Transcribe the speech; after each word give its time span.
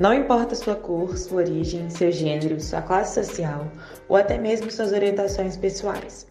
Não 0.00 0.14
importa 0.14 0.54
sua 0.54 0.76
cor, 0.76 1.14
sua 1.18 1.42
origem, 1.42 1.90
seu 1.90 2.10
gênero, 2.10 2.58
sua 2.58 2.80
classe 2.80 3.22
social 3.22 3.70
ou 4.08 4.16
até 4.16 4.38
mesmo 4.38 4.70
suas 4.70 4.92
orientações 4.92 5.58
pessoais. 5.58 6.26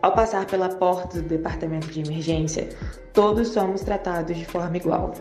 Ao 0.00 0.14
passar 0.14 0.46
pela 0.46 0.70
porta 0.70 1.20
do 1.20 1.28
departamento 1.28 1.88
de 1.88 2.00
emergência, 2.00 2.70
todos 3.12 3.48
somos 3.48 3.82
tratados 3.82 4.34
de 4.34 4.46
forma 4.46 4.74
igual. 4.78 5.12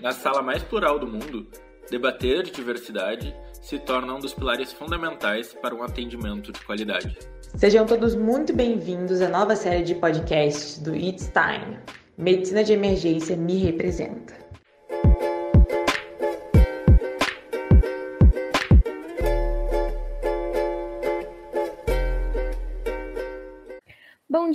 Na 0.00 0.12
sala 0.12 0.40
mais 0.40 0.62
plural 0.62 1.00
do 1.00 1.08
mundo, 1.08 1.48
debater 1.90 2.44
diversidade 2.44 3.34
se 3.60 3.76
torna 3.76 4.14
um 4.14 4.20
dos 4.20 4.32
pilares 4.32 4.72
fundamentais 4.72 5.52
para 5.52 5.74
um 5.74 5.82
atendimento 5.82 6.52
de 6.52 6.64
qualidade. 6.64 7.18
Sejam 7.56 7.86
todos 7.86 8.14
muito 8.14 8.54
bem-vindos 8.54 9.20
à 9.20 9.28
nova 9.28 9.56
série 9.56 9.82
de 9.82 9.96
podcasts 9.96 10.78
do 10.78 10.94
It's 10.94 11.28
Time. 11.32 11.76
Medicina 12.16 12.62
de 12.62 12.72
Emergência 12.72 13.36
me 13.36 13.58
representa. 13.58 14.45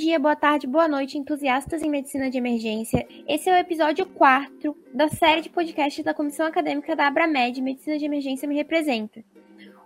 Dia, 0.01 0.17
boa 0.17 0.35
tarde, 0.35 0.65
boa 0.65 0.87
noite, 0.87 1.15
entusiastas 1.15 1.83
em 1.83 1.89
medicina 1.89 2.27
de 2.27 2.35
emergência. 2.35 3.07
Esse 3.27 3.51
é 3.51 3.53
o 3.53 3.59
episódio 3.59 4.03
4 4.03 4.75
da 4.91 5.07
série 5.07 5.41
de 5.41 5.49
podcasts 5.49 6.03
da 6.03 6.11
Comissão 6.11 6.47
Acadêmica 6.47 6.95
da 6.95 7.05
Abramed 7.05 7.61
Medicina 7.61 7.99
de 7.99 8.05
Emergência 8.05 8.47
Me 8.47 8.55
Representa. 8.55 9.23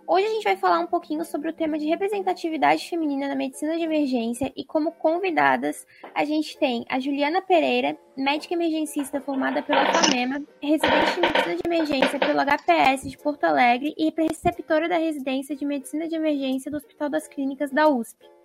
Hoje 0.06 0.24
a 0.24 0.30
gente 0.30 0.44
vai 0.44 0.56
falar 0.56 0.80
um 0.80 0.86
pouquinho 0.86 1.22
sobre 1.22 1.50
o 1.50 1.52
tema 1.52 1.78
de 1.78 1.84
representatividade 1.84 2.88
feminina 2.88 3.28
na 3.28 3.34
medicina 3.34 3.76
de 3.76 3.82
emergência 3.82 4.50
e 4.56 4.64
como 4.64 4.90
convidadas 4.90 5.86
a 6.14 6.24
gente 6.24 6.56
tem 6.56 6.86
a 6.88 6.98
Juliana 6.98 7.42
Pereira, 7.42 7.94
médica 8.16 8.54
emergencista 8.54 9.20
formada 9.20 9.62
pela 9.62 9.84
FAMEMA, 9.92 10.42
residente 10.62 11.18
em 11.18 11.20
medicina 11.20 11.56
de 11.56 11.62
emergência 11.66 12.18
pelo 12.18 12.40
HPS 12.40 13.10
de 13.10 13.18
Porto 13.18 13.44
Alegre 13.44 13.94
e 13.98 14.10
preceptora 14.10 14.88
da 14.88 14.96
residência 14.96 15.54
de 15.54 15.66
medicina 15.66 16.08
de 16.08 16.14
emergência 16.14 16.70
do 16.70 16.78
Hospital 16.78 17.10
das 17.10 17.28
Clínicas 17.28 17.70
da 17.70 17.86
USP 17.86 18.35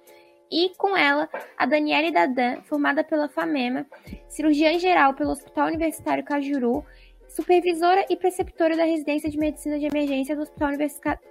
e 0.52 0.74
com 0.78 0.98
ela 0.98 1.30
a 1.58 1.66
Daniele 1.66 2.12
Dadan, 2.12 2.62
formada 2.64 3.04
pela 3.04 3.30
FAMEMA, 3.30 3.86
cirurgiã 4.28 4.78
geral 4.78 5.14
pelo 5.14 5.32
Hospital 5.32 5.68
Universitário 5.68 6.26
Cajuru, 6.26 6.84
supervisora 7.30 8.06
e 8.10 8.18
preceptora 8.18 8.76
da 8.76 8.84
residência 8.84 9.30
de 9.30 9.38
medicina 9.38 9.80
de 9.80 9.86
emergência 9.86 10.36
do 10.36 10.42
Hospital 10.42 10.72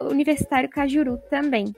Universitário 0.01 0.71
Cajuru 0.71 1.19
também. 1.29 1.75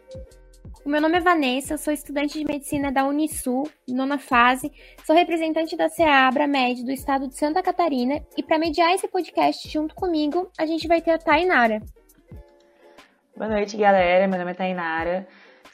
O 0.85 0.89
meu 0.89 1.01
nome 1.01 1.17
é 1.19 1.21
Vanessa, 1.21 1.77
sou 1.77 1.93
estudante 1.93 2.39
de 2.39 2.45
medicina 2.45 2.91
da 2.91 3.05
Unisul, 3.05 3.69
nona 3.89 4.19
fase, 4.19 4.73
sou 5.05 5.15
representante 5.15 5.77
da 5.77 5.89
CEABRA 5.89 6.47
MED 6.47 6.85
do 6.85 6.91
estado 6.91 7.29
de 7.29 7.37
Santa 7.37 7.63
Catarina 7.63 8.21
e 8.37 8.43
para 8.43 8.59
mediar 8.59 8.93
esse 8.93 9.07
podcast 9.07 9.69
junto 9.69 9.95
comigo, 9.95 10.51
a 10.59 10.67
gente 10.67 10.89
vai 10.89 11.01
ter 11.01 11.13
a 11.13 11.19
Tainara. 11.19 11.81
Boa 13.37 13.49
noite, 13.49 13.77
galera. 13.77 14.29
Meu 14.29 14.39
nome 14.39 14.51
é 14.51 14.55
Tainara. 14.55 15.27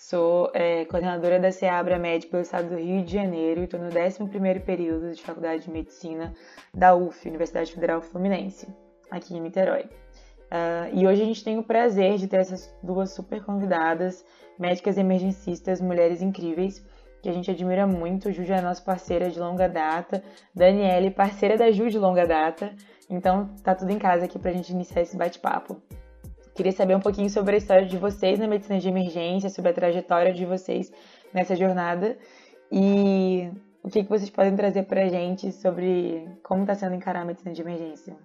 Sou 0.09 0.51
é, 0.55 0.87
coordenadora 0.87 1.39
da 1.39 1.53
CEABRA 1.53 1.99
MED 1.99 2.29
pelo 2.29 2.41
estado 2.41 2.71
do 2.71 2.77
Rio 2.77 3.05
de 3.05 3.13
Janeiro 3.13 3.61
e 3.61 3.65
estou 3.65 3.79
no 3.79 3.91
11º 3.91 4.65
período 4.65 5.13
de 5.13 5.21
Faculdade 5.21 5.65
de 5.65 5.71
Medicina 5.71 6.33
da 6.73 6.95
UF, 6.95 7.29
Universidade 7.29 7.75
Federal 7.75 8.01
Fluminense, 8.01 8.67
aqui 9.11 9.37
em 9.37 9.41
Niterói. 9.43 9.83
Uh, 9.83 10.95
e 10.95 11.07
hoje 11.07 11.21
a 11.21 11.27
gente 11.27 11.45
tem 11.45 11.59
o 11.59 11.63
prazer 11.63 12.17
de 12.17 12.27
ter 12.27 12.39
essas 12.39 12.75
duas 12.83 13.11
super 13.11 13.45
convidadas, 13.45 14.25
médicas 14.59 14.97
emergencistas, 14.97 15.79
mulheres 15.79 16.23
incríveis, 16.23 16.83
que 17.21 17.29
a 17.29 17.33
gente 17.33 17.51
admira 17.51 17.87
muito. 17.87 18.33
Ju 18.33 18.51
é 18.51 18.63
nossa 18.63 18.81
parceira 18.81 19.29
de 19.29 19.39
longa 19.39 19.69
data, 19.69 20.25
Daniele, 20.55 21.11
parceira 21.11 21.59
da 21.59 21.71
Ju 21.71 21.91
de 21.91 21.99
longa 21.99 22.27
data. 22.27 22.75
Então 23.11 23.55
tá 23.63 23.75
tudo 23.75 23.91
em 23.91 23.99
casa 23.99 24.25
aqui 24.25 24.39
pra 24.39 24.53
gente 24.53 24.73
iniciar 24.73 25.03
esse 25.03 25.19
bate-papo. 25.19 25.77
Queria 26.59 26.73
saber 26.73 26.97
um 26.97 27.01
pouquinho 27.01 27.31
sobre 27.31 27.55
a 27.55 27.59
história 27.59 27.87
de 27.87 27.97
vocês 27.97 28.37
na 28.37 28.49
medicina 28.49 28.81
de 28.81 28.89
emergência, 28.89 29.49
sobre 29.49 29.71
a 29.71 29.73
trajetória 29.73 30.35
de 30.35 30.45
vocês 30.45 30.91
nessa 31.33 31.55
jornada 31.55 32.19
e 32.73 33.49
o 33.81 33.89
que, 33.89 34.03
que 34.03 34.09
vocês 34.09 34.29
podem 34.29 34.57
trazer 34.57 34.83
para 34.83 35.05
a 35.05 35.09
gente 35.09 35.53
sobre 35.53 36.27
como 36.43 36.63
está 36.63 36.75
sendo 36.75 36.97
encarar 36.97 37.23
a 37.23 37.25
medicina 37.25 37.55
de 37.55 37.63
emergência. 37.63 38.17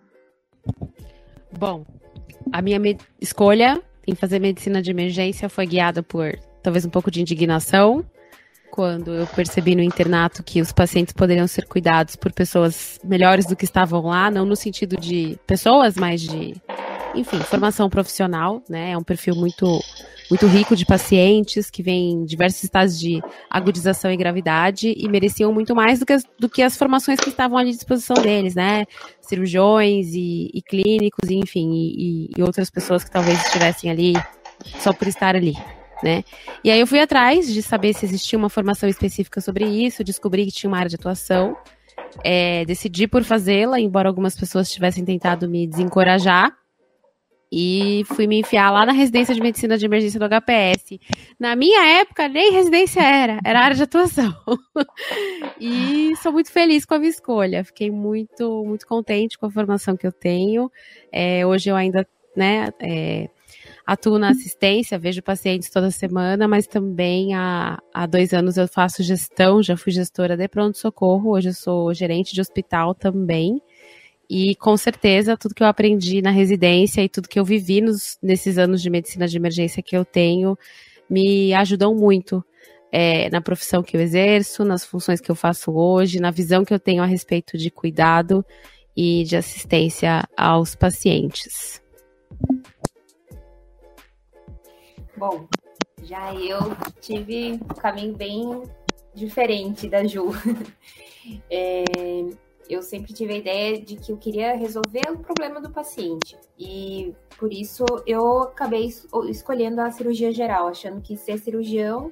Bom, 1.55 1.85
a 2.51 2.59
minha 2.59 2.79
escolha 3.21 3.79
em 4.07 4.16
fazer 4.16 4.39
medicina 4.39 4.81
de 4.81 4.89
emergência 4.89 5.47
foi 5.47 5.67
guiada 5.67 6.01
por 6.01 6.35
talvez 6.63 6.85
um 6.85 6.89
pouco 6.89 7.11
de 7.11 7.21
indignação, 7.21 8.03
quando 8.71 9.13
eu 9.13 9.27
percebi 9.27 9.75
no 9.75 9.83
internato 9.83 10.41
que 10.41 10.59
os 10.59 10.71
pacientes 10.71 11.13
poderiam 11.13 11.45
ser 11.45 11.67
cuidados 11.67 12.15
por 12.15 12.33
pessoas 12.33 13.00
melhores 13.03 13.45
do 13.45 13.55
que 13.55 13.65
estavam 13.65 14.01
lá, 14.07 14.31
não 14.31 14.44
no 14.44 14.55
sentido 14.55 14.97
de 14.97 15.38
pessoas, 15.45 15.95
mas 15.95 16.19
de 16.19 16.55
enfim, 17.13 17.40
formação 17.40 17.90
profissional, 17.90 18.63
né? 18.69 18.91
É 18.91 18.97
um 18.97 19.03
perfil 19.03 19.35
muito 19.35 19.81
muito 20.29 20.47
rico 20.47 20.75
de 20.75 20.85
pacientes 20.85 21.69
que 21.69 21.84
vêm 21.84 22.12
em 22.12 22.25
diversos 22.25 22.63
estados 22.63 23.00
de 23.00 23.22
agudização 23.50 24.12
e 24.12 24.18
gravidade 24.18 24.94
e 24.97 25.07
mereciam 25.07 25.53
muito 25.53 25.75
mais 25.75 26.00
do 26.00 26.06
que 26.06 26.13
as, 26.13 26.24
do 26.40 26.50
que 26.50 26.62
as 26.62 26.78
formações 26.78 27.19
que 27.19 27.29
estavam 27.29 27.57
à 27.57 27.63
disposição 27.63 28.16
deles, 28.16 28.56
né? 28.56 28.85
Cirurgiões 29.22 30.13
e, 30.13 30.50
e 30.53 30.62
clínicos, 30.62 31.29
enfim, 31.29 31.72
e, 31.74 32.29
e 32.35 32.41
outras 32.41 32.69
pessoas 32.69 33.03
que 33.03 33.12
talvez 33.12 33.45
estivessem 33.45 33.91
ali 33.91 34.13
só 34.80 34.94
por 34.94 35.07
estar 35.07 35.35
ali. 35.35 35.56
Né? 36.01 36.24
E 36.63 36.69
aí 36.69 36.80
eu 36.80 36.88
fui 36.88 37.00
atrás 37.00 37.51
de 37.51 37.62
saber 37.62 37.94
se 37.94 38.06
existia 38.06 38.38
uma 38.38 38.50
formação 38.50 38.90
específica 38.90 39.40
sobre 39.40 39.66
isso, 39.66 40.03
descobri 40.03 40.45
que 40.45 40.51
tinha 40.51 40.69
uma 40.69 40.78
área 40.78 40.90
de 40.90 40.95
atuação, 40.95 41.56
é, 42.24 42.66
decidi 42.66 43.07
por 43.07 43.24
fazê-la, 43.24 43.80
embora 43.80 44.09
algumas 44.09 44.35
pessoas 44.35 44.69
tivessem 44.69 45.06
tentado 45.06 45.50
me 45.50 45.66
desencorajar, 45.66 46.51
e 47.55 48.03
fui 48.05 48.25
me 48.25 48.39
enfiar 48.39 48.71
lá 48.71 48.83
na 48.83 48.91
residência 48.91 49.35
de 49.35 49.39
medicina 49.39 49.77
de 49.77 49.85
emergência 49.85 50.19
do 50.19 50.25
HPS. 50.25 50.99
Na 51.39 51.55
minha 51.55 51.99
época, 51.99 52.27
nem 52.27 52.51
residência 52.51 52.99
era, 52.99 53.39
era 53.45 53.59
área 53.59 53.75
de 53.75 53.83
atuação. 53.83 54.33
e 55.61 56.15
sou 56.23 56.31
muito 56.31 56.51
feliz 56.51 56.83
com 56.83 56.95
a 56.95 56.99
minha 56.99 57.11
escolha. 57.11 57.63
Fiquei 57.63 57.91
muito, 57.91 58.63
muito 58.65 58.87
contente 58.87 59.37
com 59.37 59.45
a 59.45 59.51
formação 59.51 59.95
que 59.95 60.07
eu 60.07 60.11
tenho. 60.11 60.71
É, 61.11 61.45
hoje 61.45 61.69
eu 61.69 61.75
ainda, 61.75 62.07
né, 62.35 62.69
é, 62.81 63.29
atuo 63.85 64.17
na 64.17 64.29
assistência, 64.29 64.97
vejo 64.97 65.21
pacientes 65.21 65.69
toda 65.69 65.91
semana, 65.91 66.47
mas 66.47 66.65
também 66.65 67.35
há, 67.35 67.77
há 67.93 68.07
dois 68.07 68.33
anos 68.33 68.57
eu 68.57 68.67
faço 68.67 69.03
gestão, 69.03 69.61
já 69.61 69.77
fui 69.77 69.91
gestora 69.91 70.35
de 70.35 70.47
pronto-socorro, 70.47 71.29
hoje 71.29 71.49
eu 71.49 71.53
sou 71.53 71.93
gerente 71.93 72.33
de 72.33 72.41
hospital 72.41 72.95
também. 72.95 73.61
E 74.29 74.56
com 74.56 74.75
certeza, 74.78 75.38
tudo 75.38 75.53
que 75.53 75.61
eu 75.61 75.67
aprendi 75.67 76.22
na 76.22 76.31
residência 76.31 77.01
e 77.01 77.09
tudo 77.09 77.28
que 77.28 77.39
eu 77.39 77.45
vivi 77.45 77.81
nos, 77.81 78.17
nesses 78.22 78.57
anos 78.57 78.81
de 78.81 78.89
medicina 78.89 79.28
de 79.28 79.38
emergência 79.38 79.84
que 79.84 79.95
eu 79.95 80.06
tenho 80.06 80.57
me 81.09 81.53
ajudam 81.53 81.94
muito 81.94 82.44
é, 82.91 83.29
na 83.29 83.41
profissão 83.41 83.83
que 83.83 83.97
eu 83.97 84.01
exerço, 84.01 84.63
nas 84.63 84.85
funções 84.85 85.19
que 85.19 85.29
eu 85.29 85.35
faço 85.35 85.72
hoje, 85.72 86.19
na 86.19 86.31
visão 86.31 86.63
que 86.63 86.73
eu 86.73 86.79
tenho 86.79 87.03
a 87.03 87.06
respeito 87.06 87.57
de 87.57 87.69
cuidado 87.69 88.45
e 88.95 89.23
de 89.23 89.35
assistência 89.35 90.23
aos 90.38 90.75
pacientes. 90.75 91.81
Bom, 95.17 95.47
já 96.03 96.33
eu 96.35 96.59
tive 97.01 97.53
um 97.53 97.57
caminho 97.59 98.16
bem 98.16 98.63
diferente 99.13 99.89
da 99.89 100.06
Ju. 100.06 100.31
É, 101.50 101.85
eu 102.69 102.81
sempre 102.81 103.13
tive 103.13 103.34
a 103.34 103.38
ideia 103.38 103.81
de 103.81 103.96
que 103.96 104.12
eu 104.12 104.18
queria 104.18 104.56
resolver 104.56 105.09
o 105.12 105.19
problema 105.19 105.62
do 105.62 105.72
paciente. 105.72 106.38
E 106.57 107.13
por 107.38 107.51
isso 107.51 107.85
eu 108.06 108.44
acabei 108.44 108.90
escolhendo 109.29 109.81
a 109.81 109.92
cirurgia 109.92 110.31
geral, 110.31 110.68
achando 110.68 111.01
que 111.01 111.18
ser 111.18 111.38
cirurgião 111.38 112.12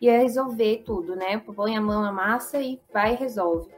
ia 0.00 0.18
resolver 0.18 0.82
tudo, 0.84 1.16
né? 1.16 1.38
Põe 1.38 1.76
a 1.76 1.80
mão 1.80 2.02
na 2.02 2.12
massa 2.12 2.60
e 2.60 2.80
vai 2.92 3.14
e 3.14 3.16
resolve. 3.16 3.70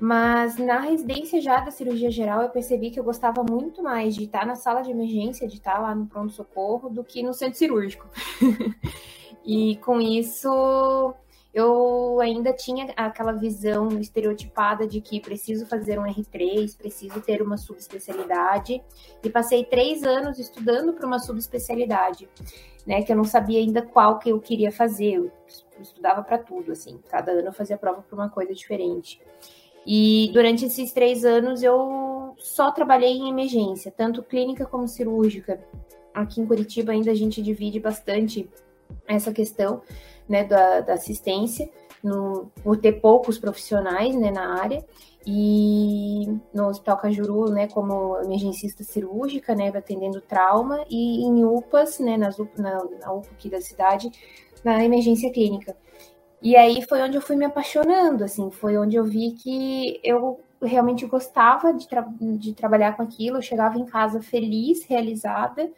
Mas 0.00 0.56
na 0.56 0.80
residência 0.80 1.40
já 1.40 1.60
da 1.60 1.70
cirurgia 1.70 2.10
geral, 2.10 2.42
eu 2.42 2.48
percebi 2.48 2.90
que 2.90 2.98
eu 2.98 3.04
gostava 3.04 3.44
muito 3.48 3.82
mais 3.82 4.14
de 4.14 4.24
estar 4.24 4.46
na 4.46 4.56
sala 4.56 4.82
de 4.82 4.90
emergência, 4.90 5.46
de 5.46 5.54
estar 5.54 5.78
lá 5.78 5.94
no 5.94 6.06
pronto-socorro, 6.06 6.88
do 6.88 7.04
que 7.04 7.22
no 7.22 7.32
centro 7.32 7.58
cirúrgico. 7.58 8.08
e 9.44 9.76
com 9.76 10.00
isso, 10.00 11.14
eu 11.52 12.18
ainda 12.20 12.52
tinha 12.52 12.92
aquela 12.96 13.32
visão 13.32 13.88
estereotipada 14.00 14.86
de 14.86 15.00
que 15.00 15.20
preciso 15.20 15.66
fazer 15.66 15.98
um 15.98 16.04
R3, 16.04 16.76
preciso 16.76 17.20
ter 17.20 17.42
uma 17.42 17.58
subespecialidade, 17.58 18.82
e 19.22 19.30
passei 19.30 19.64
três 19.64 20.02
anos 20.02 20.38
estudando 20.38 20.94
para 20.94 21.06
uma 21.06 21.18
subespecialidade, 21.18 22.28
né, 22.86 23.02
que 23.02 23.12
eu 23.12 23.16
não 23.16 23.24
sabia 23.24 23.60
ainda 23.60 23.82
qual 23.82 24.18
que 24.18 24.30
eu 24.30 24.40
queria 24.40 24.72
fazer, 24.72 25.14
eu 25.14 25.30
estudava 25.80 26.22
para 26.22 26.38
tudo, 26.38 26.72
assim, 26.72 26.98
cada 27.08 27.32
ano 27.32 27.48
eu 27.48 27.52
fazia 27.52 27.76
prova 27.76 28.02
para 28.02 28.16
uma 28.16 28.30
coisa 28.30 28.54
diferente. 28.54 29.20
E 29.86 30.30
durante 30.32 30.64
esses 30.64 30.92
três 30.92 31.24
anos 31.24 31.62
eu 31.62 32.34
só 32.38 32.70
trabalhei 32.70 33.12
em 33.12 33.28
emergência, 33.28 33.92
tanto 33.94 34.22
clínica 34.22 34.64
como 34.64 34.86
cirúrgica. 34.86 35.60
Aqui 36.14 36.40
em 36.40 36.46
Curitiba 36.46 36.92
ainda 36.92 37.10
a 37.10 37.14
gente 37.14 37.42
divide 37.42 37.80
bastante 37.80 38.48
essa 39.06 39.32
questão, 39.32 39.82
né, 40.28 40.44
da, 40.44 40.80
da 40.80 40.94
assistência. 40.94 41.68
no, 42.02 42.50
por 42.62 42.76
ter 42.76 43.00
poucos 43.00 43.38
profissionais 43.38 44.14
né, 44.16 44.30
na 44.30 44.60
área 44.60 44.84
e 45.26 46.26
no 46.52 46.68
Hospital 46.68 46.96
Cajuru, 46.96 47.50
né, 47.50 47.68
como 47.68 48.18
emergencista 48.18 48.82
cirúrgica, 48.82 49.54
né, 49.54 49.68
atendendo 49.68 50.20
trauma, 50.20 50.84
e 50.90 51.22
em 51.22 51.44
UPAs, 51.44 52.00
né, 52.00 52.16
nas, 52.16 52.36
na, 52.56 52.84
na 53.00 53.12
UPA 53.12 53.28
aqui 53.32 53.48
da 53.48 53.60
cidade, 53.60 54.10
na 54.64 54.84
emergência 54.84 55.30
clínica. 55.30 55.76
E 56.40 56.56
aí 56.56 56.82
foi 56.82 57.00
onde 57.02 57.16
eu 57.16 57.22
fui 57.22 57.36
me 57.36 57.44
apaixonando, 57.44 58.24
assim, 58.24 58.50
foi 58.50 58.76
onde 58.76 58.96
eu 58.96 59.04
vi 59.04 59.32
que 59.32 60.00
eu 60.02 60.40
realmente 60.60 61.06
gostava 61.06 61.72
de, 61.72 61.86
tra 61.86 62.04
de 62.20 62.52
trabalhar 62.52 62.96
com 62.96 63.02
aquilo, 63.02 63.38
eu 63.38 63.42
chegava 63.42 63.78
em 63.78 63.84
casa 63.84 64.20
feliz, 64.20 64.84
realizada, 64.84 65.70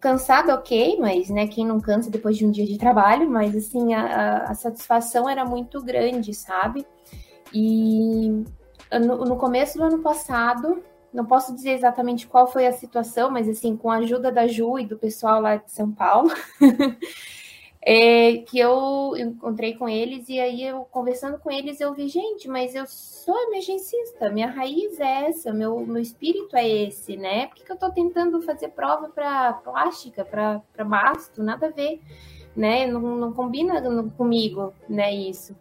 cansada, 0.00 0.54
ok, 0.54 0.98
mas, 1.00 1.28
né, 1.28 1.46
quem 1.46 1.66
não 1.66 1.80
cansa 1.80 2.10
depois 2.10 2.36
de 2.36 2.46
um 2.46 2.50
dia 2.50 2.66
de 2.66 2.78
trabalho, 2.78 3.28
mas, 3.28 3.54
assim, 3.56 3.94
a, 3.94 4.44
a 4.44 4.54
satisfação 4.54 5.28
era 5.28 5.44
muito 5.44 5.82
grande, 5.82 6.32
sabe? 6.34 6.86
E 7.52 8.44
no, 8.92 9.24
no 9.24 9.36
começo 9.36 9.78
do 9.78 9.84
ano 9.84 9.98
passado, 10.00 10.82
não 11.12 11.24
posso 11.24 11.54
dizer 11.54 11.70
exatamente 11.70 12.26
qual 12.26 12.46
foi 12.46 12.66
a 12.66 12.72
situação, 12.72 13.30
mas 13.30 13.48
assim, 13.48 13.76
com 13.76 13.90
a 13.90 13.96
ajuda 13.96 14.30
da 14.30 14.46
Ju 14.46 14.78
e 14.78 14.86
do 14.86 14.98
pessoal 14.98 15.40
lá 15.40 15.56
de 15.56 15.70
São 15.70 15.90
Paulo, 15.90 16.30
é, 17.80 18.38
que 18.38 18.58
eu 18.58 19.16
encontrei 19.16 19.74
com 19.74 19.88
eles 19.88 20.28
e 20.28 20.38
aí 20.40 20.64
eu 20.64 20.84
conversando 20.90 21.38
com 21.38 21.50
eles 21.50 21.80
eu 21.80 21.94
vi, 21.94 22.08
gente, 22.08 22.48
mas 22.48 22.74
eu 22.74 22.84
sou 22.86 23.36
emergencista, 23.44 24.30
minha 24.30 24.48
raiz 24.48 24.98
é 24.98 25.28
essa, 25.28 25.52
meu, 25.52 25.78
meu 25.86 26.02
espírito 26.02 26.56
é 26.56 26.68
esse, 26.68 27.16
né? 27.16 27.46
Por 27.46 27.56
que, 27.56 27.64
que 27.64 27.72
eu 27.72 27.78
tô 27.78 27.90
tentando 27.90 28.42
fazer 28.42 28.68
prova 28.68 29.08
para 29.08 29.52
plástica, 29.54 30.24
para 30.24 30.84
basto? 30.84 31.42
Nada 31.42 31.66
a 31.66 31.70
ver, 31.70 32.00
né? 32.56 32.86
Não, 32.86 33.00
não 33.00 33.32
combina 33.32 33.80
comigo, 34.16 34.72
né, 34.88 35.14
isso. 35.14 35.54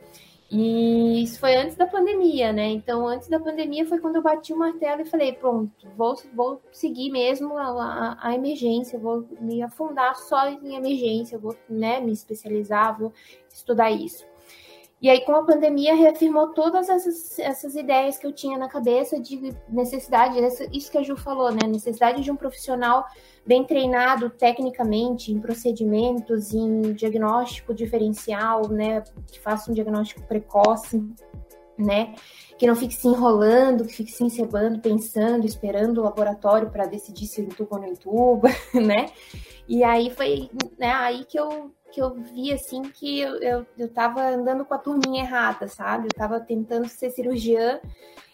E 0.50 1.24
isso 1.24 1.40
foi 1.40 1.56
antes 1.58 1.76
da 1.76 1.86
pandemia, 1.86 2.54
né? 2.54 2.68
Então, 2.68 3.06
antes 3.06 3.28
da 3.28 3.38
pandemia 3.38 3.86
foi 3.86 4.00
quando 4.00 4.16
eu 4.16 4.22
bati 4.22 4.54
o 4.54 4.58
martelo 4.58 5.02
e 5.02 5.06
falei: 5.06 5.34
pronto, 5.34 5.72
vou, 5.98 6.16
vou 6.34 6.62
seguir 6.72 7.12
mesmo 7.12 7.58
a, 7.58 7.66
a, 7.66 8.30
a 8.30 8.36
emergência, 8.36 8.98
vou 8.98 9.28
me 9.42 9.62
afundar 9.62 10.16
só 10.16 10.48
em 10.48 10.76
emergência, 10.76 11.38
vou 11.38 11.56
né, 11.70 12.00
me 12.00 12.14
especializar, 12.14 12.98
vou 12.98 13.12
estudar 13.50 13.92
isso. 13.92 14.26
E 15.00 15.10
aí, 15.10 15.22
com 15.22 15.36
a 15.36 15.44
pandemia, 15.44 15.94
reafirmou 15.94 16.54
todas 16.54 16.90
essas, 16.90 17.38
essas 17.38 17.76
ideias 17.76 18.18
que 18.18 18.26
eu 18.26 18.34
tinha 18.34 18.58
na 18.58 18.68
cabeça 18.68 19.20
de 19.20 19.54
necessidade, 19.70 20.40
isso 20.74 20.92
que 20.92 20.98
a 20.98 21.04
Ju 21.04 21.16
falou, 21.16 21.52
né? 21.52 21.68
Necessidade 21.68 22.24
de 22.24 22.32
um 22.32 22.36
profissional 22.36 23.06
bem 23.46 23.64
treinado 23.64 24.30
tecnicamente 24.32 25.32
em 25.32 25.40
procedimentos, 25.40 26.52
em 26.52 26.94
diagnóstico 26.94 27.76
diferencial, 27.76 28.68
né? 28.70 29.04
Que 29.32 29.40
faça 29.40 29.70
um 29.70 29.74
diagnóstico 29.74 30.24
precoce, 30.24 31.06
né? 31.78 32.16
Que 32.58 32.66
não 32.66 32.76
fique 32.76 32.94
se 32.94 33.08
enrolando, 33.08 33.86
que 33.86 33.94
fique 33.94 34.12
se 34.12 34.24
encebando, 34.24 34.80
pensando, 34.80 35.46
esperando 35.46 36.00
o 36.00 36.04
laboratório 36.04 36.70
para 36.70 36.86
decidir 36.86 37.28
se 37.28 37.42
entuba 37.42 37.76
ou 37.76 37.82
não 37.82 37.90
entuba, 37.90 38.50
né? 38.74 39.12
E 39.68 39.84
aí 39.84 40.10
foi 40.10 40.50
né, 40.78 40.92
aí 40.92 41.26
que 41.26 41.40
eu 41.40 41.72
que 41.92 42.02
eu 42.02 42.14
vi 42.16 42.52
assim 42.52 42.82
que 42.82 43.22
eu, 43.22 43.38
eu, 43.42 43.66
eu 43.78 43.88
tava 43.88 44.22
andando 44.22 44.66
com 44.66 44.74
a 44.74 44.78
turminha 44.78 45.24
errada, 45.24 45.68
sabe? 45.68 46.08
Eu 46.08 46.14
tava 46.14 46.40
tentando 46.40 46.88
ser 46.88 47.10
cirurgiã 47.12 47.80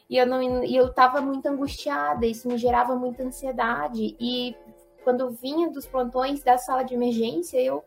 e 0.09 0.17
eu 0.17 0.25
não 0.25 0.63
e 0.63 0.75
eu 0.75 0.91
tava 0.91 1.21
muito 1.21 1.45
angustiada, 1.47 2.25
isso 2.25 2.47
me 2.47 2.57
gerava 2.57 2.95
muita 2.95 3.23
ansiedade 3.23 4.15
e 4.19 4.55
quando 5.03 5.21
eu 5.21 5.31
vinha 5.31 5.69
dos 5.69 5.85
plantões 5.85 6.41
da 6.41 6.57
sala 6.57 6.83
de 6.83 6.93
emergência, 6.93 7.59
eu 7.59 7.83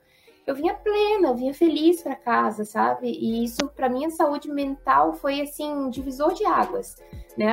eu 0.46 0.54
vinha 0.54 0.74
plena, 0.74 1.28
eu 1.28 1.34
vinha 1.34 1.52
feliz 1.52 2.02
para 2.02 2.14
casa, 2.14 2.64
sabe? 2.64 3.08
E 3.08 3.44
isso 3.44 3.68
para 3.74 3.88
minha 3.88 4.10
saúde 4.10 4.48
mental 4.48 5.12
foi 5.12 5.40
assim 5.40 5.68
um 5.68 5.90
divisor 5.90 6.32
de 6.34 6.46
águas, 6.46 6.96
né? 7.36 7.52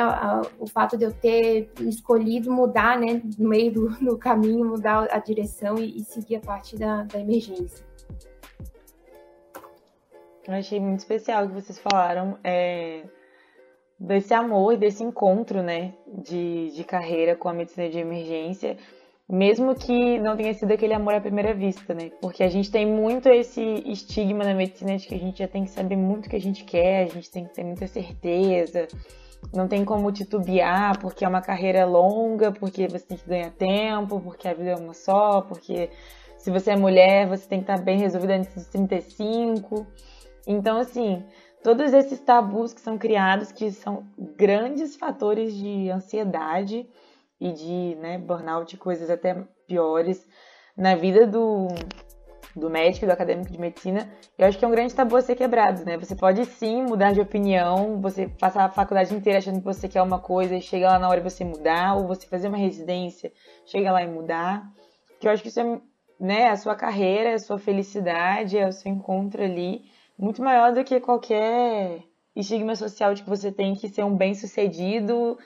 O 0.60 0.68
fato 0.68 0.96
de 0.96 1.04
eu 1.04 1.12
ter 1.12 1.72
escolhido 1.80 2.52
mudar, 2.52 3.00
né, 3.00 3.20
no 3.38 3.50
meio 3.50 3.72
do, 3.72 4.18
caminho, 4.20 4.66
mudar 4.66 5.08
a 5.12 5.18
direção 5.18 5.78
e, 5.80 5.98
e 5.98 6.04
seguir 6.04 6.36
a 6.36 6.40
parte 6.42 6.78
da, 6.78 7.04
da 7.04 7.20
emergência. 7.20 7.84
Eu 10.48 10.54
achei 10.54 10.80
muito 10.80 11.00
especial 11.00 11.46
o 11.46 11.48
que 11.48 11.56
vocês 11.56 11.80
falaram 11.80 12.38
é, 12.44 13.06
desse 13.98 14.34
amor, 14.36 14.78
desse 14.78 15.02
encontro, 15.02 15.64
né, 15.64 15.96
de, 16.06 16.70
de 16.72 16.84
carreira 16.84 17.36
com 17.36 17.50
a 17.50 17.54
medicina 17.54 17.90
de 17.90 17.98
emergência, 17.98 18.78
mesmo 19.30 19.74
que 19.74 20.20
não 20.20 20.36
tenha 20.36 20.54
sido 20.54 20.72
aquele 20.72 20.94
amor 20.94 21.14
à 21.14 21.22
primeira 21.22 21.54
vista, 21.54 21.94
né? 21.94 22.12
Porque 22.22 22.44
a 22.44 22.50
gente 22.50 22.70
tem 22.70 22.86
muito 22.86 23.30
esse 23.30 23.62
estigma 23.86 24.44
na 24.44 24.54
medicina 24.54 24.98
de 24.98 25.08
que 25.08 25.16
a 25.16 25.20
gente 25.20 25.40
já 25.40 25.48
tem 25.48 25.64
que 25.64 25.72
saber 25.72 25.96
muito 25.96 26.28
o 26.28 26.30
que 26.30 26.36
a 26.36 26.42
gente 26.42 26.64
quer, 26.64 27.04
a 27.04 27.10
gente 27.10 27.32
tem 27.32 27.46
que 27.46 27.54
ter 27.54 27.64
muita 27.64 27.88
certeza, 27.88 28.88
não 29.54 29.68
tem 29.68 29.84
como 29.86 30.12
titubear, 30.12 31.00
porque 31.00 31.26
é 31.26 31.28
uma 31.28 31.42
carreira 31.42 31.86
longa, 31.86 32.52
porque 32.52 32.88
você 32.88 33.06
tem 33.06 33.18
que 33.18 33.28
ganhar 33.28 33.52
tempo, 33.52 34.20
porque 34.20 34.48
a 34.48 34.54
vida 34.54 34.72
é 34.72 34.76
uma 34.76 34.94
só, 34.94 35.42
porque 35.42 35.90
se 36.38 36.52
você 36.52 36.72
é 36.72 36.76
mulher, 36.76 37.28
você 37.28 37.48
tem 37.48 37.60
que 37.60 37.72
estar 37.72 37.82
bem 37.82 37.98
resolvida 37.98 38.36
antes 38.36 38.54
dos 38.54 38.68
35. 38.68 39.88
Então, 40.46 40.78
assim, 40.78 41.24
todos 41.64 41.94
esses 41.94 42.20
tabus 42.20 42.74
que 42.74 42.82
são 42.82 42.98
criados, 42.98 43.52
que 43.52 43.72
são 43.72 44.04
grandes 44.38 44.96
fatores 44.98 45.56
de 45.56 45.90
ansiedade 45.90 46.86
e 47.44 47.52
de 47.52 47.96
né, 48.00 48.18
burnout, 48.18 48.78
coisas 48.78 49.10
até 49.10 49.36
piores 49.68 50.26
na 50.78 50.96
vida 50.96 51.28
do, 51.28 51.68
do 52.56 52.70
médico, 52.70 53.06
do 53.06 53.12
acadêmico 53.12 53.52
de 53.52 53.60
medicina, 53.60 54.10
eu 54.38 54.48
acho 54.48 54.58
que 54.58 54.64
é 54.64 54.68
um 54.68 54.72
grande 54.72 54.96
tabu 54.96 55.18
a 55.18 55.22
ser 55.22 55.36
quebrado, 55.36 55.84
né? 55.84 55.98
Você 55.98 56.16
pode 56.16 56.46
sim 56.46 56.84
mudar 56.84 57.12
de 57.12 57.20
opinião, 57.20 58.00
você 58.00 58.30
passar 58.30 58.64
a 58.64 58.70
faculdade 58.70 59.14
inteira 59.14 59.40
achando 59.40 59.60
que 59.60 59.66
você 59.66 59.90
quer 59.90 60.02
uma 60.02 60.20
coisa 60.20 60.56
e 60.56 60.62
chega 60.62 60.88
lá 60.88 60.98
na 60.98 61.10
hora 61.10 61.20
e 61.20 61.24
você 61.24 61.44
mudar, 61.44 61.98
ou 61.98 62.08
você 62.08 62.26
fazer 62.28 62.48
uma 62.48 62.58
residência, 62.58 63.30
chega 63.66 63.92
lá 63.92 64.02
e 64.02 64.08
mudar. 64.08 64.64
Que 65.20 65.28
eu 65.28 65.32
acho 65.32 65.44
que 65.44 65.50
isso 65.50 65.60
é 65.60 65.82
né, 66.18 66.48
a 66.48 66.56
sua 66.56 66.76
carreira, 66.76 67.36
a 67.36 67.40
sua 67.40 67.60
felicidade, 67.60 68.58
é 68.58 68.66
o 68.66 68.72
seu 68.72 68.90
encontro 68.90 69.44
ali 69.44 69.82
muito 70.18 70.42
maior 70.42 70.72
do 70.72 70.82
que 70.86 70.98
qualquer 71.02 72.04
estigma 72.34 72.74
social 72.78 73.14
de 73.14 73.22
que 73.22 73.30
você 73.30 73.52
tem 73.52 73.76
que 73.76 73.90
ser 73.90 74.06
um 74.06 74.16
bem-sucedido, 74.16 75.38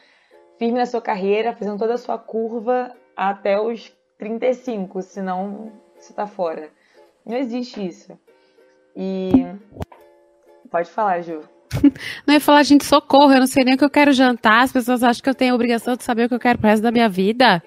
firme 0.58 0.78
na 0.78 0.86
sua 0.86 1.02
carreira, 1.02 1.56
fazendo 1.56 1.78
toda 1.78 1.94
a 1.94 1.98
sua 1.98 2.18
curva 2.18 2.96
até 3.16 3.60
os 3.60 3.92
35, 4.18 5.02
senão 5.02 5.72
você 5.98 6.14
tá 6.14 6.28
fora. 6.28 6.70
Não 7.26 7.38
existe 7.38 7.86
isso. 7.86 8.18
E 8.96 9.32
pode 10.72 10.90
falar, 10.90 11.22
Ju. 11.22 11.42
Não 12.26 12.34
ia 12.34 12.40
falar, 12.40 12.64
gente, 12.64 12.86
socorro, 12.86 13.34
eu 13.34 13.40
não 13.40 13.48
sei 13.48 13.66
nem 13.66 13.76
o 13.76 13.78
que 13.78 13.84
eu 13.84 13.90
quero 13.90 14.14
jantar, 14.14 14.64
as 14.64 14.72
pessoas 14.72 15.04
acham 15.04 15.22
que 15.22 15.30
eu 15.30 15.36
tenho 15.36 15.52
a 15.52 15.56
obrigação 15.56 15.98
de 15.98 16.04
saber 16.04 16.24
o 16.24 16.30
que 16.30 16.36
eu 16.36 16.40
quero 16.40 16.58
pro 16.58 16.70
resto 16.70 16.82
da 16.82 16.92
minha 16.92 17.10
vida. 17.10 17.62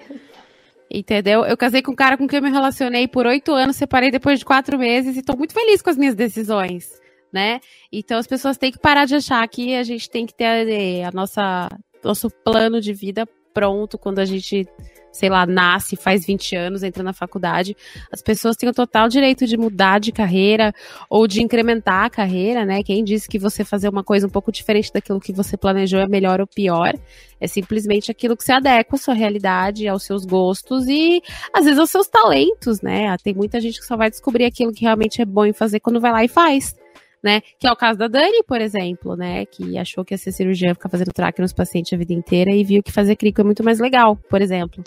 Entendeu? 0.91 1.45
Eu 1.45 1.57
casei 1.57 1.83
com 1.83 1.93
um 1.93 1.95
cara 1.95 2.17
com 2.17 2.27
quem 2.27 2.39
eu 2.39 2.43
me 2.43 2.51
relacionei 2.51 3.07
por 3.07 3.27
oito 3.27 3.53
anos, 3.53 3.77
separei 3.77 4.11
depois 4.11 4.39
de 4.39 4.45
quatro 4.45 4.79
meses 4.79 5.17
e 5.17 5.23
tô 5.23 5.37
muito 5.37 5.53
feliz 5.53 5.83
com 5.83 5.91
as 5.91 5.97
minhas 5.97 6.15
decisões, 6.15 6.99
né? 7.33 7.61
Então 7.93 8.19
as 8.19 8.27
pessoas 8.27 8.57
têm 8.57 8.73
que 8.73 8.79
parar 8.79 9.05
de 9.05 9.15
achar 9.15 9.47
que 9.47 9.77
a 9.77 9.83
gente 9.83 10.09
tem 10.11 10.27
que 10.27 10.35
ter 10.35 10.47
a, 10.47 11.09
a 11.09 11.13
nossa 11.13 11.69
nosso 12.03 12.31
plano 12.45 12.81
de 12.81 12.93
vida 12.93 13.27
pronto 13.53 13.99
quando 13.99 14.21
a 14.21 14.25
gente 14.25 14.67
sei 15.13 15.29
lá, 15.29 15.45
nasce, 15.45 15.97
faz 15.97 16.25
20 16.25 16.55
anos, 16.57 16.83
entra 16.83 17.03
na 17.03 17.13
faculdade, 17.13 17.77
as 18.13 18.23
pessoas 18.23 18.57
têm 18.57 18.69
o 18.69 18.73
total 18.73 19.09
direito 19.09 19.47
de 19.47 19.57
mudar 19.57 19.99
de 19.99 20.13
carreira 20.13 20.73
ou 21.09 21.27
de 21.27 21.43
incrementar 21.43 22.05
a 22.05 22.11
carreira, 22.11 22.65
né? 22.65 22.83
Quem 22.83 23.03
disse 23.03 23.29
que 23.29 23.39
você 23.39 23.65
fazer 23.65 23.89
uma 23.89 24.05
coisa 24.05 24.27
um 24.27 24.31
pouco 24.31 24.53
diferente 24.53 24.93
daquilo 24.93 25.21
que 25.21 25.33
você 25.33 25.57
planejou 25.57 26.01
é 26.01 26.07
melhor 26.07 26.41
ou 26.41 26.47
pior? 26.47 26.95
É 27.41 27.47
simplesmente 27.47 28.11
aquilo 28.11 28.37
que 28.37 28.45
se 28.45 28.53
adequa 28.53 28.95
à 28.95 28.99
sua 28.99 29.15
realidade, 29.15 29.89
aos 29.89 30.05
seus 30.05 30.25
gostos 30.25 30.87
e 30.87 31.23
às 31.53 31.65
vezes 31.65 31.79
aos 31.79 31.91
seus 31.91 32.07
talentos, 32.07 32.81
né? 32.81 33.17
Tem 33.23 33.35
muita 33.35 33.61
gente 33.61 33.81
que 33.81 33.87
só 33.87 33.97
vai 33.97 34.11
descobrir 34.11 34.45
aquilo 34.45 34.73
que 34.73 34.83
realmente 34.83 35.21
é 35.21 35.25
bom 35.25 35.45
em 35.45 35.53
fazer 35.53 35.81
quando 35.81 36.01
vai 36.01 36.13
lá 36.13 36.25
e 36.25 36.29
faz 36.29 36.75
né? 37.23 37.41
Que 37.59 37.67
é 37.67 37.73
o 37.73 37.77
caso 37.77 37.99
da 37.99 38.09
Dani, 38.09 38.43
por 38.47 38.61
exemplo, 38.61 39.17
né? 39.17 39.45
Que 39.47 39.77
achou 39.79 40.05
que 40.05 40.15
ia 40.15 40.19
ser 40.19 40.33
cirurgiã, 40.33 40.75
ficar 40.75 40.89
fazendo 40.89 41.13
traque 41.13 41.41
nos 41.41 41.53
pacientes 41.53 41.93
a 41.93 41.97
vida 41.97 42.13
inteira 42.13 42.51
e 42.51 42.65
viu 42.65 42.83
que 42.83 42.93
fazer 42.93 43.17
crico 43.17 43.41
é 43.41 43.45
muito 43.45 43.63
mais 43.63 43.79
legal, 43.79 44.17
por 44.17 44.41
exemplo. 44.41 44.83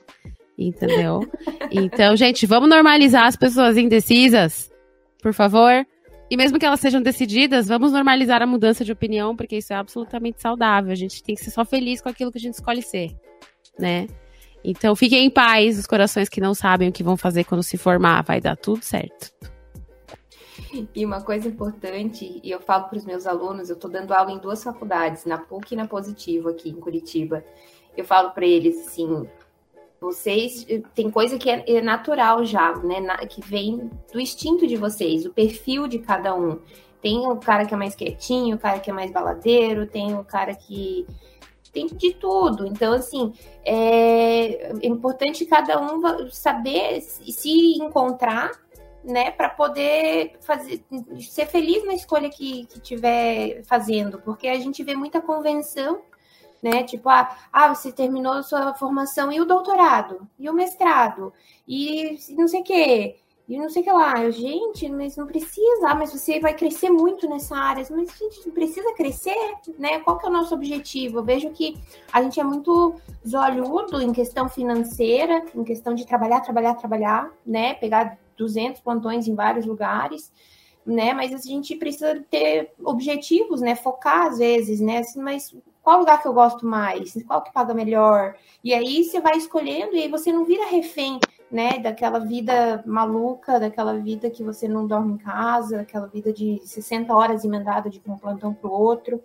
Entendeu? 0.57 1.21
Então, 1.75 2.15
gente, 2.15 2.45
vamos 2.45 2.69
normalizar 2.69 3.25
as 3.25 3.35
pessoas 3.35 3.77
indecisas, 3.77 4.71
por 5.23 5.33
favor. 5.33 5.83
E 6.29 6.37
mesmo 6.37 6.59
que 6.59 6.65
elas 6.67 6.79
sejam 6.79 7.01
decididas, 7.01 7.67
vamos 7.67 7.91
normalizar 7.91 8.43
a 8.43 8.45
mudança 8.45 8.85
de 8.85 8.91
opinião, 8.91 9.35
porque 9.35 9.57
isso 9.57 9.73
é 9.73 9.75
absolutamente 9.75 10.39
saudável. 10.39 10.91
A 10.91 10.95
gente 10.95 11.23
tem 11.23 11.33
que 11.33 11.43
ser 11.43 11.49
só 11.49 11.65
feliz 11.65 11.99
com 11.99 12.09
aquilo 12.09 12.31
que 12.31 12.37
a 12.37 12.41
gente 12.41 12.53
escolhe 12.53 12.83
ser, 12.83 13.09
né? 13.79 14.05
Então, 14.63 14.95
fiquem 14.95 15.25
em 15.25 15.29
paz, 15.31 15.79
os 15.79 15.87
corações 15.87 16.29
que 16.29 16.39
não 16.39 16.53
sabem 16.53 16.89
o 16.89 16.91
que 16.91 17.01
vão 17.03 17.17
fazer 17.17 17.43
quando 17.43 17.63
se 17.63 17.75
formar, 17.75 18.21
vai 18.21 18.39
dar 18.39 18.55
tudo 18.55 18.83
certo. 18.83 19.31
E 20.95 21.05
uma 21.05 21.21
coisa 21.21 21.47
importante, 21.47 22.39
e 22.43 22.51
eu 22.51 22.59
falo 22.59 22.85
para 22.85 22.97
os 22.97 23.05
meus 23.05 23.25
alunos, 23.25 23.69
eu 23.69 23.75
estou 23.75 23.89
dando 23.89 24.13
aula 24.13 24.31
em 24.31 24.37
duas 24.37 24.63
faculdades, 24.63 25.25
na 25.25 25.37
PUC 25.37 25.73
e 25.73 25.77
na 25.77 25.87
Positivo, 25.87 26.49
aqui 26.49 26.69
em 26.69 26.79
Curitiba. 26.79 27.43
Eu 27.95 28.05
falo 28.05 28.31
para 28.31 28.45
eles 28.45 28.87
assim: 28.87 29.27
vocês 29.99 30.65
tem 30.93 31.09
coisa 31.09 31.37
que 31.37 31.49
é, 31.49 31.63
é 31.67 31.81
natural 31.81 32.43
já, 32.45 32.75
né? 32.77 33.01
que 33.27 33.41
vem 33.41 33.89
do 34.11 34.19
instinto 34.19 34.67
de 34.67 34.75
vocês, 34.75 35.25
o 35.25 35.33
perfil 35.33 35.87
de 35.87 35.99
cada 35.99 36.35
um. 36.35 36.59
Tem 37.01 37.27
o 37.27 37.35
cara 37.37 37.65
que 37.65 37.73
é 37.73 37.77
mais 37.77 37.95
quietinho, 37.95 38.55
o 38.55 38.59
cara 38.59 38.79
que 38.79 38.89
é 38.89 38.93
mais 38.93 39.11
baladeiro, 39.11 39.85
tem 39.85 40.15
o 40.15 40.23
cara 40.23 40.55
que 40.55 41.05
tem 41.73 41.87
de 41.87 42.13
tudo. 42.13 42.65
Então, 42.65 42.93
assim, 42.93 43.33
é, 43.65 44.71
é 44.71 44.87
importante 44.87 45.45
cada 45.45 45.81
um 45.81 46.29
saber 46.29 47.01
se 47.01 47.77
encontrar, 47.77 48.51
né, 49.03 49.31
para 49.31 49.49
poder 49.49 50.37
fazer, 50.41 50.83
ser 51.19 51.45
feliz 51.47 51.85
na 51.85 51.93
escolha 51.93 52.29
que 52.29 52.67
estiver 52.73 53.63
fazendo, 53.65 54.19
porque 54.19 54.47
a 54.47 54.59
gente 54.59 54.83
vê 54.83 54.95
muita 54.95 55.21
convenção 55.21 56.01
né? 56.63 56.81
Tipo, 56.83 57.09
ah, 57.09 57.35
ah, 57.51 57.75
você 57.75 57.91
terminou 57.91 58.41
sua 58.41 58.73
formação 58.73 59.29
e 59.29 59.41
o 59.41 59.45
doutorado, 59.45 60.25
e 60.39 60.49
o 60.49 60.53
mestrado, 60.53 61.33
e 61.67 62.17
não 62.29 62.47
sei 62.47 62.61
o 62.61 62.63
quê, 62.63 63.17
e 63.47 63.57
não 63.57 63.69
sei 63.69 63.81
o 63.81 63.85
que 63.85 63.91
lá. 63.91 64.23
Eu, 64.23 64.31
gente, 64.31 64.89
mas 64.89 65.17
não 65.17 65.27
precisa, 65.27 65.89
ah, 65.89 65.95
mas 65.95 66.13
você 66.13 66.39
vai 66.39 66.53
crescer 66.53 66.89
muito 66.89 67.27
nessa 67.27 67.55
área. 67.57 67.85
Mas 67.91 68.09
a 68.09 68.23
gente 68.23 68.51
precisa 68.51 68.93
crescer, 68.93 69.35
né? 69.77 69.99
Qual 69.99 70.17
que 70.17 70.25
é 70.25 70.29
o 70.29 70.31
nosso 70.31 70.55
objetivo? 70.55 71.19
Eu 71.19 71.23
vejo 71.23 71.49
que 71.49 71.77
a 72.11 72.21
gente 72.21 72.39
é 72.39 72.43
muito 72.43 72.95
zolhudo 73.27 74.01
em 74.01 74.13
questão 74.13 74.47
financeira, 74.47 75.43
em 75.53 75.63
questão 75.63 75.93
de 75.93 76.07
trabalhar, 76.07 76.39
trabalhar, 76.39 76.75
trabalhar, 76.75 77.31
né? 77.45 77.73
Pegar 77.73 78.17
200 78.37 78.81
plantões 78.81 79.27
em 79.27 79.35
vários 79.35 79.65
lugares, 79.65 80.31
né? 80.85 81.13
Mas 81.13 81.33
a 81.33 81.37
gente 81.37 81.75
precisa 81.75 82.23
ter 82.29 82.73
objetivos, 82.83 83.61
né? 83.61 83.75
Focar 83.75 84.27
às 84.27 84.37
vezes, 84.37 84.79
né? 84.79 84.99
Assim, 84.99 85.21
mas 85.21 85.55
qual 85.81 85.99
lugar 85.99 86.21
que 86.21 86.27
eu 86.27 86.33
gosto 86.33 86.65
mais? 86.65 87.13
Qual 87.27 87.41
que 87.41 87.53
paga 87.53 87.73
melhor? 87.73 88.35
E 88.63 88.73
aí 88.73 89.03
você 89.03 89.19
vai 89.19 89.37
escolhendo 89.37 89.95
e 89.95 90.01
aí 90.03 90.07
você 90.07 90.31
não 90.31 90.45
vira 90.45 90.65
refém 90.67 91.19
né, 91.51 91.77
daquela 91.77 92.17
vida 92.17 92.83
maluca, 92.83 93.59
daquela 93.59 93.93
vida 93.99 94.27
que 94.27 94.41
você 94.41 94.67
não 94.67 94.87
dorme 94.87 95.13
em 95.13 95.17
casa, 95.17 95.77
daquela 95.77 96.07
vida 96.07 96.33
de 96.33 96.59
60 96.63 97.13
horas 97.13 97.45
emendada 97.45 97.91
de 97.91 98.01
um 98.07 98.17
plantão 98.17 98.53
para 98.55 98.67
o 98.67 98.73
outro, 98.73 99.21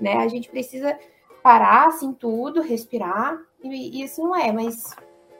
né? 0.00 0.16
A 0.16 0.28
gente 0.28 0.48
precisa 0.48 0.98
parar 1.42 1.88
assim 1.88 2.14
tudo, 2.14 2.62
respirar 2.62 3.38
e, 3.62 4.00
e 4.00 4.04
assim 4.04 4.22
não 4.22 4.34
é, 4.34 4.50
mas 4.52 4.96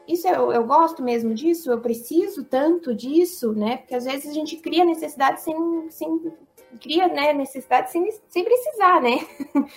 isso 0.07 0.27
eu, 0.27 0.51
eu 0.51 0.63
gosto 0.63 1.03
mesmo 1.03 1.33
disso, 1.33 1.71
eu 1.71 1.81
preciso 1.81 2.43
tanto 2.43 2.93
disso, 2.93 3.53
né? 3.53 3.77
Porque 3.77 3.95
às 3.95 4.05
vezes 4.05 4.29
a 4.29 4.33
gente 4.33 4.55
cria 4.57 4.85
necessidade 4.85 5.41
sem, 5.41 5.55
sem 5.89 6.33
cria 6.81 7.07
né, 7.07 7.33
necessidade 7.33 7.91
sem, 7.91 8.09
sem 8.29 8.43
precisar, 8.43 9.01
né? 9.01 9.19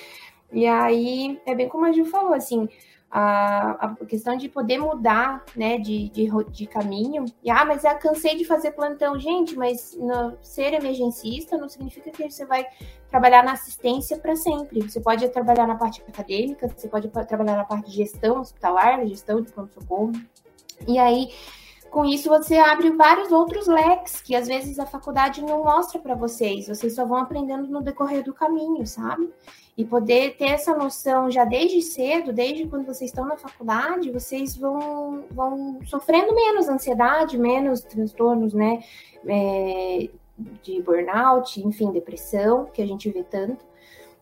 e 0.53 0.67
aí 0.67 1.41
é 1.47 1.55
bem 1.55 1.69
como 1.69 1.87
a 1.87 1.93
Ju 1.93 2.05
falou, 2.05 2.35
assim, 2.35 2.69
a, 3.11 3.87
a 3.87 4.07
questão 4.07 4.37
de 4.37 4.49
poder 4.49 4.79
mudar 4.79 5.45
né, 5.57 5.79
de, 5.79 6.09
de, 6.11 6.29
de, 6.51 6.67
caminho. 6.67 7.25
E, 7.43 7.51
ah, 7.51 7.65
mas 7.65 7.85
eu 7.85 7.95
cansei 7.97 8.37
de 8.37 8.45
fazer 8.45 8.71
plantão. 8.71 9.19
Gente, 9.19 9.57
mas 9.57 9.97
no, 9.99 10.39
ser 10.43 10.73
emergencista 10.75 11.57
não 11.59 11.69
significa 11.69 12.11
que 12.11 12.31
você 12.31 12.47
vai 12.47 12.65
trabalhar 13.09 13.43
na 13.43 13.53
assistência 13.53 14.17
para 14.17 14.37
sempre. 14.37 14.89
Você 14.89 15.01
pode 15.01 15.29
trabalhar 15.31 15.67
na 15.67 15.75
parte 15.75 16.03
acadêmica, 16.07 16.69
você 16.69 16.89
pode 16.89 17.09
trabalhar 17.09 17.57
na 17.57 17.65
parte 17.65 17.91
de 17.91 17.97
gestão 17.97 18.41
hospitalar, 18.41 19.05
gestão 19.07 19.41
de 19.41 19.51
pronto-socorro. 19.51 20.13
E 20.87 20.99
aí, 20.99 21.31
com 21.91 22.05
isso, 22.05 22.29
você 22.29 22.57
abre 22.57 22.91
vários 22.91 23.33
outros 23.33 23.67
leques 23.67 24.21
que 24.21 24.35
às 24.35 24.47
vezes 24.47 24.79
a 24.79 24.87
faculdade 24.87 25.43
não 25.43 25.65
mostra 25.65 25.99
para 25.99 26.15
vocês. 26.15 26.69
Vocês 26.69 26.95
só 26.95 27.05
vão 27.05 27.19
aprendendo 27.19 27.67
no 27.67 27.83
decorrer 27.83 28.23
do 28.25 28.33
caminho, 28.33 28.87
sabe? 28.87 29.29
e 29.81 29.85
poder 29.85 30.37
ter 30.37 30.49
essa 30.49 30.77
noção 30.77 31.31
já 31.31 31.43
desde 31.45 31.81
cedo, 31.81 32.35
desde 32.35 32.67
quando 32.67 32.85
vocês 32.85 33.11
estão 33.11 33.25
na 33.25 33.39
faculdade, 33.39 34.11
vocês 34.11 34.55
vão, 34.55 35.25
vão 35.31 35.79
sofrendo 35.87 36.35
menos 36.35 36.69
ansiedade, 36.69 37.39
menos 37.39 37.81
transtornos, 37.81 38.53
né? 38.53 38.83
É, 39.27 40.11
de 40.63 40.83
burnout, 40.83 41.67
enfim, 41.67 41.91
depressão, 41.93 42.67
que 42.67 42.83
a 42.83 42.87
gente 42.87 43.11
vê 43.11 43.23
tanto 43.23 43.65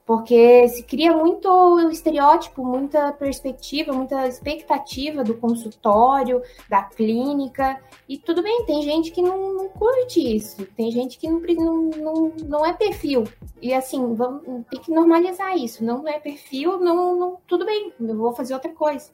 porque 0.08 0.66
se 0.68 0.84
cria 0.84 1.14
muito 1.14 1.90
estereótipo, 1.90 2.64
muita 2.64 3.12
perspectiva, 3.12 3.92
muita 3.92 4.26
expectativa 4.26 5.22
do 5.22 5.34
consultório, 5.34 6.40
da 6.66 6.82
clínica, 6.82 7.78
e 8.08 8.16
tudo 8.16 8.42
bem, 8.42 8.64
tem 8.64 8.80
gente 8.80 9.10
que 9.10 9.20
não, 9.20 9.52
não 9.52 9.68
curte 9.68 10.18
isso, 10.18 10.66
tem 10.74 10.90
gente 10.90 11.18
que 11.18 11.28
não, 11.28 11.90
não, 11.90 12.32
não, 12.42 12.64
é 12.64 12.72
perfil, 12.72 13.24
e 13.60 13.74
assim, 13.74 14.14
vamos, 14.14 14.64
tem 14.70 14.80
que 14.80 14.90
normalizar 14.90 15.54
isso, 15.58 15.84
não 15.84 16.08
é 16.08 16.18
perfil, 16.18 16.80
não, 16.80 17.14
não, 17.14 17.36
tudo 17.46 17.66
bem, 17.66 17.92
eu 18.00 18.16
vou 18.16 18.32
fazer 18.32 18.54
outra 18.54 18.72
coisa. 18.72 19.10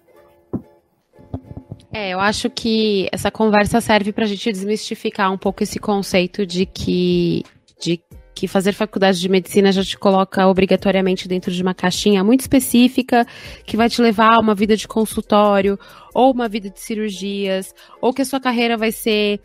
É, 1.93 2.11
eu 2.11 2.21
acho 2.21 2.49
que 2.49 3.09
essa 3.11 3.33
conversa 3.33 3.81
serve 3.81 4.13
para 4.13 4.23
a 4.23 4.29
gente 4.29 4.53
desmistificar 4.53 5.33
um 5.33 5.39
pouco 5.39 5.65
esse 5.65 5.81
conceito 5.81 6.47
de 6.47 6.67
que, 6.67 7.43
de 7.81 8.01
que 8.35 8.49
fazer 8.49 8.73
faculdade 8.73 9.21
de 9.21 9.29
medicina 9.29 9.71
já 9.71 9.83
te 9.83 9.97
coloca 9.97 10.47
obrigatoriamente 10.47 11.29
dentro 11.29 11.53
de 11.53 11.63
uma 11.63 11.73
caixinha 11.73 12.25
muito 12.25 12.41
específica, 12.41 13.27
que 13.65 13.77
vai 13.77 13.89
te 13.89 14.03
levar 14.03 14.35
a 14.35 14.41
uma 14.41 14.55
vida 14.55 14.77
de 14.77 14.89
consultório, 14.89 15.79
ou 16.13 16.33
uma 16.33 16.49
vida 16.49 16.69
de 16.69 16.81
cirurgias, 16.81 17.73
ou 18.01 18.13
que 18.13 18.23
a 18.23 18.25
sua 18.25 18.41
carreira 18.41 18.77
vai 18.77 18.91
ser 18.91 19.41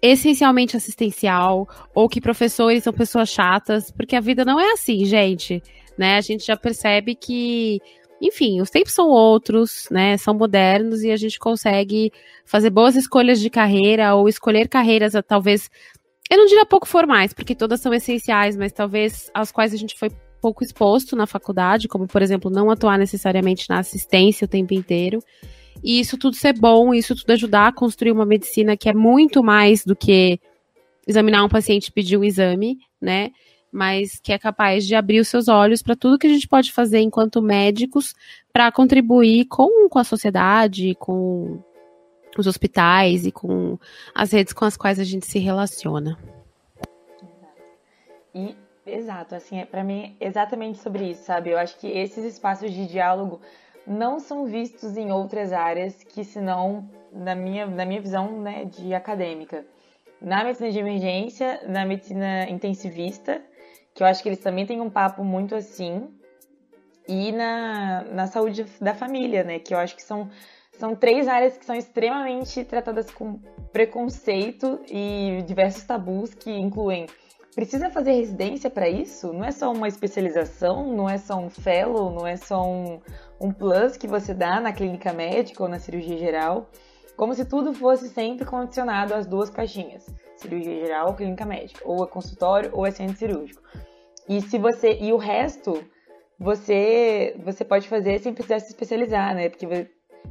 essencialmente 0.00 0.76
assistencial, 0.76 1.68
ou 1.94 2.08
que 2.08 2.20
professores 2.20 2.82
são 2.84 2.92
pessoas 2.92 3.28
chatas, 3.28 3.90
porque 3.90 4.16
a 4.16 4.20
vida 4.20 4.44
não 4.44 4.58
é 4.58 4.72
assim, 4.72 5.04
gente. 5.04 5.62
Né? 5.96 6.16
A 6.16 6.20
gente 6.20 6.46
já 6.46 6.56
percebe 6.56 7.14
que 7.14 7.80
enfim, 8.24 8.60
os 8.60 8.70
tempos 8.70 8.92
são 8.92 9.08
outros, 9.08 9.88
né? 9.90 10.16
São 10.16 10.32
modernos 10.32 11.02
e 11.02 11.10
a 11.10 11.16
gente 11.16 11.40
consegue 11.40 12.12
fazer 12.46 12.70
boas 12.70 12.94
escolhas 12.94 13.40
de 13.40 13.50
carreira 13.50 14.14
ou 14.14 14.28
escolher 14.28 14.68
carreiras 14.68 15.14
talvez 15.26 15.68
eu 16.32 16.38
não 16.38 16.46
diria 16.46 16.64
pouco 16.64 16.88
formais, 16.88 17.34
porque 17.34 17.54
todas 17.54 17.78
são 17.78 17.92
essenciais, 17.92 18.56
mas 18.56 18.72
talvez 18.72 19.30
às 19.34 19.52
quais 19.52 19.74
a 19.74 19.76
gente 19.76 19.98
foi 19.98 20.10
pouco 20.40 20.64
exposto 20.64 21.14
na 21.14 21.26
faculdade, 21.26 21.86
como 21.86 22.06
por 22.06 22.22
exemplo, 22.22 22.50
não 22.50 22.70
atuar 22.70 22.98
necessariamente 22.98 23.68
na 23.68 23.80
assistência 23.80 24.46
o 24.46 24.48
tempo 24.48 24.72
inteiro. 24.72 25.22
E 25.84 26.00
isso 26.00 26.16
tudo 26.16 26.34
ser 26.34 26.58
bom, 26.58 26.94
isso 26.94 27.14
tudo 27.14 27.32
ajudar 27.32 27.66
a 27.66 27.72
construir 27.72 28.12
uma 28.12 28.24
medicina 28.24 28.78
que 28.78 28.88
é 28.88 28.94
muito 28.94 29.44
mais 29.44 29.84
do 29.84 29.94
que 29.94 30.40
examinar 31.06 31.44
um 31.44 31.50
paciente 31.50 31.88
e 31.88 31.92
pedir 31.92 32.16
um 32.16 32.24
exame, 32.24 32.78
né? 32.98 33.30
Mas 33.70 34.18
que 34.18 34.32
é 34.32 34.38
capaz 34.38 34.86
de 34.86 34.94
abrir 34.94 35.20
os 35.20 35.28
seus 35.28 35.48
olhos 35.48 35.82
para 35.82 35.94
tudo 35.94 36.18
que 36.18 36.26
a 36.26 36.30
gente 36.30 36.48
pode 36.48 36.72
fazer 36.72 37.00
enquanto 37.00 37.42
médicos 37.42 38.14
para 38.50 38.72
contribuir 38.72 39.44
com, 39.50 39.86
com 39.90 39.98
a 39.98 40.04
sociedade, 40.04 40.94
com 40.98 41.62
os 42.36 42.46
hospitais 42.46 43.26
e 43.26 43.32
com 43.32 43.78
as 44.14 44.32
redes 44.32 44.52
com 44.52 44.64
as 44.64 44.76
quais 44.76 44.98
a 44.98 45.04
gente 45.04 45.26
se 45.26 45.38
relaciona. 45.38 46.18
E 48.34 48.56
exato, 48.86 49.34
assim, 49.34 49.58
é 49.58 49.64
para 49.64 49.84
mim 49.84 50.16
exatamente 50.20 50.78
sobre 50.78 51.10
isso, 51.10 51.24
sabe? 51.24 51.50
Eu 51.50 51.58
acho 51.58 51.78
que 51.78 51.86
esses 51.86 52.24
espaços 52.24 52.70
de 52.70 52.86
diálogo 52.86 53.40
não 53.86 54.18
são 54.18 54.46
vistos 54.46 54.96
em 54.96 55.10
outras 55.10 55.52
áreas 55.52 56.02
que 56.04 56.24
senão 56.24 56.88
na 57.12 57.34
minha 57.34 57.66
na 57.66 57.84
minha 57.84 58.00
visão, 58.00 58.40
né, 58.40 58.64
de 58.64 58.94
acadêmica. 58.94 59.64
Na 60.20 60.44
medicina 60.44 60.70
de 60.70 60.78
emergência, 60.78 61.60
na 61.68 61.84
medicina 61.84 62.48
intensivista, 62.48 63.42
que 63.92 64.02
eu 64.02 64.06
acho 64.06 64.22
que 64.22 64.28
eles 64.28 64.38
também 64.38 64.64
têm 64.64 64.80
um 64.80 64.88
papo 64.88 65.24
muito 65.24 65.54
assim, 65.54 66.08
e 67.08 67.32
na, 67.32 68.04
na 68.04 68.26
saúde 68.28 68.64
da 68.80 68.94
família, 68.94 69.42
né, 69.42 69.58
que 69.58 69.74
eu 69.74 69.78
acho 69.78 69.96
que 69.96 70.02
são 70.02 70.30
são 70.82 70.96
três 70.96 71.28
áreas 71.28 71.56
que 71.56 71.64
são 71.64 71.76
extremamente 71.76 72.64
tratadas 72.64 73.08
com 73.08 73.38
preconceito 73.72 74.80
e 74.90 75.40
diversos 75.46 75.84
tabus 75.84 76.34
que 76.34 76.50
incluem 76.50 77.06
precisa 77.54 77.88
fazer 77.88 78.10
residência 78.14 78.68
para 78.68 78.88
isso? 78.88 79.32
Não 79.32 79.44
é 79.44 79.52
só 79.52 79.70
uma 79.70 79.86
especialização, 79.86 80.92
não 80.92 81.08
é 81.08 81.18
só 81.18 81.36
um 81.36 81.48
fellow, 81.48 82.10
não 82.10 82.26
é 82.26 82.34
só 82.34 82.66
um, 82.66 83.00
um 83.40 83.52
plus 83.52 83.96
que 83.96 84.08
você 84.08 84.34
dá 84.34 84.60
na 84.60 84.72
clínica 84.72 85.12
médica 85.12 85.62
ou 85.62 85.68
na 85.68 85.78
cirurgia 85.78 86.18
geral. 86.18 86.68
Como 87.16 87.32
se 87.32 87.44
tudo 87.44 87.72
fosse 87.72 88.08
sempre 88.08 88.44
condicionado 88.44 89.14
às 89.14 89.24
duas 89.24 89.50
caixinhas: 89.50 90.04
cirurgia 90.34 90.84
geral 90.84 91.10
ou 91.10 91.14
clínica 91.14 91.46
médica, 91.46 91.80
ou 91.84 92.02
é 92.02 92.08
consultório 92.08 92.70
ou 92.72 92.84
é 92.84 92.90
centro 92.90 93.18
cirúrgico. 93.18 93.62
E 94.28 94.40
se 94.40 94.58
você 94.58 94.98
e 95.00 95.12
o 95.12 95.16
resto 95.16 95.80
você 96.40 97.36
você 97.44 97.64
pode 97.64 97.86
fazer 97.88 98.18
sem 98.18 98.34
precisar 98.34 98.58
se 98.58 98.72
especializar, 98.72 99.32
né? 99.32 99.48
Porque 99.48 99.64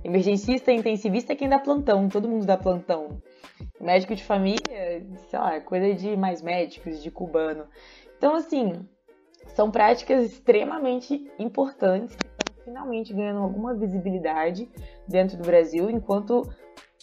Emergencista 0.04 0.72
intensivista 0.72 1.34
é 1.34 1.36
quem 1.36 1.50
dá 1.50 1.60
plantão, 1.60 2.10
todo 2.10 2.28
mundo 2.28 2.46
dá 2.46 2.58
plantão. 2.58 3.22
Médico 3.80 4.16
de 4.16 4.24
família, 4.24 5.06
sei 5.30 5.40
lá, 5.40 5.60
coisa 5.60 5.94
de 5.94 6.16
mais 6.16 6.42
médicos, 6.42 7.02
de 7.02 7.12
cubano. 7.12 7.66
Então, 8.18 8.36
assim, 8.36 8.88
são 9.48 9.70
práticas 9.70 10.26
extremamente 10.26 11.32
importantes 11.38 12.16
que 12.16 12.26
estão 12.26 12.64
finalmente 12.64 13.14
ganhando 13.14 13.42
alguma 13.42 13.74
visibilidade 13.74 14.70
dentro 15.08 15.38
do 15.38 15.44
Brasil, 15.44 15.90
enquanto 15.90 16.48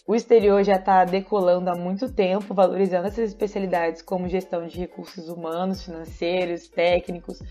o 0.06 0.14
exterior 0.14 0.64
já 0.64 0.76
está 0.76 1.04
decolando 1.04 1.68
há 1.68 1.74
muito 1.74 2.10
tempo, 2.10 2.54
valorizando 2.54 3.06
essas 3.08 3.28
especialidades 3.28 4.00
como 4.00 4.26
gestão 4.26 4.66
de 4.66 4.78
recursos 4.78 5.28
humanos, 5.28 5.84
financeiros, 5.84 6.66
técnicos. 6.68 7.42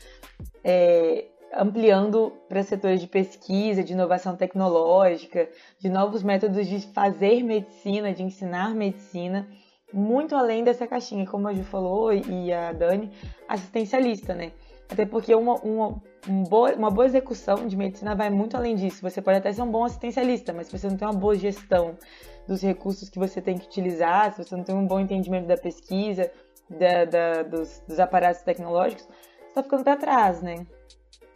É, 0.63 1.27
ampliando 1.53 2.33
para 2.47 2.63
setores 2.63 2.99
de 2.99 3.07
pesquisa, 3.07 3.83
de 3.83 3.93
inovação 3.93 4.35
tecnológica, 4.35 5.49
de 5.79 5.89
novos 5.89 6.23
métodos 6.23 6.67
de 6.67 6.81
fazer 6.93 7.43
medicina, 7.43 8.13
de 8.13 8.23
ensinar 8.23 8.73
medicina. 8.75 9.47
muito 9.93 10.35
além 10.35 10.65
dessa 10.65 10.85
caixinha, 10.85 11.25
como 11.25 11.47
a 11.47 11.53
Ju 11.53 11.63
falou 11.63 12.11
e 12.11 12.51
a 12.51 12.73
Dani, 12.73 13.09
assistencialista, 13.47 14.35
né? 14.35 14.51
Até 14.89 15.05
porque 15.05 15.33
uma, 15.33 15.55
uma, 15.61 16.01
um 16.27 16.43
boa, 16.43 16.73
uma 16.73 16.91
boa 16.91 17.05
execução 17.05 17.67
de 17.67 17.75
medicina 17.75 18.15
vai 18.15 18.29
muito 18.29 18.55
além 18.57 18.75
disso. 18.75 19.01
Você 19.01 19.21
pode 19.21 19.37
até 19.37 19.51
ser 19.51 19.61
um 19.61 19.71
bom 19.71 19.85
assistencialista, 19.85 20.53
mas 20.53 20.67
se 20.67 20.77
você 20.77 20.87
não 20.87 20.97
tem 20.97 21.07
uma 21.07 21.13
boa 21.13 21.35
gestão 21.35 21.97
dos 22.47 22.61
recursos 22.61 23.09
que 23.09 23.19
você 23.19 23.41
tem 23.41 23.57
que 23.57 23.65
utilizar, 23.65 24.33
se 24.33 24.43
você 24.43 24.55
não 24.55 24.63
tem 24.63 24.75
um 24.75 24.87
bom 24.87 24.99
entendimento 24.99 25.47
da 25.47 25.57
pesquisa, 25.57 26.31
da, 26.69 27.05
da, 27.05 27.43
dos, 27.43 27.81
dos 27.87 27.99
aparatos 27.99 28.41
tecnológicos, 28.41 29.05
você 29.05 29.47
está 29.47 29.63
ficando 29.63 29.83
para 29.83 29.95
trás, 29.97 30.41
né? 30.41 30.65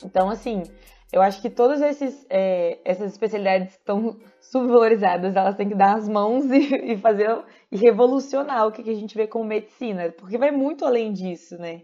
Então, 0.04 0.30
assim, 0.30 0.64
eu 1.12 1.22
acho 1.22 1.42
que 1.42 1.50
todas 1.50 1.82
esses, 1.82 2.26
é, 2.30 2.80
essas 2.86 3.12
especialidades 3.12 3.74
estão 3.74 4.18
subvalorizadas, 4.40 5.36
elas 5.36 5.56
têm 5.56 5.70
que 5.70 5.76
dar 5.76 5.98
as 5.98 6.08
mãos 6.08 6.46
e, 6.46 6.76
e 6.94 6.98
fazer 6.98 7.38
e 7.72 7.78
revolucionar 7.78 8.68
o 8.68 8.72
que, 8.72 8.84
que 8.84 8.90
a 8.90 8.96
gente 8.96 9.16
vê 9.16 9.28
como 9.28 9.46
medicina, 9.46 10.14
porque 10.18 10.38
vai 10.38 10.52
muito 10.52 10.86
além 10.86 11.12
disso, 11.12 11.58
né? 11.58 11.82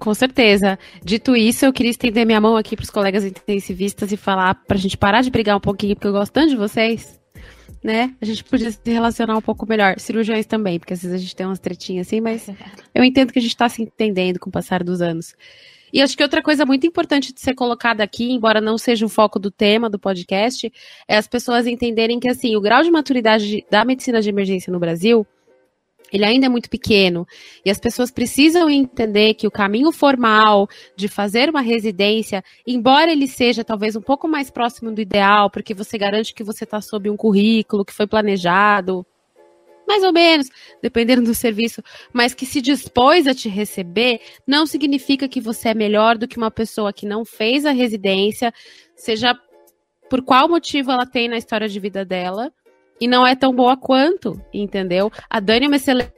Com 0.00 0.12
certeza. 0.14 0.76
Dito 1.04 1.36
isso, 1.36 1.64
eu 1.64 1.72
queria 1.72 1.90
estender 1.90 2.26
minha 2.26 2.40
mão 2.40 2.56
aqui 2.56 2.74
para 2.74 2.82
os 2.82 2.90
colegas 2.90 3.24
intensivistas 3.24 4.10
e 4.10 4.16
falar 4.16 4.54
para 4.66 4.76
a 4.76 4.80
gente 4.80 4.96
parar 4.96 5.22
de 5.22 5.30
brigar 5.30 5.56
um 5.56 5.60
pouquinho, 5.60 5.94
porque 5.94 6.08
eu 6.08 6.12
gosto 6.12 6.32
tanto 6.32 6.50
de 6.50 6.56
vocês, 6.56 7.20
né? 7.84 8.14
A 8.20 8.24
gente 8.24 8.42
podia 8.42 8.70
se 8.72 8.80
relacionar 8.84 9.36
um 9.36 9.40
pouco 9.40 9.64
melhor. 9.64 9.98
Cirurgiões 10.00 10.44
também, 10.44 10.80
porque 10.80 10.92
às 10.92 11.02
vezes 11.02 11.14
a 11.14 11.18
gente 11.18 11.36
tem 11.36 11.46
umas 11.46 11.60
tretinhas 11.60 12.08
assim, 12.08 12.20
mas 12.20 12.48
eu 12.92 13.04
entendo 13.04 13.32
que 13.32 13.38
a 13.38 13.42
gente 13.42 13.52
está 13.52 13.68
se 13.68 13.80
entendendo 13.80 14.40
com 14.40 14.48
o 14.48 14.52
passar 14.52 14.82
dos 14.82 15.00
anos. 15.00 15.36
E 15.96 16.02
acho 16.02 16.14
que 16.14 16.22
outra 16.22 16.42
coisa 16.42 16.66
muito 16.66 16.86
importante 16.86 17.32
de 17.32 17.40
ser 17.40 17.54
colocada 17.54 18.04
aqui, 18.04 18.30
embora 18.30 18.60
não 18.60 18.76
seja 18.76 19.06
o 19.06 19.08
foco 19.08 19.38
do 19.38 19.50
tema 19.50 19.88
do 19.88 19.98
podcast, 19.98 20.70
é 21.08 21.16
as 21.16 21.26
pessoas 21.26 21.66
entenderem 21.66 22.20
que 22.20 22.28
assim, 22.28 22.54
o 22.54 22.60
grau 22.60 22.82
de 22.82 22.90
maturidade 22.90 23.64
da 23.70 23.82
medicina 23.82 24.20
de 24.20 24.28
emergência 24.28 24.70
no 24.70 24.78
Brasil 24.78 25.26
ele 26.12 26.24
ainda 26.26 26.44
é 26.44 26.48
muito 26.50 26.68
pequeno. 26.68 27.26
E 27.64 27.70
as 27.70 27.80
pessoas 27.80 28.10
precisam 28.10 28.68
entender 28.68 29.32
que 29.34 29.46
o 29.46 29.50
caminho 29.50 29.90
formal 29.90 30.68
de 30.94 31.08
fazer 31.08 31.48
uma 31.48 31.62
residência, 31.62 32.44
embora 32.66 33.10
ele 33.10 33.26
seja 33.26 33.64
talvez 33.64 33.96
um 33.96 34.02
pouco 34.02 34.28
mais 34.28 34.50
próximo 34.50 34.92
do 34.92 35.00
ideal, 35.00 35.50
porque 35.50 35.72
você 35.72 35.96
garante 35.96 36.34
que 36.34 36.44
você 36.44 36.64
está 36.64 36.78
sob 36.82 37.08
um 37.08 37.16
currículo 37.16 37.86
que 37.86 37.92
foi 37.94 38.06
planejado, 38.06 39.04
mais 39.86 40.02
ou 40.02 40.12
menos, 40.12 40.48
dependendo 40.82 41.22
do 41.22 41.34
serviço, 41.34 41.82
mas 42.12 42.34
que 42.34 42.44
se 42.44 42.60
dispôs 42.60 43.26
a 43.26 43.34
te 43.34 43.48
receber, 43.48 44.20
não 44.46 44.66
significa 44.66 45.28
que 45.28 45.40
você 45.40 45.68
é 45.70 45.74
melhor 45.74 46.18
do 46.18 46.26
que 46.26 46.36
uma 46.36 46.50
pessoa 46.50 46.92
que 46.92 47.06
não 47.06 47.24
fez 47.24 47.64
a 47.64 47.70
residência, 47.70 48.52
seja 48.94 49.34
por 50.10 50.22
qual 50.22 50.48
motivo 50.48 50.90
ela 50.90 51.06
tem 51.06 51.28
na 51.28 51.36
história 51.36 51.68
de 51.68 51.80
vida 51.80 52.04
dela, 52.04 52.52
e 53.00 53.06
não 53.06 53.26
é 53.26 53.34
tão 53.36 53.52
boa 53.54 53.76
quanto, 53.76 54.40
entendeu? 54.52 55.10
A 55.28 55.38
Dani 55.38 55.66
é 55.66 55.68
uma 55.68 55.76
excelente 55.76 56.12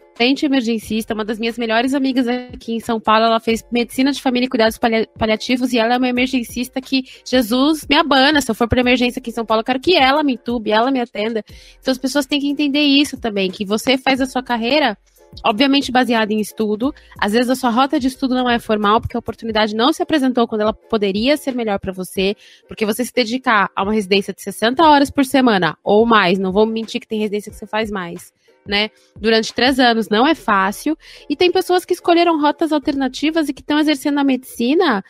emergencista, 0.44 1.14
uma 1.14 1.24
das 1.24 1.38
minhas 1.38 1.56
melhores 1.58 1.94
amigas 1.94 2.26
aqui 2.26 2.74
em 2.74 2.80
São 2.80 3.00
Paulo. 3.00 3.26
Ela 3.26 3.40
fez 3.40 3.64
medicina 3.70 4.12
de 4.12 4.20
família 4.20 4.46
e 4.46 4.48
cuidados 4.48 4.78
paliativos 5.18 5.72
e 5.72 5.78
ela 5.78 5.94
é 5.94 5.98
uma 5.98 6.08
emergencista 6.08 6.80
que 6.80 7.04
Jesus 7.24 7.86
me 7.88 7.96
abana. 7.96 8.40
Se 8.40 8.50
eu 8.50 8.54
for 8.54 8.68
para 8.68 8.80
emergência 8.80 9.20
aqui 9.20 9.30
em 9.30 9.34
São 9.34 9.46
Paulo, 9.46 9.60
eu 9.60 9.64
quero 9.64 9.80
que 9.80 9.96
ela 9.96 10.22
me 10.22 10.34
entube, 10.34 10.70
ela 10.70 10.90
me 10.90 11.00
atenda. 11.00 11.44
Então 11.80 11.92
as 11.92 11.98
pessoas 11.98 12.26
têm 12.26 12.40
que 12.40 12.48
entender 12.48 12.82
isso 12.82 13.16
também, 13.16 13.50
que 13.50 13.64
você 13.64 13.96
faz 13.96 14.20
a 14.20 14.26
sua 14.26 14.42
carreira 14.42 14.96
obviamente 15.44 15.92
baseada 15.92 16.32
em 16.32 16.40
estudo. 16.40 16.94
Às 17.18 17.32
vezes 17.32 17.50
a 17.50 17.54
sua 17.54 17.70
rota 17.70 17.98
de 17.98 18.08
estudo 18.08 18.34
não 18.34 18.48
é 18.48 18.58
formal, 18.58 19.00
porque 19.00 19.16
a 19.16 19.20
oportunidade 19.20 19.74
não 19.74 19.92
se 19.92 20.02
apresentou 20.02 20.46
quando 20.46 20.62
ela 20.62 20.72
poderia 20.72 21.36
ser 21.36 21.54
melhor 21.54 21.78
para 21.78 21.92
você, 21.92 22.34
porque 22.66 22.86
você 22.86 23.04
se 23.04 23.12
dedicar 23.12 23.70
a 23.74 23.82
uma 23.82 23.92
residência 23.92 24.32
de 24.32 24.42
60 24.42 24.82
horas 24.84 25.10
por 25.10 25.24
semana 25.24 25.76
ou 25.82 26.06
mais, 26.06 26.38
não 26.38 26.52
vou 26.52 26.66
mentir 26.66 27.00
que 27.00 27.08
tem 27.08 27.20
residência 27.20 27.50
que 27.50 27.58
você 27.58 27.66
faz 27.66 27.90
mais. 27.90 28.32
Né? 28.68 28.90
Durante 29.18 29.54
três 29.54 29.80
anos 29.80 30.10
não 30.10 30.26
é 30.26 30.34
fácil. 30.34 30.96
E 31.28 31.34
tem 31.34 31.50
pessoas 31.50 31.86
que 31.86 31.94
escolheram 31.94 32.38
rotas 32.38 32.70
alternativas 32.70 33.48
e 33.48 33.54
que 33.54 33.62
estão 33.62 33.78
exercendo 33.78 34.18
a 34.18 34.24
medicina 34.24 35.02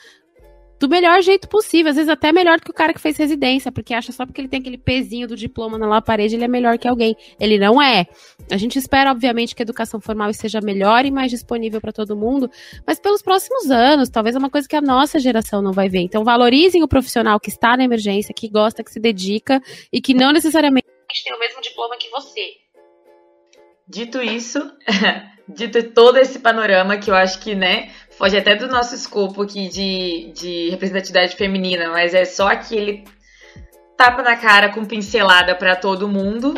do 0.79 0.89
melhor 0.89 1.21
jeito 1.23 1.49
possível, 1.49 1.91
às 1.91 1.97
vezes 1.97 2.09
até 2.09 2.31
melhor 2.31 2.61
que 2.61 2.71
o 2.71 2.75
cara 2.75 2.93
que 2.95 3.01
fez 3.01 3.17
residência, 3.17 3.73
porque 3.73 3.93
acha 3.93 4.13
só 4.13 4.25
porque 4.25 4.41
ele 4.41 4.49
tem 4.49 4.61
aquele 4.61 4.79
pezinho 4.79 5.27
do 5.27 5.35
diploma 5.35 5.77
na 5.77 6.01
parede, 6.01 6.37
ele 6.37 6.45
é 6.45 6.49
melhor 6.49 6.79
que 6.79 6.87
alguém. 6.87 7.17
Ele 7.41 7.59
não 7.59 7.83
é. 7.83 8.07
A 8.51 8.57
gente 8.57 8.79
espera, 8.79 9.11
obviamente, 9.11 9.55
que 9.55 9.63
a 9.63 9.65
educação 9.65 10.01
formal 10.01 10.33
seja 10.33 10.61
melhor 10.61 11.05
e 11.05 11.11
mais 11.11 11.31
disponível 11.31 11.81
para 11.81 11.93
todo 11.93 12.17
mundo, 12.17 12.49
mas 12.87 13.01
pelos 13.01 13.23
próximos 13.23 13.71
anos, 13.71 14.09
talvez 14.09 14.37
é 14.37 14.39
uma 14.39 14.51
coisa 14.51 14.69
que 14.69 14.77
a 14.77 14.81
nossa 14.81 15.19
geração 15.19 15.61
não 15.61 15.73
vai 15.73 15.89
ver. 15.89 16.01
Então, 16.01 16.23
valorizem 16.23 16.83
o 16.83 16.89
profissional 16.89 17.41
que 17.41 17.49
está 17.49 17.77
na 17.77 17.83
emergência, 17.83 18.33
que 18.33 18.49
gosta, 18.49 18.85
que 18.85 18.93
se 18.93 19.01
dedica 19.01 19.61
e 19.93 20.01
que 20.01 20.15
não 20.15 20.33
necessariamente 20.33 20.87
tem 21.25 21.35
o 21.35 21.39
mesmo 21.39 21.61
diploma 21.61 21.97
que 21.97 22.11
você. 22.11 22.53
Dito 23.89 24.21
isso, 24.21 24.61
dito 25.49 25.83
todo 25.95 26.19
esse 26.19 26.41
panorama 26.41 26.99
que 26.99 27.11
eu 27.11 27.15
acho 27.15 27.41
que, 27.41 27.55
né, 27.55 27.91
foge 28.11 28.37
até 28.37 28.55
do 28.55 28.69
nosso 28.69 28.95
escopo 28.95 29.43
aqui 29.43 29.69
de, 29.69 30.31
de 30.35 30.69
representatividade 30.69 31.37
feminina, 31.37 31.89
mas 31.91 32.13
é 32.13 32.27
só 32.27 32.49
aquele 32.49 33.05
tapa 33.97 34.23
na 34.23 34.37
cara 34.37 34.69
com 34.69 34.85
pincelada 34.85 35.55
para 35.55 35.75
todo 35.75 36.07
mundo. 36.07 36.55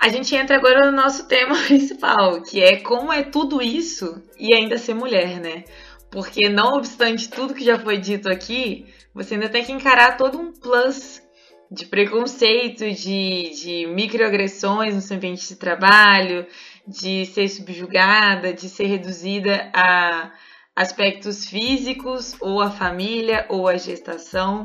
A 0.00 0.08
gente 0.08 0.34
entra 0.34 0.56
agora 0.56 0.90
no 0.90 0.96
nosso 0.96 1.28
tema 1.28 1.54
principal, 1.66 2.40
que 2.40 2.62
é 2.62 2.76
como 2.78 3.12
é 3.12 3.22
tudo 3.22 3.60
isso 3.60 4.22
e 4.38 4.54
ainda 4.54 4.78
ser 4.78 4.94
mulher, 4.94 5.38
né? 5.40 5.64
Porque 6.10 6.48
não 6.48 6.78
obstante 6.78 7.28
tudo 7.28 7.52
que 7.52 7.64
já 7.64 7.78
foi 7.78 7.98
dito 7.98 8.30
aqui, 8.30 8.86
você 9.12 9.34
ainda 9.34 9.50
tem 9.50 9.64
que 9.64 9.72
encarar 9.72 10.16
todo 10.16 10.38
um 10.38 10.50
plus 10.50 11.20
de 11.70 11.84
preconceito, 11.86 12.90
de, 12.90 13.50
de 13.50 13.86
microagressões 13.86 14.94
no 14.94 15.00
seu 15.00 15.16
ambiente 15.16 15.46
de 15.48 15.56
trabalho, 15.56 16.46
de 16.86 17.26
ser 17.26 17.48
subjugada, 17.48 18.52
de 18.52 18.68
ser 18.68 18.86
reduzida 18.86 19.70
a 19.74 20.32
aspectos 20.74 21.46
físicos, 21.46 22.36
ou 22.40 22.60
a 22.62 22.70
família, 22.70 23.44
ou 23.48 23.68
a 23.68 23.76
gestação. 23.76 24.64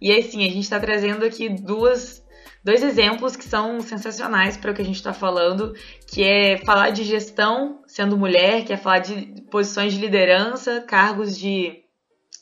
E 0.00 0.12
assim, 0.12 0.44
a 0.44 0.48
gente 0.48 0.60
está 0.60 0.78
trazendo 0.78 1.24
aqui 1.24 1.48
duas, 1.48 2.24
dois 2.64 2.82
exemplos 2.82 3.36
que 3.36 3.44
são 3.44 3.80
sensacionais 3.80 4.56
para 4.56 4.70
o 4.70 4.74
que 4.74 4.82
a 4.82 4.84
gente 4.84 4.96
está 4.96 5.12
falando, 5.12 5.74
que 6.06 6.22
é 6.22 6.58
falar 6.58 6.90
de 6.90 7.02
gestão 7.02 7.82
sendo 7.86 8.16
mulher, 8.16 8.64
que 8.64 8.72
é 8.72 8.76
falar 8.76 9.00
de 9.00 9.42
posições 9.50 9.92
de 9.92 10.00
liderança, 10.00 10.80
cargos 10.80 11.36
de, 11.36 11.82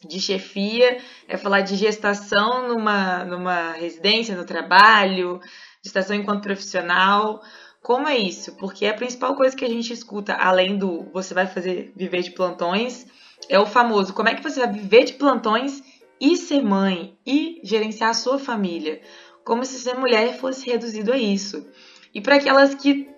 de 0.06 0.20
chefia, 0.20 0.98
é 1.28 1.36
falar 1.36 1.60
de 1.60 1.76
gestação 1.76 2.68
numa, 2.68 3.24
numa 3.24 3.72
residência, 3.72 4.36
no 4.36 4.44
trabalho, 4.44 5.40
gestação 5.82 6.16
enquanto 6.16 6.42
profissional. 6.42 7.42
Como 7.82 8.08
é 8.08 8.16
isso? 8.16 8.56
Porque 8.56 8.86
a 8.86 8.94
principal 8.94 9.36
coisa 9.36 9.56
que 9.56 9.64
a 9.64 9.68
gente 9.68 9.92
escuta, 9.92 10.34
além 10.34 10.76
do 10.76 11.04
você 11.12 11.32
vai 11.32 11.46
fazer 11.46 11.92
viver 11.94 12.22
de 12.22 12.32
plantões, 12.32 13.06
é 13.48 13.58
o 13.58 13.66
famoso 13.66 14.14
como 14.14 14.28
é 14.28 14.34
que 14.34 14.42
você 14.42 14.60
vai 14.60 14.72
viver 14.72 15.04
de 15.04 15.12
plantões 15.14 15.82
e 16.20 16.36
ser 16.36 16.62
mãe 16.62 17.16
e 17.26 17.60
gerenciar 17.62 18.10
a 18.10 18.14
sua 18.14 18.38
família. 18.38 19.00
Como 19.44 19.64
se 19.64 19.78
ser 19.78 19.94
mulher 19.94 20.38
fosse 20.38 20.68
reduzido 20.68 21.12
a 21.12 21.18
isso. 21.18 21.66
E 22.14 22.20
para 22.20 22.36
aquelas 22.36 22.74
que 22.74 23.08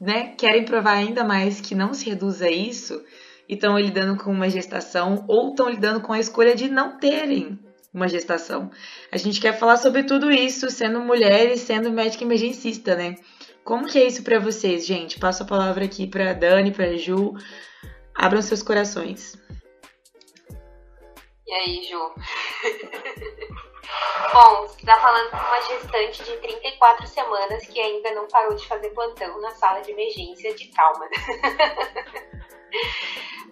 né, 0.00 0.34
querem 0.38 0.64
provar 0.64 0.92
ainda 0.92 1.22
mais 1.22 1.60
que 1.60 1.74
não 1.74 1.92
se 1.92 2.08
reduz 2.08 2.40
a 2.40 2.50
isso 2.50 3.04
e 3.50 3.54
estão 3.54 3.76
lidando 3.76 4.16
com 4.22 4.30
uma 4.30 4.48
gestação 4.48 5.24
ou 5.26 5.50
estão 5.50 5.68
lidando 5.68 6.00
com 6.00 6.12
a 6.12 6.20
escolha 6.20 6.54
de 6.54 6.68
não 6.68 6.98
terem 6.98 7.58
uma 7.92 8.06
gestação. 8.06 8.70
A 9.10 9.16
gente 9.16 9.40
quer 9.40 9.58
falar 9.58 9.76
sobre 9.76 10.04
tudo 10.04 10.30
isso 10.30 10.70
sendo 10.70 11.00
mulher 11.00 11.50
e 11.50 11.56
sendo 11.58 11.90
médica 11.90 12.22
emergencista, 12.22 12.94
né? 12.94 13.16
Como 13.64 13.88
que 13.88 13.98
é 13.98 14.06
isso 14.06 14.22
para 14.22 14.38
vocês, 14.38 14.86
gente? 14.86 15.18
Passo 15.18 15.42
a 15.42 15.46
palavra 15.46 15.84
aqui 15.84 16.06
para 16.06 16.32
Dani, 16.32 16.70
para 16.70 16.96
Ju. 16.96 17.34
Abram 18.14 18.40
seus 18.40 18.62
corações. 18.62 19.36
E 21.44 21.52
aí, 21.52 21.82
Ju? 21.90 21.98
Bom, 24.32 24.68
você 24.68 24.86
tá 24.86 24.94
falando 25.00 25.28
com 25.30 25.38
uma 25.38 25.60
gestante 25.62 26.22
de 26.22 26.36
34 26.36 27.04
semanas 27.08 27.66
que 27.66 27.80
ainda 27.80 28.14
não 28.14 28.28
parou 28.28 28.54
de 28.54 28.64
fazer 28.68 28.90
plantão 28.90 29.40
na 29.40 29.50
sala 29.50 29.80
de 29.80 29.90
emergência 29.90 30.54
de 30.54 30.70
trauma. 30.70 31.08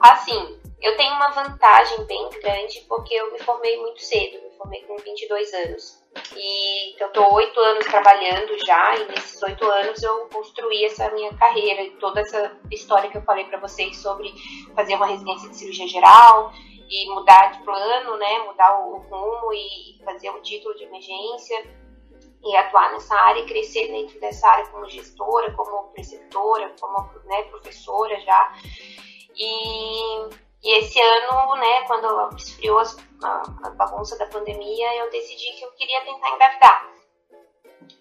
assim, 0.01 0.61
eu 0.81 0.97
tenho 0.97 1.15
uma 1.15 1.31
vantagem 1.31 2.05
bem 2.05 2.31
grande 2.31 2.85
porque 2.89 3.15
eu 3.15 3.33
me 3.33 3.39
formei 3.41 3.81
muito 3.81 4.01
cedo, 4.01 4.43
me 4.43 4.57
formei 4.57 4.83
com 4.83 4.97
22 4.97 5.53
anos. 5.55 5.99
E 6.37 7.03
eu 7.03 7.09
tô 7.11 7.35
oito 7.35 7.59
anos 7.61 7.87
trabalhando 7.87 8.65
já, 8.65 8.97
e 8.97 9.07
nesses 9.07 9.43
oito 9.43 9.65
anos 9.65 10.03
eu 10.03 10.29
construí 10.33 10.85
essa 10.85 11.11
minha 11.11 11.33
carreira 11.35 11.83
e 11.83 11.91
toda 11.93 12.21
essa 12.21 12.57
história 12.71 13.11
que 13.11 13.19
eu 13.19 13.23
falei 13.23 13.45
para 13.45 13.59
vocês 13.59 13.97
sobre 13.97 14.33
fazer 14.75 14.95
uma 14.95 15.07
residência 15.07 15.49
de 15.49 15.57
cirurgia 15.57 15.89
geral 15.89 16.53
e 16.89 17.11
mudar 17.11 17.53
de 17.53 17.63
plano, 17.65 18.17
né, 18.17 18.39
mudar 18.41 18.81
o 18.81 18.99
rumo 18.99 19.53
e 19.53 20.03
fazer 20.05 20.31
um 20.31 20.41
título 20.41 20.75
de 20.75 20.85
emergência 20.85 21.88
e 22.45 22.57
atuar 22.57 22.93
nessa 22.93 23.15
área 23.15 23.41
e 23.41 23.47
crescer 23.47 23.89
dentro 23.89 24.19
dessa 24.21 24.49
área 24.49 24.67
como 24.67 24.89
gestora, 24.89 25.53
como 25.55 25.89
preceptora, 25.93 26.75
como 26.81 27.11
né, 27.25 27.43
professora 27.45 28.19
já. 28.21 28.53
E 29.35 30.49
e 30.63 30.79
esse 30.79 31.01
ano, 31.01 31.57
né, 31.57 31.83
quando 31.87 32.37
esfriou 32.37 32.83
a, 33.23 33.43
a 33.65 33.71
bagunça 33.71 34.19
da 34.19 34.27
pandemia, 34.27 34.97
eu 34.97 35.11
decidi 35.11 35.53
que 35.53 35.65
eu 35.65 35.71
queria 35.73 36.01
tentar 36.05 36.31
engravidar. 36.31 36.89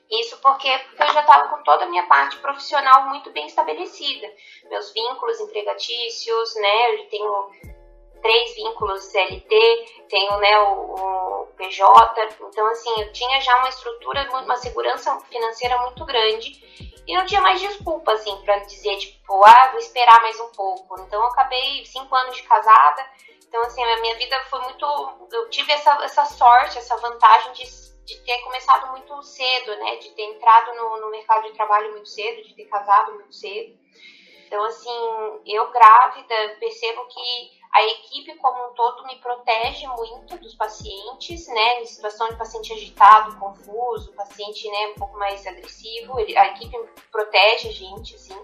Isso 0.10 0.38
porque, 0.42 0.70
porque 0.80 1.04
eu 1.04 1.14
já 1.14 1.22
estava 1.22 1.50
com 1.50 1.64
toda 1.64 1.86
a 1.86 1.90
minha 1.90 2.08
parte 2.08 2.38
profissional 2.38 3.10
muito 3.10 3.30
bem 3.32 3.46
estabelecida. 3.46 4.28
Meus 4.70 4.92
vínculos 4.92 5.40
empregatícios, 5.40 6.56
né? 6.56 6.96
Eu 6.96 7.10
tenho 7.10 7.52
três 8.22 8.56
vínculos 8.56 9.04
CLT, 9.04 10.06
tenho 10.10 10.38
né, 10.38 10.60
o, 10.60 10.96
o, 10.96 11.48
PJ. 11.58 12.30
Então, 12.42 12.68
assim, 12.68 13.02
eu 13.02 13.12
tinha 13.12 13.40
já 13.42 13.58
uma 13.58 13.70
estrutura, 13.70 14.30
uma 14.32 14.56
segurança 14.58 15.20
financeira 15.22 15.78
muito 15.82 16.06
grande 16.06 16.64
e 17.08 17.16
não 17.16 17.26
tinha 17.26 17.42
mais 17.42 17.60
desculpa, 17.60 18.12
assim, 18.12 18.36
para 18.44 18.60
dizer, 18.60 18.98
tipo, 18.98 19.44
ah, 19.46 19.70
vou 19.72 19.80
esperar 19.80 20.22
mais 20.22 20.40
um 20.40 20.50
pouco. 20.50 21.00
Então, 21.02 21.22
eu 21.22 21.28
acabei 21.28 21.86
cinco 21.86 22.14
anos 22.16 22.36
de 22.36 22.44
casada. 22.44 23.06
Então, 23.48 23.62
assim, 23.62 23.82
a 23.84 24.02
minha 24.02 24.16
vida 24.16 24.38
foi 24.50 24.60
muito. 24.62 24.86
Eu 25.32 25.50
tive 25.50 25.72
essa, 25.72 25.92
essa 26.04 26.26
sorte, 26.26 26.78
essa 26.78 26.98
vantagem 26.98 27.54
de, 27.54 27.64
de 28.06 28.20
ter 28.26 28.40
começado 28.40 28.92
muito 28.92 29.22
cedo, 29.24 29.76
né? 29.78 29.96
De 29.96 30.10
ter 30.12 30.24
entrado 30.24 30.76
no, 30.76 31.02
no 31.02 31.10
mercado 31.10 31.44
de 31.44 31.54
trabalho 31.54 31.92
muito 31.92 32.10
cedo, 32.10 32.44
de 32.44 32.54
ter 32.54 32.66
casado 32.66 33.14
muito 33.14 33.34
cedo. 33.34 33.78
Então, 34.48 34.64
assim, 34.64 35.42
eu 35.46 35.70
grávida 35.72 36.56
percebo 36.60 37.06
que 37.06 37.57
a 37.72 37.84
equipe 37.86 38.36
como 38.36 38.70
um 38.70 38.74
todo 38.74 39.06
me 39.06 39.16
protege 39.18 39.88
muito 39.88 40.38
dos 40.38 40.56
pacientes, 40.56 41.48
né? 41.48 41.82
Em 41.82 41.86
situação 41.86 42.28
de 42.30 42.36
paciente 42.36 42.74
agitado, 42.74 43.38
confuso, 43.38 44.14
paciente, 44.14 44.70
né, 44.70 44.88
um 44.88 44.96
pouco 44.96 45.18
mais 45.18 45.46
agressivo, 45.46 46.18
a 46.18 46.48
equipe 46.48 46.78
protege 47.12 47.70
a 47.70 47.72
gente, 47.72 48.16
assim. 48.16 48.40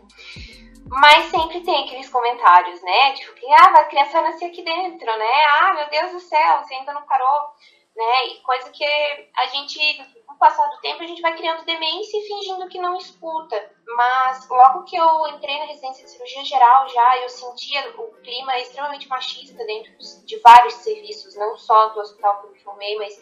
Mas 0.86 1.26
sempre 1.26 1.62
tem 1.62 1.86
aqueles 1.86 2.10
comentários, 2.10 2.82
né? 2.82 3.14
Tipo, 3.14 3.34
que, 3.34 3.46
ah, 3.52 3.80
a 3.80 3.86
criança 3.86 4.22
vai 4.22 4.32
nascer 4.32 4.46
aqui 4.46 4.62
dentro, 4.62 5.06
né? 5.06 5.44
Ah, 5.60 5.74
meu 5.74 5.90
Deus 5.90 6.12
do 6.12 6.20
céu, 6.20 6.60
você 6.60 6.76
ainda 6.76 6.94
não 6.94 7.04
parou, 7.04 7.42
né? 7.96 8.28
E 8.28 8.42
coisa 8.42 8.70
que 8.70 8.86
a 9.36 9.46
gente 9.48 9.80
o 10.34 10.38
passar 10.38 10.68
do 10.68 10.82
tempo, 10.82 11.04
a 11.04 11.08
gente 11.08 11.22
vai 11.22 11.36
criando 11.36 11.66
demência 11.66 12.18
e 12.18 12.28
fingindo 12.28 12.68
que 12.68 12.80
não 12.80 12.98
escuta. 12.98 13.72
Mas 13.86 14.48
logo 14.50 14.84
que 14.84 14.96
eu 14.96 15.28
entrei 15.28 15.60
na 15.60 15.66
residência 15.66 16.04
de 16.04 16.12
cirurgia 16.12 16.44
geral, 16.44 16.88
já 16.90 17.18
eu 17.20 17.30
sentia 17.30 17.94
o 17.98 18.12
clima 18.22 18.58
extremamente 18.60 19.08
machista 19.08 19.64
dentro 19.66 19.92
de 20.26 20.40
vários 20.40 20.76
serviços, 20.76 21.36
não 21.36 21.58
só 21.58 21.90
do 21.90 22.00
hospital 22.00 22.42
que 22.42 22.48
eu 22.48 22.52
me 22.52 22.60
formei, 22.60 22.98
mas 22.98 23.20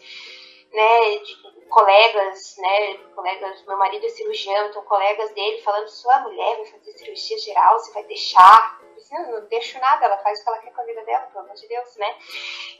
né, 0.72 1.18
de 1.18 1.36
colegas, 1.68 2.56
né, 2.58 2.94
colegas, 3.14 3.64
meu 3.66 3.76
marido 3.76 4.06
é 4.06 4.08
cirurgião, 4.08 4.68
então 4.68 4.82
colegas 4.84 5.30
dele 5.32 5.60
falando, 5.62 5.88
sua 5.88 6.20
mulher 6.20 6.56
vai 6.56 6.66
fazer 6.66 6.92
cirurgia 6.92 7.38
geral, 7.38 7.78
você 7.78 7.92
vai 7.92 8.04
deixar? 8.04 8.80
Eu 8.80 9.18
não, 9.18 9.32
não 9.32 9.48
deixo 9.48 9.78
nada, 9.78 10.06
ela 10.06 10.16
faz 10.18 10.40
o 10.40 10.44
que 10.44 10.48
ela 10.48 10.58
quer 10.58 10.72
com 10.72 10.80
a 10.80 10.84
vida 10.84 11.04
dela, 11.04 11.26
pelo 11.26 11.44
amor 11.44 11.54
de 11.54 11.68
Deus, 11.68 11.96
né? 11.96 12.16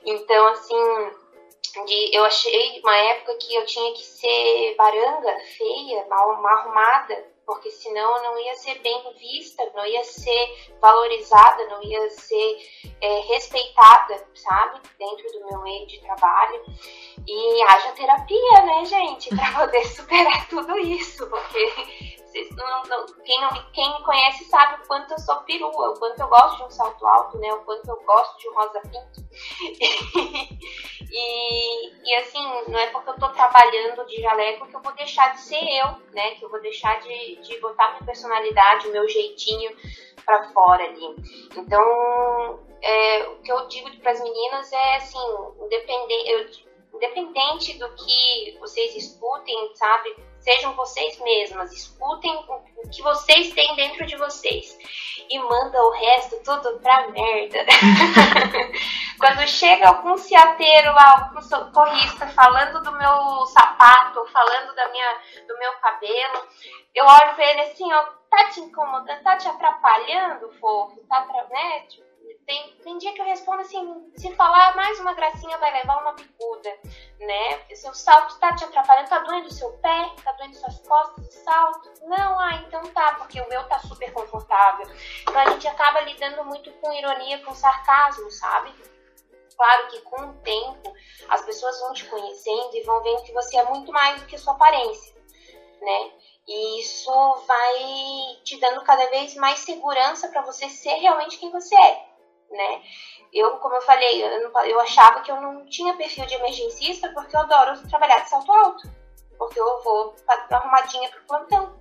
Então, 0.05 0.47
assim, 0.49 1.13
de, 1.87 2.17
eu 2.17 2.25
achei 2.25 2.81
uma 2.81 2.97
época 2.97 3.35
que 3.37 3.55
eu 3.55 3.65
tinha 3.65 3.93
que 3.95 4.03
ser 4.03 4.75
baranga, 4.77 5.37
feia, 5.57 6.07
mal, 6.09 6.41
mal 6.43 6.59
arrumada, 6.59 7.33
porque 7.47 7.71
senão 7.71 8.17
eu 8.17 8.23
não 8.23 8.39
ia 8.39 8.55
ser 8.57 8.79
bem 8.81 9.15
vista, 9.19 9.71
não 9.75 9.85
ia 9.87 10.05
ser 10.05 10.73
valorizada, 10.81 11.67
não 11.69 11.83
ia 11.83 12.11
ser 12.11 12.59
é, 13.01 13.21
respeitada, 13.21 14.27
sabe, 14.35 14.81
dentro 14.99 15.33
do 15.33 15.47
meu 15.47 15.61
meio 15.63 15.87
de 15.87 16.01
trabalho. 16.01 16.63
E 17.27 17.63
haja 17.63 17.93
terapia, 17.93 18.63
né, 18.65 18.85
gente, 18.85 19.35
para 19.35 19.53
poder 19.67 19.87
superar 19.87 20.49
tudo 20.49 20.79
isso, 20.79 21.29
porque 21.29 22.22
não, 22.57 22.83
não, 22.83 23.07
quem, 23.25 23.41
não, 23.41 23.51
quem 23.73 23.93
me 23.93 24.05
conhece 24.05 24.45
sabe 24.45 24.83
o 24.83 24.87
quanto 24.87 25.13
eu 25.13 25.19
sou 25.19 25.37
perua, 25.43 25.91
o 25.91 25.99
quanto 25.99 26.21
eu 26.21 26.29
gosto 26.29 26.57
de 26.59 26.65
um 26.65 26.71
salto 26.71 27.07
alto, 27.07 27.39
né? 27.39 27.53
O 27.53 27.65
quanto 27.65 27.89
eu 27.89 27.97
gosto 28.05 28.39
de 28.39 28.49
um 28.49 28.55
rosa 28.55 28.81
pinto. 28.81 29.23
e, 31.11 32.11
e 32.11 32.15
assim, 32.17 32.43
não 32.69 32.79
é 32.79 32.87
porque 32.89 33.11
eu 33.11 33.19
tô 33.19 33.29
trabalhando 33.31 34.07
de 34.07 34.21
jaleco 34.21 34.67
que 34.67 34.77
eu 34.77 34.83
vou 34.83 34.93
deixar 34.95 35.33
de 35.33 35.41
ser 35.41 35.63
eu, 35.63 35.87
né? 36.13 36.35
Que 36.37 36.45
eu 36.45 36.51
vou 36.51 36.61
deixar 36.61 37.01
de, 37.01 37.37
de 37.37 37.61
botar 37.61 37.91
minha 37.91 38.05
personalidade, 38.05 38.89
o 38.89 38.93
meu 38.93 39.09
jeitinho 39.09 39.77
para 40.25 40.49
fora 40.51 40.85
ali. 40.85 41.17
Então, 41.57 42.61
é, 42.81 43.29
o 43.29 43.43
que 43.43 43.53
eu 43.53 43.67
digo 43.69 43.91
para 43.99 44.13
as 44.13 44.21
meninas 44.23 44.73
é 44.73 44.97
assim, 44.97 45.19
independente, 45.61 46.67
independente 47.03 47.77
do 47.79 47.89
que 47.95 48.57
vocês 48.61 48.95
escutem, 48.95 49.75
sabe? 49.75 50.17
Sejam 50.39 50.75
vocês 50.75 51.19
mesmas, 51.21 51.73
escutem 51.73 52.33
o 52.37 52.89
que 52.89 53.03
vocês 53.03 53.53
têm 53.53 53.75
dentro 53.77 54.07
de 54.07 54.17
vocês 54.17 54.77
e 55.31 55.39
manda 55.39 55.81
o 55.83 55.91
resto 55.91 56.43
tudo 56.45 56.81
pra 56.81 57.09
merda. 57.09 57.59
Quando 59.19 59.47
chega 59.47 59.89
algum 59.89 60.17
ciateiro 60.17 60.91
algum 60.91 61.41
socorrista 61.43 62.27
falando 62.29 62.83
do 62.83 62.93
meu 62.93 63.47
sapato, 63.47 64.25
falando 64.33 64.75
da 64.75 64.89
minha, 64.89 65.19
do 65.47 65.59
meu 65.59 65.73
cabelo, 65.75 66.47
eu 66.95 67.05
olho 67.05 67.35
pra 67.35 67.51
ele 67.51 67.61
assim, 67.63 67.93
ó, 67.93 68.03
tá 68.29 68.49
te 68.51 68.61
incomodando, 68.61 69.23
tá 69.23 69.37
te 69.37 69.49
atrapalhando, 69.49 70.53
fofo, 70.61 71.01
tá, 71.09 71.25
né? 71.51 71.81
Tipo, 71.89 72.12
tem, 72.47 72.77
tem 72.83 72.99
dia 72.99 73.13
que 73.13 73.21
eu 73.21 73.25
respondo 73.25 73.63
assim, 73.63 74.13
se 74.17 74.35
falar 74.35 74.75
mais 74.75 74.99
uma 75.01 75.15
gracinha 75.15 75.57
vai 75.59 75.73
levar 75.73 76.01
uma 76.03 76.13
bicuda, 76.13 76.71
né? 77.19 77.75
Seu 77.75 77.95
salto 77.95 78.39
tá 78.39 78.55
te 78.55 78.65
atrapalhando, 78.65 79.09
tá 79.09 79.19
doendo 79.21 79.49
o 79.49 79.53
seu 79.53 79.71
pé, 79.79 80.11
tá 80.23 80.33
doendo 80.33 80.57
suas 80.57 80.79
costas, 80.81 81.27
o 81.27 81.45
salto? 81.45 81.93
Não, 82.03 82.39
ah, 82.39 82.55
então 82.67 82.83
tá, 82.93 83.15
porque 83.15 83.41
o 83.41 83.49
meu 83.49 83.63
tá 83.69 83.79
super 83.81 84.13
confortável. 84.13 84.87
Então 85.23 85.41
a 85.41 85.51
gente 85.51 85.69
acaba 85.69 86.01
lidando 86.01 86.45
muito 86.45 86.71
com 86.73 86.93
ironia, 86.93 87.45
com 87.45 87.55
sarcasmo, 87.55 88.31
sabe? 88.31 88.73
Claro 89.57 89.89
que 89.89 90.01
com 90.01 90.21
o 90.23 90.35
tempo 90.43 90.93
as 91.29 91.43
pessoas 91.43 91.79
vão 91.81 91.93
te 91.93 92.05
conhecendo 92.07 92.75
e 92.75 92.83
vão 92.83 93.03
vendo 93.03 93.23
que 93.23 93.33
você 93.33 93.57
é 93.57 93.65
muito 93.65 93.93
mais 93.93 94.21
do 94.21 94.27
que 94.27 94.39
sua 94.39 94.55
aparência, 94.55 95.15
né? 95.81 96.13
E 96.49 96.81
isso 96.81 97.13
vai 97.47 98.41
te 98.43 98.59
dando 98.59 98.83
cada 98.83 99.07
vez 99.11 99.37
mais 99.37 99.61
segurança 99.61 100.29
para 100.29 100.43
você 100.43 100.69
ser 100.69 100.95
realmente 100.95 101.39
quem 101.39 101.53
você 101.53 101.77
é 101.77 102.12
né? 102.53 102.83
Eu, 103.33 103.57
como 103.59 103.75
eu 103.75 103.83
falei, 103.83 104.23
eu, 104.23 104.53
eu 104.67 104.81
achava 104.81 105.23
que 105.23 105.31
eu 105.31 105.41
não 105.41 105.65
tinha 105.67 105.97
perfil 105.97 106.27
de 106.27 106.35
emergencista 106.35 107.11
porque 107.15 107.35
eu 107.35 107.41
adoro 107.41 107.89
trabalhar 107.89 108.19
de 108.19 108.31
salto 108.31 108.53
alto. 108.53 108.89
Porque 109.39 109.59
eu 109.59 109.83
vou 109.83 110.15
arrumadinha 110.51 111.09
pro 111.11 111.25
plantão. 111.25 111.81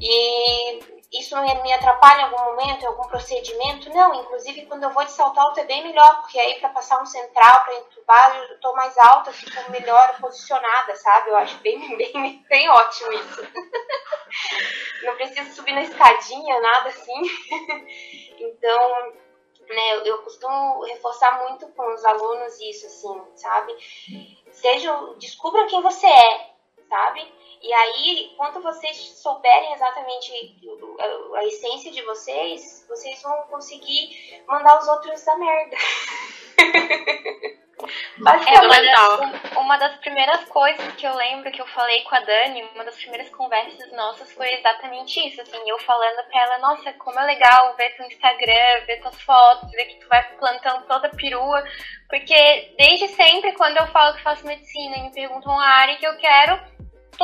E 0.00 1.02
isso 1.12 1.36
me 1.36 1.72
atrapalha 1.74 2.22
em 2.22 2.24
algum 2.24 2.44
momento, 2.44 2.82
em 2.82 2.86
algum 2.86 3.06
procedimento? 3.06 3.90
Não, 3.90 4.14
inclusive 4.14 4.64
quando 4.64 4.84
eu 4.84 4.90
vou 4.90 5.04
de 5.04 5.12
salto 5.12 5.38
alto 5.38 5.60
é 5.60 5.64
bem 5.64 5.82
melhor, 5.82 6.20
porque 6.20 6.40
aí 6.40 6.58
para 6.58 6.70
passar 6.70 7.02
um 7.02 7.06
central, 7.06 7.64
para 7.64 7.74
entubar, 7.74 8.36
eu 8.36 8.60
tô 8.60 8.72
mais 8.74 8.96
alta, 8.96 9.30
fico 9.30 9.70
melhor 9.70 10.18
posicionada, 10.18 10.96
sabe? 10.96 11.30
Eu 11.30 11.36
acho 11.36 11.58
bem, 11.58 11.78
bem, 11.98 12.44
bem 12.48 12.68
ótimo 12.70 13.12
isso. 13.12 13.42
Não 15.04 15.14
preciso 15.16 15.54
subir 15.54 15.74
na 15.74 15.82
escadinha, 15.82 16.60
nada 16.60 16.88
assim. 16.88 17.22
Então, 18.44 19.12
né, 19.68 20.02
eu, 20.04 20.18
costumo 20.22 20.82
reforçar 20.84 21.42
muito 21.48 21.66
com 21.68 21.94
os 21.94 22.04
alunos 22.04 22.60
isso, 22.60 22.86
assim, 22.86 23.22
sabe? 23.36 23.74
Sejam, 24.50 25.14
descubram 25.18 25.66
quem 25.66 25.80
você 25.82 26.06
é, 26.06 26.50
sabe? 26.88 27.32
E 27.62 27.72
aí, 27.72 28.34
quando 28.36 28.60
vocês 28.60 28.96
souberem 28.96 29.72
exatamente 29.72 30.32
a 31.34 31.44
essência 31.44 31.92
de 31.92 32.02
vocês, 32.02 32.84
vocês 32.88 33.22
vão 33.22 33.42
conseguir 33.42 34.42
mandar 34.48 34.80
os 34.80 34.88
outros 34.88 35.24
da 35.24 35.36
merda. 35.36 35.76
É 38.46 38.60
uma 38.60 38.80
das, 38.82 39.56
uma 39.56 39.76
das 39.76 39.96
primeiras 39.96 40.44
coisas 40.44 40.92
que 40.94 41.06
eu 41.06 41.14
lembro 41.14 41.50
que 41.50 41.60
eu 41.60 41.66
falei 41.66 42.02
com 42.02 42.14
a 42.14 42.20
Dani, 42.20 42.62
uma 42.74 42.84
das 42.84 42.96
primeiras 42.96 43.28
conversas 43.30 43.92
nossas 43.92 44.32
foi 44.32 44.52
exatamente 44.54 45.20
isso, 45.26 45.40
assim, 45.40 45.58
eu 45.66 45.78
falando 45.80 46.24
pra 46.28 46.42
ela, 46.42 46.58
nossa, 46.58 46.92
como 46.94 47.18
é 47.18 47.24
legal 47.24 47.74
ver 47.76 47.96
teu 47.96 48.06
Instagram, 48.06 48.86
ver 48.86 49.00
tuas 49.00 49.20
fotos, 49.22 49.70
ver 49.72 49.84
que 49.84 50.00
tu 50.00 50.08
vai 50.08 50.22
plantando 50.36 50.86
toda 50.86 51.10
perua, 51.10 51.64
porque 52.08 52.74
desde 52.78 53.08
sempre, 53.08 53.52
quando 53.52 53.76
eu 53.76 53.86
falo 53.88 54.14
que 54.16 54.22
faço 54.22 54.46
medicina 54.46 54.96
e 54.96 55.02
me 55.02 55.12
perguntam 55.12 55.58
a 55.58 55.66
área 55.66 55.96
que 55.96 56.06
eu 56.06 56.16
quero, 56.18 56.60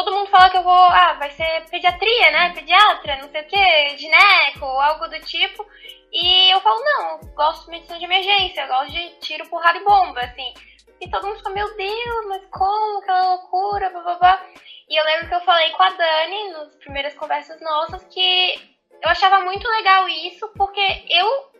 todo 0.04 0.16
mundo 0.16 0.30
fala 0.30 0.50
que 0.50 0.56
eu 0.56 0.62
vou, 0.62 0.72
ah, 0.72 1.14
vai 1.14 1.30
ser 1.30 1.64
pediatria, 1.70 2.30
né, 2.30 2.52
pediatra, 2.54 3.16
não 3.16 3.28
sei 3.30 3.40
o 3.42 3.46
que, 3.46 3.96
gineco, 3.98 4.64
algo 4.64 5.08
do 5.08 5.20
tipo, 5.20 5.66
e 6.12 6.50
eu 6.50 6.60
falo, 6.60 6.80
não, 6.84 7.20
gosto 7.34 7.64
de 7.64 7.70
medicina 7.70 7.98
de 7.98 8.04
emergência, 8.04 8.66
gosto 8.66 8.92
de 8.92 9.10
tiro, 9.20 9.48
porrada 9.48 9.78
e 9.78 9.84
bomba, 9.84 10.20
assim. 10.20 10.54
E 11.00 11.08
todo 11.10 11.26
mundo 11.26 11.36
fica, 11.36 11.50
meu 11.50 11.76
Deus, 11.76 12.26
mas 12.28 12.44
como? 12.50 12.98
Aquela 12.98 13.34
loucura, 13.34 13.90
blá. 13.90 14.46
E 14.88 14.96
eu 14.96 15.04
lembro 15.04 15.28
que 15.28 15.34
eu 15.34 15.40
falei 15.42 15.70
com 15.70 15.82
a 15.82 15.90
Dani, 15.90 16.50
nas 16.50 16.74
primeiras 16.76 17.14
conversas 17.14 17.60
nossas, 17.60 18.04
que 18.04 18.54
eu 19.02 19.10
achava 19.10 19.40
muito 19.40 19.68
legal 19.68 20.08
isso, 20.08 20.48
porque 20.56 21.04
eu 21.08 21.50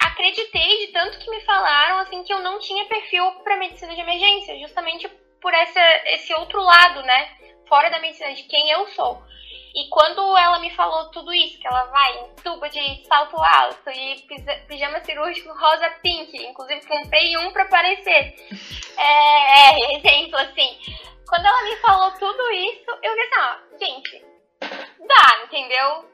acreditei 0.00 0.86
de 0.86 0.92
tanto 0.92 1.18
que 1.18 1.30
me 1.30 1.40
falaram, 1.42 1.98
assim, 1.98 2.22
que 2.22 2.32
eu 2.32 2.40
não 2.40 2.58
tinha 2.60 2.86
perfil 2.86 3.32
para 3.42 3.56
medicina 3.56 3.94
de 3.94 4.00
emergência, 4.00 4.58
justamente 4.60 5.08
por 5.42 5.52
essa, 5.52 5.80
esse 6.06 6.32
outro 6.34 6.62
lado, 6.62 7.02
né? 7.02 7.36
Fora 7.70 7.88
da 7.88 8.00
medicina, 8.00 8.34
de 8.34 8.42
quem 8.42 8.68
eu 8.68 8.88
sou. 8.88 9.22
E 9.72 9.88
quando 9.88 10.36
ela 10.36 10.58
me 10.58 10.74
falou 10.74 11.08
tudo 11.10 11.32
isso, 11.32 11.56
que 11.60 11.66
ela 11.68 11.84
vai 11.84 12.18
em 12.18 12.34
tuba 12.42 12.68
de 12.68 13.06
salto 13.06 13.40
alto 13.40 13.88
e 13.90 14.26
pijama 14.66 14.98
cirúrgico 15.04 15.56
rosa 15.56 15.88
pink, 16.02 16.36
inclusive 16.36 16.84
comprei 16.84 17.36
um 17.38 17.52
para 17.52 17.62
aparecer. 17.62 18.34
É, 18.98 19.70
é, 19.70 19.96
exemplo 19.96 20.36
assim. 20.38 20.76
Quando 21.28 21.46
ela 21.46 21.62
me 21.62 21.76
falou 21.76 22.10
tudo 22.18 22.50
isso, 22.50 22.90
eu 23.00 23.14
disse, 23.14 23.34
assim, 23.34 23.40
ó, 23.40 23.78
gente, 23.78 24.24
dá, 25.06 25.44
entendeu? 25.44 26.10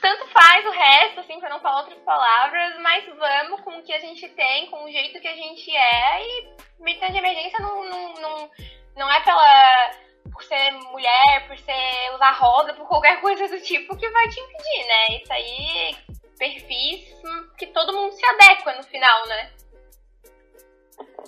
Tanto 0.00 0.26
faz 0.26 0.66
o 0.66 0.70
resto, 0.70 1.20
assim, 1.20 1.38
pra 1.38 1.50
não 1.50 1.60
falar 1.60 1.82
outras 1.82 1.98
palavras, 2.00 2.76
mas 2.80 3.04
vamos 3.06 3.60
com 3.60 3.78
o 3.78 3.82
que 3.84 3.92
a 3.92 4.00
gente 4.00 4.28
tem, 4.30 4.66
com 4.66 4.84
o 4.84 4.90
jeito 4.90 5.20
que 5.20 5.28
a 5.28 5.36
gente 5.36 5.70
é, 5.70 6.26
e 6.26 6.48
medicina 6.80 7.12
de 7.12 7.18
emergência 7.18 7.60
não, 7.60 7.84
não, 7.84 8.14
não, 8.14 8.50
não 8.96 9.12
é 9.12 9.20
pela 9.20 10.07
por 10.32 10.42
ser 10.42 10.72
mulher, 10.72 11.46
por 11.46 11.58
ser 11.58 12.14
usar 12.14 12.32
rosa, 12.32 12.74
por 12.74 12.86
qualquer 12.86 13.20
coisa 13.22 13.48
do 13.48 13.60
tipo 13.60 13.96
que 13.96 14.08
vai 14.08 14.28
te 14.28 14.40
impedir, 14.40 14.86
né? 14.86 15.20
Isso 15.22 15.32
aí, 15.32 15.96
perfis 16.38 17.18
que 17.56 17.66
todo 17.66 17.92
mundo 17.92 18.12
se 18.12 18.24
adequa 18.24 18.74
no 18.74 18.82
final, 18.84 19.26
né? 19.26 19.50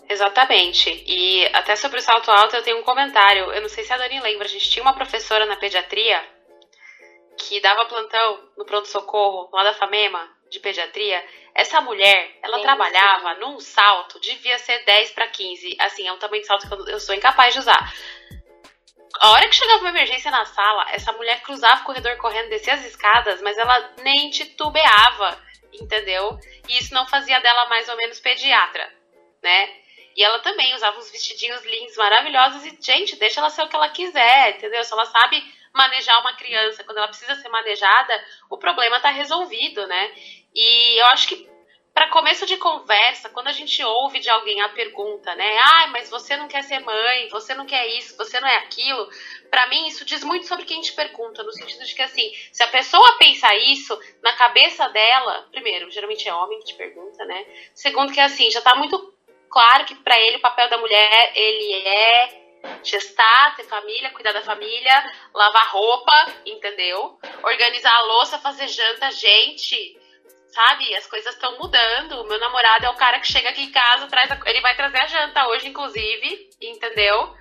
Exatamente. 0.09 1.05
E 1.07 1.47
até 1.53 1.77
sobre 1.77 1.99
o 1.99 2.03
salto 2.03 2.31
alto 2.31 2.57
eu 2.57 2.63
tenho 2.63 2.79
um 2.79 2.83
comentário. 2.83 3.53
Eu 3.53 3.61
não 3.61 3.69
sei 3.69 3.85
se 3.85 3.93
a 3.93 3.97
Dani 3.97 4.21
lembra, 4.21 4.47
a 4.47 4.51
gente 4.51 4.71
tinha 4.71 4.83
uma 4.83 4.95
professora 4.95 5.47
na 5.47 5.57
pediatria 5.57 6.21
que 7.37 7.61
dava 7.61 7.87
plantão 7.87 8.51
no 8.57 8.65
pronto-socorro 8.65 9.49
lá 9.53 9.63
da 9.65 9.75
FAMEMA 9.75 10.29
de 10.51 10.59
pediatria. 10.61 11.25
Essa 11.55 11.81
mulher, 11.81 12.39
ela 12.43 12.57
sim, 12.57 12.63
trabalhava 12.63 13.35
num 13.35 13.59
salto, 13.61 14.21
devia 14.21 14.59
ser 14.59 14.85
10 14.85 15.13
para 15.13 15.29
15. 15.29 15.77
Assim, 15.79 16.07
é 16.07 16.13
um 16.13 16.19
tamanho 16.19 16.43
de 16.43 16.47
salto 16.47 16.69
que 16.69 16.91
eu 16.91 17.01
sou 17.01 17.15
incapaz 17.15 17.55
de 17.55 17.61
usar. 17.61 17.95
A 19.18 19.31
hora 19.33 19.49
que 19.49 19.57
chegava 19.57 19.81
uma 19.81 19.90
emergência 19.90 20.31
na 20.31 20.44
sala, 20.44 20.87
essa 20.92 21.12
mulher 21.12 21.42
cruzava 21.42 21.83
o 21.83 21.85
corredor 21.85 22.16
correndo, 22.16 22.49
descia 22.49 22.75
as 22.75 22.85
escadas, 22.85 23.42
mas 23.42 23.59
ela 23.59 23.94
nem 24.03 24.31
titubeava, 24.31 25.42
entendeu? 25.73 26.38
E 26.68 26.79
isso 26.79 26.94
não 26.94 27.07
fazia 27.07 27.40
dela 27.40 27.66
mais 27.68 27.88
ou 27.88 27.96
menos 27.96 28.20
pediatra, 28.20 28.92
né? 29.42 29.81
E 30.16 30.23
ela 30.23 30.38
também 30.40 30.75
usava 30.75 30.99
uns 30.99 31.11
vestidinhos 31.11 31.64
lindos, 31.64 31.96
maravilhosos, 31.96 32.64
e, 32.64 32.79
gente, 32.81 33.16
deixa 33.16 33.40
ela 33.40 33.51
ser 33.51 33.62
o 33.62 33.68
que 33.68 33.77
ela 33.77 33.88
quiser, 33.88 34.57
entendeu? 34.57 34.83
Se 34.85 34.92
ela 34.92 35.07
sabe 35.07 35.42
manejar 35.73 36.20
uma 36.20 36.35
criança 36.35 36.85
quando 36.85 36.99
ela 36.99 37.09
precisa 37.09 37.35
ser 37.37 37.49
manejada, 37.49 38.25
o 38.49 38.59
problema 38.59 39.01
tá 39.01 39.11
resolvido, 39.11 39.87
né? 39.87 40.12
E 40.55 41.01
eu 41.01 41.07
acho 41.07 41.29
que 41.29 41.50
para 41.92 42.09
começo 42.09 42.46
de 42.46 42.57
conversa, 42.57 43.29
quando 43.31 43.48
a 43.48 43.53
gente 43.53 43.83
ouve 43.83 44.20
de 44.20 44.31
alguém 44.31 44.61
a 44.61 44.68
pergunta, 44.68 45.35
né? 45.35 45.59
Ah, 45.59 45.88
mas 45.88 46.09
você 46.09 46.37
não 46.37 46.46
quer 46.46 46.62
ser 46.62 46.79
mãe, 46.81 47.29
você 47.31 47.55
não 47.55 47.66
quer 47.66 47.87
isso, 47.98 48.16
você 48.16 48.38
não 48.40 48.48
é 48.48 48.57
aquilo. 48.59 49.09
Para 49.50 49.66
mim, 49.68 49.87
isso 49.87 50.05
diz 50.05 50.22
muito 50.22 50.46
sobre 50.46 50.64
quem 50.64 50.81
te 50.81 50.92
pergunta, 50.92 51.42
no 51.42 51.53
sentido 51.53 51.85
de 51.85 51.94
que, 51.94 52.03
assim, 52.03 52.31
se 52.53 52.62
a 52.62 52.68
pessoa 52.68 53.18
pensa 53.18 53.55
isso 53.57 53.98
na 54.22 54.33
cabeça 54.35 54.88
dela, 54.88 55.48
primeiro, 55.50 55.90
geralmente 55.90 56.29
é 56.29 56.35
homem 56.35 56.61
que 56.61 56.66
te 56.66 56.74
pergunta, 56.74 57.24
né? 57.24 57.44
Segundo, 57.74 58.12
que, 58.12 58.20
assim, 58.20 58.50
já 58.50 58.61
tá 58.61 58.74
muito 58.76 59.12
claro 59.50 59.85
que 59.85 59.96
para 59.96 60.18
ele 60.18 60.37
o 60.37 60.40
papel 60.40 60.68
da 60.70 60.79
mulher, 60.79 61.33
ele 61.35 61.72
é 61.87 62.40
gestar, 62.85 63.57
ter 63.57 63.64
família, 63.64 64.11
cuidar 64.11 64.33
da 64.33 64.42
família, 64.42 65.12
lavar 65.35 65.68
roupa, 65.70 66.33
entendeu? 66.46 67.18
Organizar 67.42 67.94
a 67.94 68.03
louça, 68.03 68.38
fazer 68.38 68.68
janta, 68.68 69.11
gente 69.11 70.00
sabe? 70.53 70.95
As 70.95 71.07
coisas 71.07 71.35
estão 71.35 71.59
mudando. 71.59 72.21
O 72.21 72.29
meu 72.29 72.39
namorado 72.39 72.87
é 72.87 72.91
o 72.91 72.97
cara 72.97 73.21
que 73.21 73.27
chega 73.27 73.51
aqui 73.51 73.63
em 73.63 73.71
casa, 73.71 74.07
traz 74.07 74.31
a... 74.31 74.39
ele 74.47 74.61
vai 74.61 74.75
trazer 74.77 74.99
a 74.99 75.07
janta 75.07 75.47
hoje, 75.49 75.69
inclusive, 75.69 76.51
entendeu? 76.61 77.35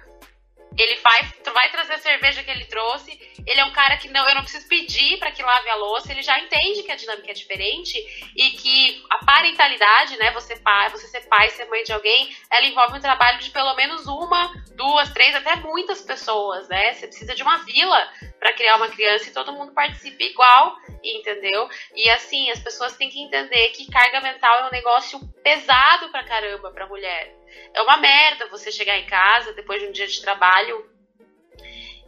Ele 0.81 0.95
vai, 0.97 1.21
vai 1.53 1.69
trazer 1.69 1.93
a 1.93 1.99
cerveja 1.99 2.43
que 2.43 2.49
ele 2.49 2.65
trouxe. 2.65 3.19
Ele 3.45 3.59
é 3.59 3.65
um 3.65 3.71
cara 3.71 3.97
que 3.97 4.07
não, 4.09 4.27
eu 4.27 4.35
não 4.35 4.43
preciso 4.43 4.67
pedir 4.67 5.17
para 5.17 5.31
que 5.31 5.43
lave 5.43 5.69
a 5.69 5.75
louça. 5.75 6.11
Ele 6.11 6.21
já 6.21 6.39
entende 6.39 6.83
que 6.83 6.91
a 6.91 6.95
dinâmica 6.95 7.31
é 7.31 7.33
diferente 7.33 7.97
e 8.35 8.51
que 8.51 9.03
a 9.09 9.25
parentalidade, 9.25 10.17
né, 10.17 10.31
você 10.31 10.55
pai, 10.57 10.89
você 10.89 11.07
ser 11.07 11.21
pai, 11.21 11.49
ser 11.49 11.65
mãe 11.65 11.83
de 11.83 11.91
alguém, 11.91 12.35
ela 12.49 12.65
envolve 12.65 12.97
um 12.97 13.01
trabalho 13.01 13.39
de 13.39 13.49
pelo 13.49 13.75
menos 13.75 14.07
uma, 14.07 14.53
duas, 14.75 15.11
três, 15.11 15.35
até 15.35 15.55
muitas 15.57 16.01
pessoas, 16.01 16.67
né? 16.69 16.93
Você 16.93 17.07
precisa 17.07 17.35
de 17.35 17.43
uma 17.43 17.57
vila 17.59 18.09
para 18.39 18.53
criar 18.53 18.77
uma 18.77 18.89
criança 18.89 19.29
e 19.29 19.33
todo 19.33 19.53
mundo 19.53 19.73
participa 19.73 20.23
igual, 20.23 20.77
entendeu? 21.03 21.67
E 21.95 22.09
assim, 22.09 22.49
as 22.51 22.59
pessoas 22.59 22.95
têm 22.95 23.09
que 23.09 23.21
entender 23.21 23.69
que 23.69 23.91
carga 23.91 24.21
mental 24.21 24.59
é 24.59 24.67
um 24.67 24.71
negócio 24.71 25.19
pesado 25.43 26.09
pra 26.09 26.23
caramba 26.23 26.71
pra 26.71 26.87
mulher. 26.87 27.38
É 27.73 27.81
uma 27.81 27.97
merda 27.97 28.47
você 28.47 28.71
chegar 28.71 28.97
em 28.97 29.05
casa 29.05 29.53
depois 29.53 29.81
de 29.81 29.88
um 29.88 29.91
dia 29.91 30.07
de 30.07 30.21
trabalho 30.21 30.89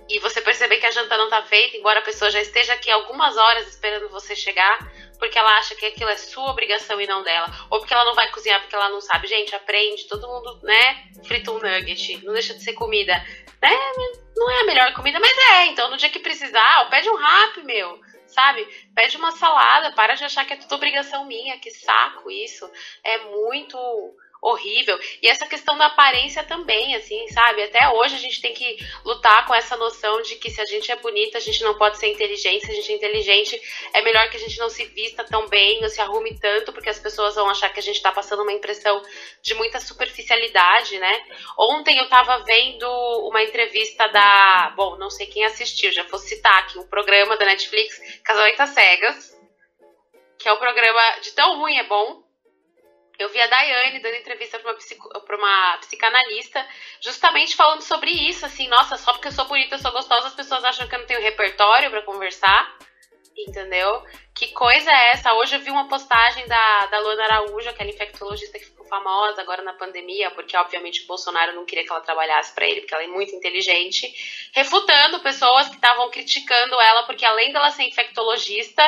e 0.10 0.19
você 0.19 0.41
perceber 0.41 0.77
que 0.77 0.86
a 0.86 0.91
janta 0.91 1.17
não 1.17 1.30
tá 1.30 1.41
feita, 1.43 1.77
embora 1.77 1.99
a 1.99 2.04
pessoa 2.04 2.30
já 2.30 2.41
esteja 2.41 2.73
aqui 2.73 2.91
algumas 2.91 3.38
horas 3.38 3.67
esperando 3.67 4.10
você 4.10 4.36
chegar, 4.36 4.77
porque 5.17 5.39
ela 5.39 5.58
acha 5.58 5.73
que 5.75 5.86
aquilo 5.86 6.10
é 6.10 6.17
sua 6.17 6.51
obrigação 6.51 6.99
e 6.99 7.08
não 7.08 7.23
dela, 7.23 7.47
ou 7.69 7.80
porque 7.80 7.93
ela 7.93 8.04
não 8.04 8.13
vai 8.13 8.30
cozinhar 8.30 8.60
porque 8.60 8.75
ela 8.75 8.89
não 8.89 8.99
sabe. 8.99 9.27
Gente, 9.27 9.56
aprende, 9.56 10.08
todo 10.08 10.27
mundo, 10.27 10.60
né, 10.63 11.06
frita 11.25 11.51
um 11.51 11.60
nugget, 11.60 12.25
não 12.25 12.34
deixa 12.34 12.54
de 12.54 12.62
ser 12.62 12.73
comida. 12.73 13.13
Né? 13.62 13.71
Não 14.36 14.49
é 14.49 14.62
a 14.62 14.65
melhor 14.65 14.93
comida, 14.93 15.19
mas 15.19 15.38
é. 15.38 15.65
Então, 15.67 15.89
no 15.89 15.97
dia 15.97 16.10
que 16.10 16.19
precisar, 16.19 16.82
ó, 16.82 16.89
pede 16.89 17.10
um 17.10 17.15
rap, 17.15 17.63
meu 17.63 18.01
sabe? 18.32 18.65
Pede 18.95 19.17
uma 19.17 19.32
salada, 19.32 19.91
para 19.91 20.15
de 20.15 20.23
achar 20.23 20.45
que 20.45 20.54
é 20.54 20.58
tudo 20.58 20.75
obrigação 20.75 21.25
minha, 21.25 21.60
que 21.60 21.69
saco 21.69 22.32
isso. 22.32 22.69
É 23.04 23.17
muito 23.25 23.77
horrível. 24.41 24.99
E 25.21 25.27
essa 25.27 25.45
questão 25.45 25.77
da 25.77 25.86
aparência 25.86 26.43
também, 26.43 26.95
assim, 26.95 27.27
sabe? 27.27 27.62
Até 27.63 27.88
hoje 27.89 28.15
a 28.15 28.19
gente 28.19 28.41
tem 28.41 28.54
que 28.54 28.77
lutar 29.06 29.45
com 29.45 29.54
essa 29.54 29.77
noção 29.77 30.21
de 30.23 30.36
que 30.36 30.49
se 30.49 30.60
a 30.60 30.65
gente 30.65 30.91
é 30.91 30.95
bonita, 30.95 31.38
a 31.38 31.41
gente 31.41 31.63
não 31.63 31.77
pode 31.77 31.97
ser 31.97 32.08
inteligente. 32.08 32.65
Se 32.65 32.71
a 32.71 32.75
gente 32.75 32.91
é 32.91 32.95
inteligente, 32.95 33.62
é 33.93 34.01
melhor 34.01 34.30
que 34.30 34.38
a 34.38 34.39
gente 34.39 34.58
não 34.58 34.69
se 34.69 34.84
vista 34.86 35.23
tão 35.23 35.47
bem 35.47 35.84
ou 35.84 35.89
se 35.89 36.01
arrume 36.01 36.38
tanto, 36.39 36.73
porque 36.73 36.89
as 36.89 36.99
pessoas 36.99 37.36
vão 37.36 37.47
achar 37.49 37.69
que 37.69 37.80
a 37.80 37.84
gente 37.84 38.01
tá 38.01 38.12
passando 38.12 38.41
uma 38.41 38.51
impressão 38.51 39.01
de 39.43 39.54
muita 39.54 39.80
superficialidade, 39.80 40.97
né? 40.97 41.23
Ontem 41.58 41.99
eu 41.99 42.10
tava 42.10 42.39
vendo 42.39 42.88
uma 43.27 43.43
entrevista 43.43 44.08
da. 44.08 44.73
Bom, 44.75 44.97
não 44.97 45.12
sei 45.12 45.27
quem 45.27 45.43
assistiu, 45.43 45.91
já 45.91 46.04
vou 46.04 46.19
citar 46.19 46.60
aqui 46.60 46.80
um 46.80 46.88
programa 46.88 47.38
da 47.38 47.45
Netflix, 47.45 47.99
Casamentas 48.23 48.69
Cegas, 48.71 49.39
que 50.39 50.49
é 50.49 50.54
um 50.54 50.58
programa 50.58 51.19
de 51.19 51.32
tão 51.34 51.60
ruim 51.60 51.77
é 51.77 51.84
bom 51.84 52.31
eu 53.21 53.29
vi 53.29 53.39
a 53.39 53.47
Daiane 53.47 53.99
dando 53.99 54.15
entrevista 54.15 54.60
para 54.60 54.71
uma, 54.71 55.38
uma 55.38 55.77
psicanalista, 55.77 56.65
justamente 56.99 57.55
falando 57.55 57.81
sobre 57.81 58.12
isso, 58.12 58.45
assim, 58.45 58.67
nossa, 58.67 58.97
só 58.97 59.13
porque 59.13 59.27
eu 59.27 59.31
sou 59.31 59.45
bonita, 59.45 59.75
eu 59.75 59.79
sou 59.79 59.91
gostosa, 59.91 60.27
as 60.27 60.36
pessoas 60.36 60.63
acham 60.63 60.88
que 60.88 60.95
eu 60.95 60.99
não 60.99 61.05
tenho 61.05 61.21
repertório 61.21 61.89
para 61.89 62.01
conversar, 62.01 62.77
entendeu? 63.38 64.03
Que 64.34 64.47
coisa 64.49 64.91
é 64.91 65.12
essa? 65.12 65.34
Hoje 65.34 65.55
eu 65.55 65.60
vi 65.60 65.69
uma 65.69 65.88
postagem 65.88 66.47
da, 66.47 66.86
da 66.88 66.99
Luana 66.99 67.23
Araújo, 67.23 67.69
aquela 67.69 67.89
infectologista 67.89 68.57
que 68.57 68.65
ficou 68.65 68.86
famosa 68.86 69.41
agora 69.41 69.62
na 69.62 69.73
pandemia, 69.73 70.31
porque 70.31 70.57
obviamente 70.57 71.03
o 71.03 71.07
Bolsonaro 71.07 71.53
não 71.53 71.65
queria 71.65 71.86
que 71.86 71.91
ela 71.91 72.01
trabalhasse 72.01 72.53
para 72.53 72.67
ele, 72.67 72.81
porque 72.81 72.93
ela 72.93 73.03
é 73.03 73.07
muito 73.07 73.36
inteligente, 73.36 74.13
refutando 74.53 75.19
pessoas 75.21 75.69
que 75.69 75.75
estavam 75.75 76.10
criticando 76.10 76.79
ela, 76.79 77.03
porque 77.03 77.25
além 77.25 77.53
dela 77.53 77.71
ser 77.71 77.84
infectologista, 77.84 78.84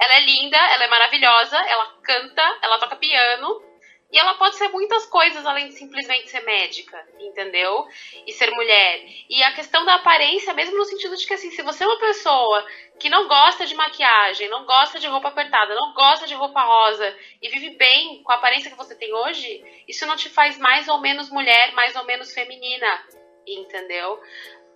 ela 0.00 0.14
é 0.14 0.20
linda, 0.20 0.56
ela 0.56 0.84
é 0.84 0.88
maravilhosa, 0.88 1.56
ela 1.56 1.86
canta, 2.02 2.58
ela 2.62 2.78
toca 2.78 2.96
piano, 2.96 3.62
e 4.10 4.18
ela 4.18 4.34
pode 4.34 4.56
ser 4.56 4.68
muitas 4.68 5.04
coisas 5.06 5.44
além 5.44 5.68
de 5.68 5.74
simplesmente 5.74 6.30
ser 6.30 6.40
médica, 6.42 7.04
entendeu? 7.18 7.86
E 8.26 8.32
ser 8.32 8.50
mulher. 8.52 9.04
E 9.28 9.42
a 9.42 9.52
questão 9.52 9.84
da 9.84 9.96
aparência, 9.96 10.54
mesmo 10.54 10.76
no 10.76 10.84
sentido 10.84 11.16
de 11.16 11.26
que, 11.26 11.34
assim, 11.34 11.50
se 11.50 11.62
você 11.62 11.82
é 11.82 11.86
uma 11.86 11.98
pessoa 11.98 12.64
que 13.00 13.10
não 13.10 13.26
gosta 13.26 13.66
de 13.66 13.74
maquiagem, 13.74 14.48
não 14.48 14.64
gosta 14.64 15.00
de 15.00 15.08
roupa 15.08 15.28
apertada, 15.28 15.74
não 15.74 15.92
gosta 15.92 16.26
de 16.26 16.34
roupa 16.34 16.62
rosa 16.62 17.16
e 17.42 17.48
vive 17.48 17.70
bem 17.70 18.22
com 18.22 18.32
a 18.32 18.36
aparência 18.36 18.70
que 18.70 18.76
você 18.76 18.94
tem 18.94 19.12
hoje, 19.12 19.62
isso 19.88 20.06
não 20.06 20.16
te 20.16 20.28
faz 20.28 20.56
mais 20.56 20.86
ou 20.86 21.00
menos 21.00 21.28
mulher, 21.28 21.72
mais 21.72 21.96
ou 21.96 22.04
menos 22.04 22.32
feminina, 22.32 23.04
entendeu? 23.46 24.20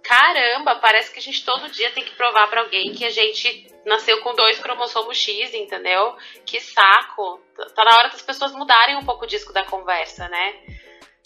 Caramba, 0.03 0.77
parece 0.77 1.13
que 1.13 1.19
a 1.19 1.23
gente 1.23 1.45
todo 1.45 1.71
dia 1.71 1.91
tem 1.93 2.05
que 2.05 2.15
provar 2.15 2.49
para 2.49 2.61
alguém 2.61 2.93
que 2.93 3.05
a 3.05 3.11
gente 3.11 3.71
nasceu 3.85 4.21
com 4.21 4.35
dois 4.35 4.59
cromossomos 4.59 5.17
X, 5.17 5.55
entendeu? 5.55 6.17
Que 6.45 6.61
saco. 6.61 7.41
Tá 7.75 7.85
na 7.85 7.99
hora 7.99 8.09
das 8.09 8.23
pessoas 8.23 8.53
mudarem 8.53 8.97
um 8.97 9.05
pouco 9.05 9.25
o 9.25 9.29
disco 9.29 9.53
da 9.53 9.65
conversa, 9.65 10.29
né? 10.29 10.55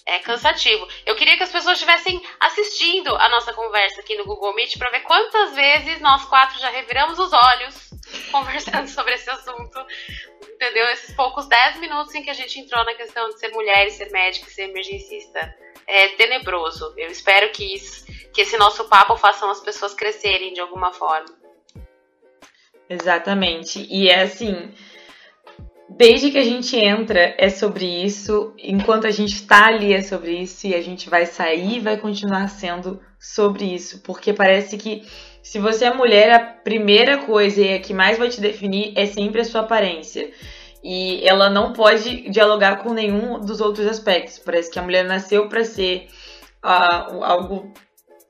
É 0.06 0.18
cansativo. 0.18 0.86
Eu 1.06 1.16
queria 1.16 1.36
que 1.36 1.42
as 1.42 1.50
pessoas 1.50 1.74
estivessem 1.74 2.22
assistindo 2.38 3.14
a 3.16 3.28
nossa 3.30 3.54
conversa 3.54 4.00
aqui 4.00 4.14
no 4.16 4.26
Google 4.26 4.54
Meet 4.54 4.76
para 4.76 4.90
ver 4.90 5.00
quantas 5.00 5.54
vezes 5.54 6.00
nós 6.00 6.24
quatro 6.26 6.60
já 6.60 6.68
reviramos 6.68 7.18
os 7.18 7.32
olhos 7.32 7.90
conversando 8.30 8.86
sobre 8.86 9.14
esse 9.14 9.30
assunto. 9.30 9.86
Entendeu? 10.42 10.86
Esses 10.88 11.14
poucos 11.14 11.46
10 11.46 11.78
minutos 11.78 12.14
em 12.14 12.22
que 12.22 12.30
a 12.30 12.34
gente 12.34 12.60
entrou 12.60 12.84
na 12.84 12.94
questão 12.94 13.28
de 13.30 13.38
ser 13.38 13.48
mulher 13.48 13.90
ser 13.90 14.10
médica 14.10 14.50
ser 14.50 14.68
emergencista. 14.68 15.56
É 15.86 16.08
tenebroso. 16.08 16.94
Eu 16.96 17.08
espero 17.08 17.50
que 17.52 17.74
isso 17.74 18.04
que 18.34 18.40
esse 18.40 18.56
nosso 18.56 18.84
papo 18.86 19.16
faça 19.16 19.48
as 19.48 19.60
pessoas 19.60 19.94
crescerem 19.94 20.52
de 20.52 20.60
alguma 20.60 20.92
forma. 20.92 21.28
Exatamente. 22.90 23.86
E 23.88 24.08
é 24.08 24.22
assim, 24.22 24.72
desde 25.88 26.32
que 26.32 26.38
a 26.38 26.42
gente 26.42 26.76
entra 26.76 27.34
é 27.38 27.48
sobre 27.48 27.86
isso, 27.86 28.52
enquanto 28.58 29.06
a 29.06 29.10
gente 29.12 29.34
está 29.34 29.68
ali 29.68 29.94
é 29.94 30.02
sobre 30.02 30.32
isso 30.32 30.66
e 30.66 30.74
a 30.74 30.82
gente 30.82 31.08
vai 31.08 31.24
sair 31.24 31.78
vai 31.78 31.96
continuar 31.96 32.48
sendo 32.48 33.00
sobre 33.18 33.64
isso, 33.64 34.02
porque 34.02 34.32
parece 34.32 34.76
que 34.76 35.06
se 35.40 35.58
você 35.58 35.84
é 35.84 35.94
mulher, 35.94 36.30
a 36.32 36.40
primeira 36.40 37.18
coisa 37.18 37.60
e 37.60 37.74
a 37.74 37.80
que 37.80 37.94
mais 37.94 38.18
vai 38.18 38.28
te 38.28 38.40
definir 38.40 38.92
é 38.96 39.06
sempre 39.06 39.42
a 39.42 39.44
sua 39.44 39.60
aparência. 39.60 40.30
E 40.84 41.26
ela 41.26 41.48
não 41.48 41.72
pode 41.72 42.28
dialogar 42.28 42.82
com 42.82 42.92
nenhum 42.92 43.40
dos 43.40 43.58
outros 43.62 43.86
aspectos. 43.86 44.38
Parece 44.38 44.70
que 44.70 44.78
a 44.78 44.82
mulher 44.82 45.02
nasceu 45.02 45.48
para 45.48 45.64
ser 45.64 46.08
uh, 46.62 47.24
algo 47.24 47.72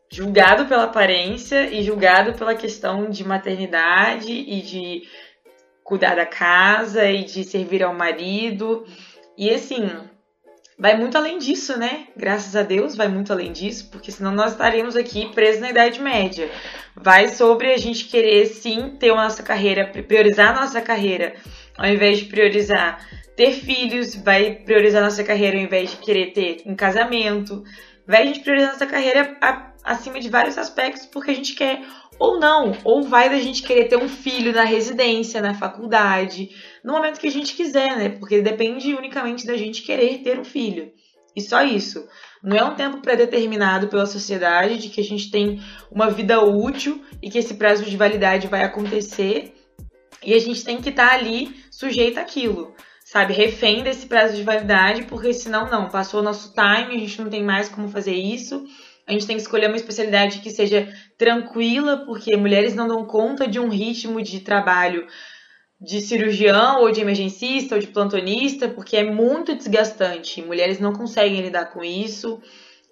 julgado 0.09 0.67
pela 0.67 0.85
aparência 0.85 1.69
e 1.69 1.83
julgado 1.83 2.35
pela 2.35 2.55
questão 2.55 3.11
de 3.11 3.25
maternidade 3.25 4.33
e 4.33 4.63
de 4.63 5.03
cuidar 5.83 6.15
da 6.15 6.25
casa 6.25 7.05
e 7.11 7.25
de 7.25 7.43
servir 7.43 7.83
ao 7.83 7.93
marido. 7.93 8.87
E 9.37 9.51
assim, 9.51 9.91
vai 10.79 10.97
muito 10.97 11.19
além 11.19 11.39
disso, 11.39 11.77
né? 11.77 12.07
Graças 12.17 12.55
a 12.55 12.63
Deus 12.63 12.95
vai 12.95 13.09
muito 13.09 13.33
além 13.33 13.51
disso, 13.51 13.89
porque 13.91 14.13
senão 14.13 14.31
nós 14.31 14.53
estaríamos 14.53 14.95
aqui 14.95 15.29
presos 15.35 15.61
na 15.61 15.71
Idade 15.71 16.01
Média. 16.01 16.49
Vai 16.95 17.27
sobre 17.27 17.73
a 17.73 17.77
gente 17.77 18.05
querer 18.05 18.47
sim 18.47 18.91
ter 18.91 19.11
a 19.11 19.17
nossa 19.17 19.43
carreira, 19.43 19.87
priorizar 19.87 20.57
a 20.57 20.61
nossa 20.61 20.81
carreira, 20.81 21.35
ao 21.77 21.87
invés 21.87 22.19
de 22.19 22.27
priorizar 22.27 23.07
ter 23.37 23.53
filhos, 23.53 24.15
vai 24.15 24.55
priorizar 24.55 25.03
nossa 25.03 25.25
carreira 25.25 25.57
ao 25.57 25.63
invés 25.63 25.91
de 25.91 25.97
querer 25.97 26.33
ter 26.33 26.63
um 26.67 26.75
casamento, 26.77 27.65
vai 28.07 28.23
a 28.23 28.27
gente 28.27 28.41
priorizar 28.41 28.73
nossa 28.73 28.87
carreira 28.87 29.37
acima 29.83 30.21
de 30.21 30.29
vários 30.29 30.57
aspectos 30.57 31.07
porque 31.07 31.31
a 31.31 31.35
gente 31.35 31.55
quer 31.55 31.83
ou 32.19 32.39
não, 32.39 32.77
ou 32.85 33.03
vai 33.03 33.29
da 33.29 33.39
gente 33.39 33.63
querer 33.63 33.89
ter 33.89 33.97
um 33.97 34.09
filho 34.09 34.53
na 34.53 34.65
residência, 34.65 35.43
na 35.43 35.55
faculdade, 35.55 36.51
no 36.85 36.93
momento 36.93 37.19
que 37.19 37.27
a 37.27 37.31
gente 37.31 37.55
quiser, 37.55 37.97
né? 37.97 38.09
Porque 38.09 38.41
depende 38.41 38.95
unicamente 38.95 39.47
da 39.47 39.57
gente 39.57 39.83
querer 39.83 40.19
ter 40.19 40.39
um 40.39 40.45
filho. 40.45 40.93
E 41.35 41.41
só 41.41 41.63
isso. 41.65 42.07
Não 42.43 42.57
é 42.57 42.65
um 42.65 42.77
tempo 42.77 43.01
pré-determinado 43.01 43.89
pela 43.89 44.07
sociedade 44.07 44.79
de 44.79 44.91
que 44.91 45.01
a 45.01 45.05
gente 45.05 45.31
tem 45.31 45.61
uma 45.91 46.09
vida 46.09 46.41
útil 46.41 47.03
e 47.21 47.29
que 47.29 47.39
esse 47.39 47.55
prazo 47.55 47.85
de 47.85 47.97
validade 47.97 48.47
vai 48.47 48.63
acontecer 48.63 49.54
e 50.25 50.35
a 50.35 50.39
gente 50.39 50.65
tem 50.65 50.81
que 50.81 50.91
estar 50.91 51.09
tá 51.09 51.15
ali 51.15 51.55
sujeito 51.71 52.19
àquilo, 52.19 52.75
sabe? 53.05 53.33
Refém 53.33 53.83
desse 53.83 54.07
prazo 54.07 54.37
de 54.37 54.43
validade, 54.43 55.05
porque 55.05 55.33
senão 55.33 55.71
não, 55.71 55.89
passou 55.89 56.21
o 56.21 56.23
nosso 56.23 56.53
time, 56.53 56.95
a 56.95 56.99
gente 56.99 57.21
não 57.21 57.31
tem 57.31 57.43
mais 57.43 57.69
como 57.69 57.89
fazer 57.89 58.15
isso. 58.15 58.65
A 59.07 59.13
gente 59.13 59.27
tem 59.27 59.37
que 59.37 59.43
escolher 59.43 59.67
uma 59.67 59.77
especialidade 59.77 60.41
que 60.41 60.51
seja 60.51 60.89
tranquila, 61.19 62.05
porque 62.07 62.37
mulheres 62.37 62.75
não 62.75 62.89
dão 62.89 63.05
conta 63.05 63.47
de 63.47 63.61
um 63.61 63.69
ritmo 63.69 64.23
de 64.23 64.41
trabalho 64.41 65.07
de 65.81 66.01
cirurgião 66.01 66.81
ou 66.81 66.91
de 66.91 67.03
emergencista 67.03 67.75
ou 67.75 67.81
de 67.81 67.89
plantonista, 67.89 68.69
porque 68.69 68.97
é 68.97 69.05
muito 69.05 69.55
desgastante. 69.55 70.41
Mulheres 70.41 70.81
não 70.81 70.95
conseguem 70.95 71.43
lidar 71.43 71.67
com 71.67 71.85
isso, 71.85 72.41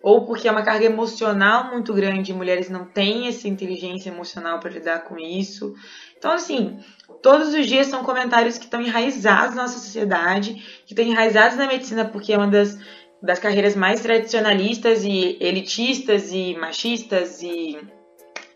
ou 0.02 0.26
porque 0.26 0.48
é 0.48 0.50
uma 0.50 0.62
carga 0.62 0.84
emocional 0.84 1.70
muito 1.70 1.94
grande, 1.94 2.34
mulheres 2.34 2.68
não 2.68 2.84
têm 2.84 3.28
essa 3.28 3.46
inteligência 3.46 4.10
emocional 4.10 4.58
para 4.58 4.70
lidar 4.70 5.04
com 5.04 5.16
isso. 5.16 5.74
Então, 6.18 6.32
assim, 6.32 6.80
todos 7.22 7.54
os 7.54 7.66
dias 7.66 7.86
são 7.86 8.02
comentários 8.02 8.58
que 8.58 8.64
estão 8.64 8.82
enraizados 8.82 9.54
na 9.54 9.62
nossa 9.62 9.78
sociedade, 9.78 10.54
que 10.84 10.92
estão 10.92 11.04
enraizados 11.04 11.56
na 11.56 11.68
medicina, 11.68 12.04
porque 12.04 12.32
é 12.32 12.36
uma 12.36 12.48
das, 12.48 12.76
das 13.22 13.38
carreiras 13.38 13.76
mais 13.76 14.00
tradicionalistas 14.00 15.04
e 15.04 15.36
elitistas 15.40 16.32
e 16.32 16.54
machistas 16.54 17.40
e 17.40 17.78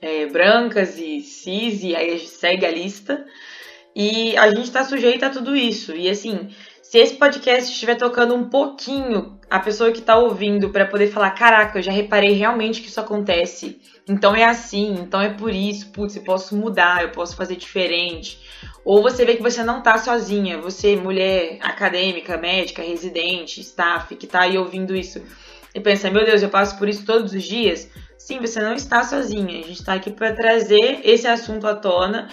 é, 0.02 0.26
brancas 0.26 0.98
e 0.98 1.20
cis, 1.20 1.84
e 1.84 1.94
aí 1.94 2.18
segue 2.18 2.66
a 2.66 2.70
lista. 2.70 3.24
E 3.94 4.36
a 4.36 4.48
gente 4.50 4.64
está 4.64 4.84
sujeito 4.84 5.24
a 5.24 5.30
tudo 5.30 5.56
isso. 5.56 5.94
E 5.94 6.10
assim, 6.10 6.50
se 6.82 6.98
esse 6.98 7.14
podcast 7.14 7.72
estiver 7.72 7.94
tocando 7.94 8.34
um 8.34 8.50
pouquinho 8.50 9.35
a 9.48 9.58
pessoa 9.60 9.92
que 9.92 10.00
está 10.00 10.16
ouvindo 10.16 10.70
para 10.70 10.86
poder 10.86 11.08
falar, 11.08 11.30
caraca, 11.30 11.78
eu 11.78 11.82
já 11.82 11.92
reparei 11.92 12.32
realmente 12.32 12.80
que 12.80 12.88
isso 12.88 13.00
acontece. 13.00 13.80
Então 14.08 14.34
é 14.34 14.44
assim, 14.44 14.94
então 15.00 15.20
é 15.20 15.28
por 15.28 15.52
isso, 15.52 15.90
putz, 15.90 16.16
eu 16.16 16.22
posso 16.22 16.56
mudar, 16.56 17.02
eu 17.02 17.10
posso 17.10 17.36
fazer 17.36 17.56
diferente. 17.56 18.40
Ou 18.84 19.02
você 19.02 19.24
vê 19.24 19.36
que 19.36 19.42
você 19.42 19.62
não 19.62 19.82
tá 19.82 19.98
sozinha, 19.98 20.58
você, 20.58 20.96
mulher 20.96 21.58
acadêmica, 21.60 22.36
médica, 22.36 22.82
residente, 22.82 23.60
staff, 23.60 24.14
que 24.16 24.26
tá 24.26 24.42
aí 24.42 24.58
ouvindo 24.58 24.94
isso 24.94 25.22
e 25.76 25.80
pensa, 25.80 26.10
meu 26.10 26.24
Deus, 26.24 26.42
eu 26.42 26.48
passo 26.48 26.78
por 26.78 26.88
isso 26.88 27.04
todos 27.04 27.34
os 27.34 27.44
dias. 27.44 27.90
Sim, 28.16 28.40
você 28.40 28.62
não 28.62 28.72
está 28.72 29.04
sozinha. 29.04 29.60
A 29.60 29.62
gente 29.62 29.80
está 29.80 29.92
aqui 29.92 30.10
para 30.10 30.32
trazer 30.32 31.00
esse 31.04 31.28
assunto 31.28 31.66
à 31.66 31.74
tona 31.74 32.30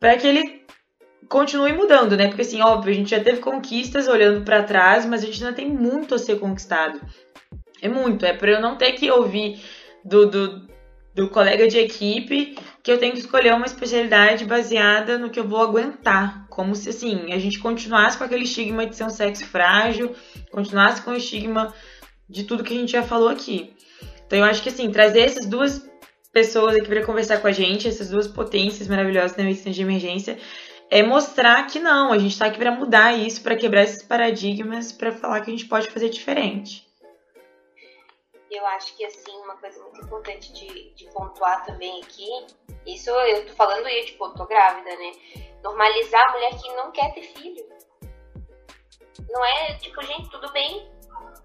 para 0.00 0.16
que 0.16 0.26
ele 0.26 0.66
continue 1.28 1.72
mudando, 1.72 2.16
né? 2.16 2.28
Porque 2.28 2.42
assim, 2.42 2.60
óbvio, 2.60 2.92
a 2.92 2.96
gente 2.96 3.10
já 3.10 3.22
teve 3.22 3.40
conquistas 3.40 4.08
olhando 4.08 4.44
para 4.44 4.62
trás, 4.62 5.06
mas 5.06 5.22
a 5.22 5.26
gente 5.26 5.42
ainda 5.42 5.56
tem 5.56 5.68
muito 5.68 6.14
a 6.14 6.18
ser 6.18 6.38
conquistado. 6.38 7.00
É 7.80 7.88
muito, 7.88 8.24
é 8.24 8.32
para 8.32 8.52
eu 8.52 8.60
não 8.60 8.76
ter 8.76 8.92
que 8.92 9.10
ouvir 9.10 9.60
do, 10.04 10.26
do, 10.26 10.68
do 11.14 11.28
colega 11.28 11.66
de 11.66 11.78
equipe 11.78 12.56
que 12.82 12.90
eu 12.90 12.98
tenho 12.98 13.12
que 13.12 13.20
escolher 13.20 13.54
uma 13.54 13.66
especialidade 13.66 14.44
baseada 14.44 15.18
no 15.18 15.30
que 15.30 15.38
eu 15.38 15.46
vou 15.48 15.60
aguentar. 15.60 16.46
Como 16.48 16.74
se 16.74 16.90
assim, 16.90 17.32
a 17.32 17.38
gente 17.38 17.58
continuasse 17.58 18.18
com 18.18 18.24
aquele 18.24 18.44
estigma 18.44 18.86
de 18.86 18.96
ser 18.96 19.04
um 19.04 19.10
sexo 19.10 19.46
frágil, 19.46 20.14
continuasse 20.50 21.02
com 21.02 21.12
o 21.12 21.16
estigma 21.16 21.72
de 22.28 22.44
tudo 22.44 22.64
que 22.64 22.74
a 22.74 22.76
gente 22.76 22.92
já 22.92 23.02
falou 23.02 23.28
aqui. 23.28 23.74
Então 24.26 24.38
eu 24.38 24.44
acho 24.44 24.62
que 24.62 24.68
assim, 24.68 24.90
trazer 24.90 25.20
essas 25.20 25.46
duas 25.46 25.86
pessoas 26.32 26.74
aqui 26.74 26.88
para 26.88 27.04
conversar 27.04 27.38
com 27.38 27.46
a 27.46 27.52
gente, 27.52 27.86
essas 27.86 28.08
duas 28.08 28.26
potências 28.26 28.88
maravilhosas 28.88 29.36
da 29.36 29.42
medicina 29.42 29.74
de 29.74 29.82
emergência, 29.82 30.38
é 30.92 31.02
mostrar 31.02 31.66
que 31.68 31.78
não, 31.78 32.12
a 32.12 32.18
gente 32.18 32.32
está 32.32 32.44
aqui 32.44 32.58
para 32.58 32.70
mudar 32.70 33.14
isso, 33.14 33.42
para 33.42 33.56
quebrar 33.56 33.84
esses 33.84 34.02
paradigmas, 34.02 34.92
para 34.92 35.10
falar 35.10 35.40
que 35.40 35.50
a 35.50 35.54
gente 35.54 35.64
pode 35.64 35.90
fazer 35.90 36.10
diferente. 36.10 36.86
Eu 38.50 38.66
acho 38.66 38.94
que 38.94 39.02
assim, 39.06 39.34
uma 39.38 39.56
coisa 39.56 39.82
muito 39.82 40.02
importante 40.02 40.52
de, 40.52 40.90
de 40.90 41.10
pontuar 41.10 41.64
também 41.64 42.02
aqui, 42.02 42.28
isso 42.84 43.08
eu 43.08 43.46
tô 43.46 43.54
falando 43.54 43.88
eu, 43.88 44.04
tipo, 44.04 44.22
eu 44.22 44.34
tô 44.34 44.44
grávida, 44.44 44.94
né? 44.94 45.12
Normalizar 45.62 46.28
a 46.28 46.32
mulher 46.32 46.58
que 46.60 46.68
não 46.74 46.92
quer 46.92 47.14
ter 47.14 47.22
filho. 47.22 47.66
Não 49.30 49.42
é, 49.42 49.74
tipo, 49.78 50.02
gente, 50.02 50.28
tudo 50.28 50.52
bem. 50.52 50.92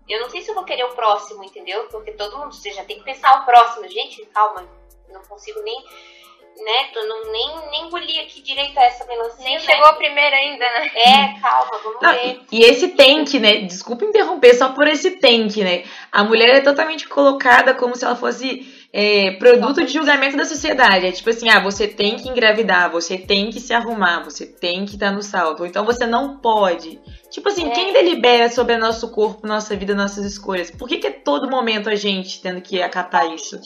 Eu 0.09 0.19
não 0.19 0.29
sei 0.29 0.41
se 0.41 0.51
eu 0.51 0.55
vou 0.55 0.65
querer 0.65 0.83
o 0.83 0.93
próximo, 0.93 1.41
entendeu? 1.41 1.87
Porque 1.87 2.11
todo 2.11 2.37
mundo, 2.37 2.53
você 2.53 2.73
já 2.73 2.83
tem 2.83 2.97
que 2.97 3.05
pensar 3.05 3.41
o 3.41 3.45
próximo. 3.45 3.87
Gente, 3.87 4.25
calma, 4.25 4.67
não 5.07 5.21
consigo 5.21 5.61
nem 5.61 5.85
né? 6.63 6.89
Tu 6.93 6.99
não, 7.07 7.31
nem, 7.31 7.69
nem 7.71 7.87
engoli 7.87 8.19
aqui 8.19 8.41
direito 8.41 8.77
essa 8.79 9.05
melancia. 9.05 9.43
Nem 9.43 9.55
né? 9.55 9.59
chegou 9.59 9.85
a 9.85 9.93
primeira 9.93 10.35
ainda, 10.35 10.65
né? 10.65 10.91
É, 10.95 11.39
calma, 11.39 11.79
vamos 11.83 12.01
não, 12.01 12.11
ver. 12.11 12.41
E 12.51 12.61
esse 12.63 12.89
tank, 12.89 13.33
né? 13.39 13.61
Desculpa 13.61 14.05
interromper, 14.05 14.53
só 14.55 14.69
por 14.69 14.87
esse 14.87 15.11
tank, 15.11 15.57
né? 15.57 15.83
A 16.11 16.23
mulher 16.23 16.55
é 16.55 16.61
totalmente 16.61 17.07
colocada 17.07 17.73
como 17.73 17.95
se 17.95 18.05
ela 18.05 18.15
fosse 18.15 18.87
é, 18.91 19.31
produto 19.31 19.83
de 19.83 19.93
julgamento 19.93 20.37
da 20.37 20.45
sociedade. 20.45 21.05
É 21.05 21.11
tipo 21.11 21.29
assim, 21.29 21.49
ah, 21.49 21.59
você 21.59 21.87
tem 21.87 22.15
que 22.15 22.27
engravidar, 22.27 22.89
você 22.89 23.17
tem 23.17 23.49
que 23.49 23.59
se 23.59 23.73
arrumar, 23.73 24.23
você 24.23 24.45
tem 24.45 24.85
que 24.85 24.95
estar 24.95 25.11
no 25.11 25.21
salto. 25.21 25.61
Ou 25.61 25.65
então 25.65 25.85
você 25.85 26.05
não 26.05 26.37
pode. 26.37 26.99
Tipo 27.29 27.49
assim, 27.49 27.67
é. 27.67 27.71
quem 27.71 27.93
delibera 27.93 28.49
sobre 28.49 28.75
o 28.75 28.79
nosso 28.79 29.11
corpo, 29.11 29.45
nossa 29.45 29.75
vida, 29.75 29.93
nossas 29.93 30.25
escolhas? 30.25 30.71
Por 30.71 30.87
que, 30.87 30.97
que 30.97 31.07
é 31.07 31.11
todo 31.11 31.49
momento 31.49 31.89
a 31.89 31.95
gente 31.95 32.41
tendo 32.41 32.61
que 32.61 32.81
acatar 32.81 33.31
isso? 33.33 33.59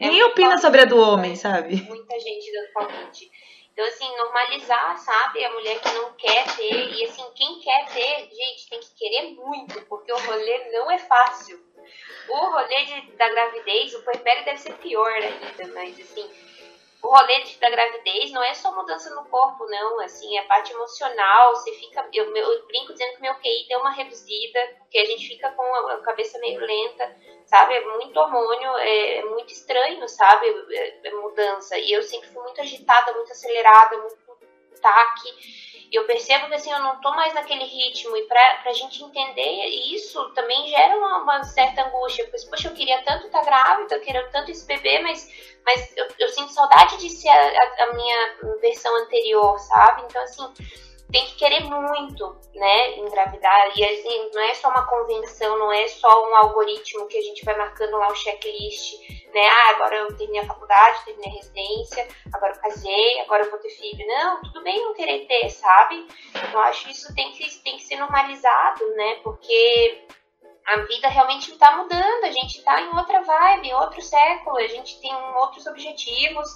É 0.00 0.06
Ninguém 0.06 0.24
opina 0.24 0.58
sobre 0.58 0.82
a 0.82 0.84
do 0.84 0.98
homem, 0.98 1.36
sabe? 1.36 1.76
Muita 1.82 2.18
gente 2.18 2.52
dando 2.52 2.72
palpite. 2.72 3.30
Então, 3.72 3.84
assim, 3.86 4.16
normalizar, 4.16 4.96
sabe? 4.98 5.44
A 5.44 5.50
mulher 5.52 5.80
que 5.80 5.92
não 5.92 6.12
quer 6.12 6.44
ter. 6.56 6.92
E, 6.92 7.04
assim, 7.04 7.24
quem 7.34 7.60
quer 7.60 7.86
ter, 7.86 8.28
gente, 8.28 8.68
tem 8.70 8.80
que 8.80 8.94
querer 8.94 9.30
muito, 9.32 9.80
porque 9.86 10.12
o 10.12 10.18
rolê 10.18 10.70
não 10.70 10.90
é 10.90 10.98
fácil. 10.98 11.60
O 12.28 12.36
rolê 12.36 12.84
de, 12.84 13.12
da 13.16 13.28
gravidez, 13.28 13.94
o 13.94 14.02
puerpério 14.02 14.44
deve 14.44 14.58
ser 14.58 14.74
pior 14.74 15.12
ainda, 15.12 15.74
mas, 15.74 15.98
assim, 16.00 16.30
o 17.04 17.08
rolê 17.08 17.44
da 17.60 17.70
gravidez 17.70 18.32
não 18.32 18.42
é 18.42 18.54
só 18.54 18.74
mudança 18.74 19.14
no 19.14 19.24
corpo, 19.26 19.66
não. 19.66 20.00
Assim, 20.00 20.36
é 20.36 20.40
a 20.40 20.46
parte 20.46 20.72
emocional. 20.72 21.54
Você 21.54 21.72
fica. 21.72 22.08
Eu, 22.12 22.34
eu 22.34 22.66
brinco 22.66 22.92
dizendo 22.92 23.14
que 23.14 23.22
meu 23.22 23.34
QI 23.36 23.66
deu 23.68 23.80
uma 23.80 23.92
reduzida, 23.92 24.60
porque 24.78 24.98
a 24.98 25.04
gente 25.04 25.28
fica 25.28 25.50
com 25.52 25.62
a 25.62 25.98
cabeça 26.02 26.38
meio 26.38 26.60
lenta 26.60 27.14
sabe? 27.46 27.74
É 27.74 27.80
muito 27.84 28.18
hormônio, 28.18 28.76
é, 28.78 29.18
é 29.18 29.24
muito 29.24 29.52
estranho, 29.52 30.08
sabe? 30.08 30.46
É, 30.70 31.08
é, 31.08 31.10
mudança. 31.12 31.78
E 31.78 31.92
eu 31.92 32.02
sempre 32.02 32.28
fui 32.28 32.42
muito 32.42 32.60
agitada, 32.60 33.12
muito 33.12 33.30
acelerada, 33.30 33.98
muito 33.98 34.16
taque. 34.80 35.73
E 35.94 35.96
eu 35.96 36.04
percebo 36.06 36.48
que 36.48 36.54
assim, 36.54 36.72
eu 36.72 36.80
não 36.80 37.00
tô 37.00 37.08
mais 37.12 37.32
naquele 37.34 37.62
ritmo. 37.62 38.16
E 38.16 38.22
pra, 38.22 38.54
pra 38.64 38.72
gente 38.72 39.00
entender 39.04 39.64
isso 39.94 40.28
também 40.30 40.66
gera 40.66 40.98
uma, 40.98 41.18
uma 41.18 41.44
certa 41.44 41.86
angústia. 41.86 42.24
Porque, 42.24 42.44
poxa, 42.48 42.66
eu 42.66 42.74
queria 42.74 43.00
tanto 43.02 43.26
estar 43.26 43.38
tá 43.38 43.44
grávida, 43.44 43.94
eu 43.94 44.00
queria 44.00 44.28
tanto 44.30 44.50
esse 44.50 44.66
bebê, 44.66 44.98
mas, 45.02 45.30
mas 45.64 45.96
eu, 45.96 46.08
eu 46.18 46.28
sinto 46.30 46.52
saudade 46.52 46.96
de 46.96 47.08
ser 47.08 47.28
a, 47.28 47.34
a, 47.36 47.84
a 47.84 47.92
minha 47.94 48.36
versão 48.60 48.92
anterior, 49.02 49.56
sabe? 49.60 50.02
Então, 50.02 50.20
assim 50.20 50.52
tem 51.12 51.26
que 51.26 51.36
querer 51.36 51.62
muito, 51.62 52.36
né, 52.56 52.98
engravidar. 52.98 53.70
E 53.78 53.84
assim, 53.84 54.30
não 54.34 54.42
é 54.42 54.54
só 54.54 54.68
uma 54.68 54.84
convenção, 54.84 55.56
não 55.56 55.72
é 55.72 55.86
só 55.86 56.28
um 56.28 56.34
algoritmo 56.34 57.06
que 57.06 57.16
a 57.16 57.22
gente 57.22 57.44
vai 57.44 57.56
marcando 57.56 57.96
lá 57.96 58.08
o 58.08 58.16
checklist, 58.16 58.94
né? 59.34 59.46
Ah, 59.46 59.70
agora 59.70 59.96
eu 59.96 60.16
terminei 60.16 60.42
a 60.42 60.46
faculdade, 60.46 61.04
terminei 61.04 61.30
a 61.30 61.34
residência, 61.34 62.08
agora 62.32 62.52
eu 62.54 62.60
casei, 62.60 63.20
agora 63.20 63.44
eu 63.44 63.50
vou 63.50 63.58
ter 63.58 63.70
filho. 63.70 64.06
Não, 64.06 64.42
tudo 64.42 64.62
bem 64.62 64.82
não 64.82 64.94
querer 64.94 65.26
ter, 65.26 65.50
sabe? 65.50 66.06
Eu 66.52 66.60
acho 66.60 66.86
que 66.86 66.92
isso 66.92 67.14
tem 67.14 67.32
que, 67.32 67.58
tem 67.58 67.76
que 67.76 67.84
ser 67.84 67.96
normalizado, 67.96 68.88
né? 68.96 69.16
Porque 69.22 70.06
a 70.66 70.78
vida 70.80 71.08
realmente 71.08 71.50
está 71.50 71.76
mudando, 71.76 72.24
a 72.24 72.30
gente 72.30 72.58
está 72.58 72.80
em 72.80 72.96
outra 72.96 73.20
vibe, 73.20 73.68
em 73.68 73.74
outro 73.74 74.00
século, 74.00 74.56
a 74.56 74.66
gente 74.66 75.00
tem 75.00 75.14
outros 75.36 75.66
objetivos 75.66 76.48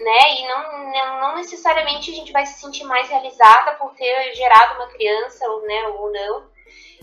né? 0.00 0.40
E 0.40 0.46
não, 0.46 1.20
não 1.20 1.36
necessariamente 1.36 2.10
a 2.10 2.14
gente 2.14 2.32
vai 2.32 2.44
se 2.46 2.60
sentir 2.60 2.84
mais 2.84 3.08
realizada 3.08 3.72
por 3.72 3.94
ter 3.94 4.34
gerado 4.34 4.74
uma 4.74 4.88
criança, 4.88 5.44
né, 5.66 5.86
ou 5.88 6.12
não. 6.12 6.55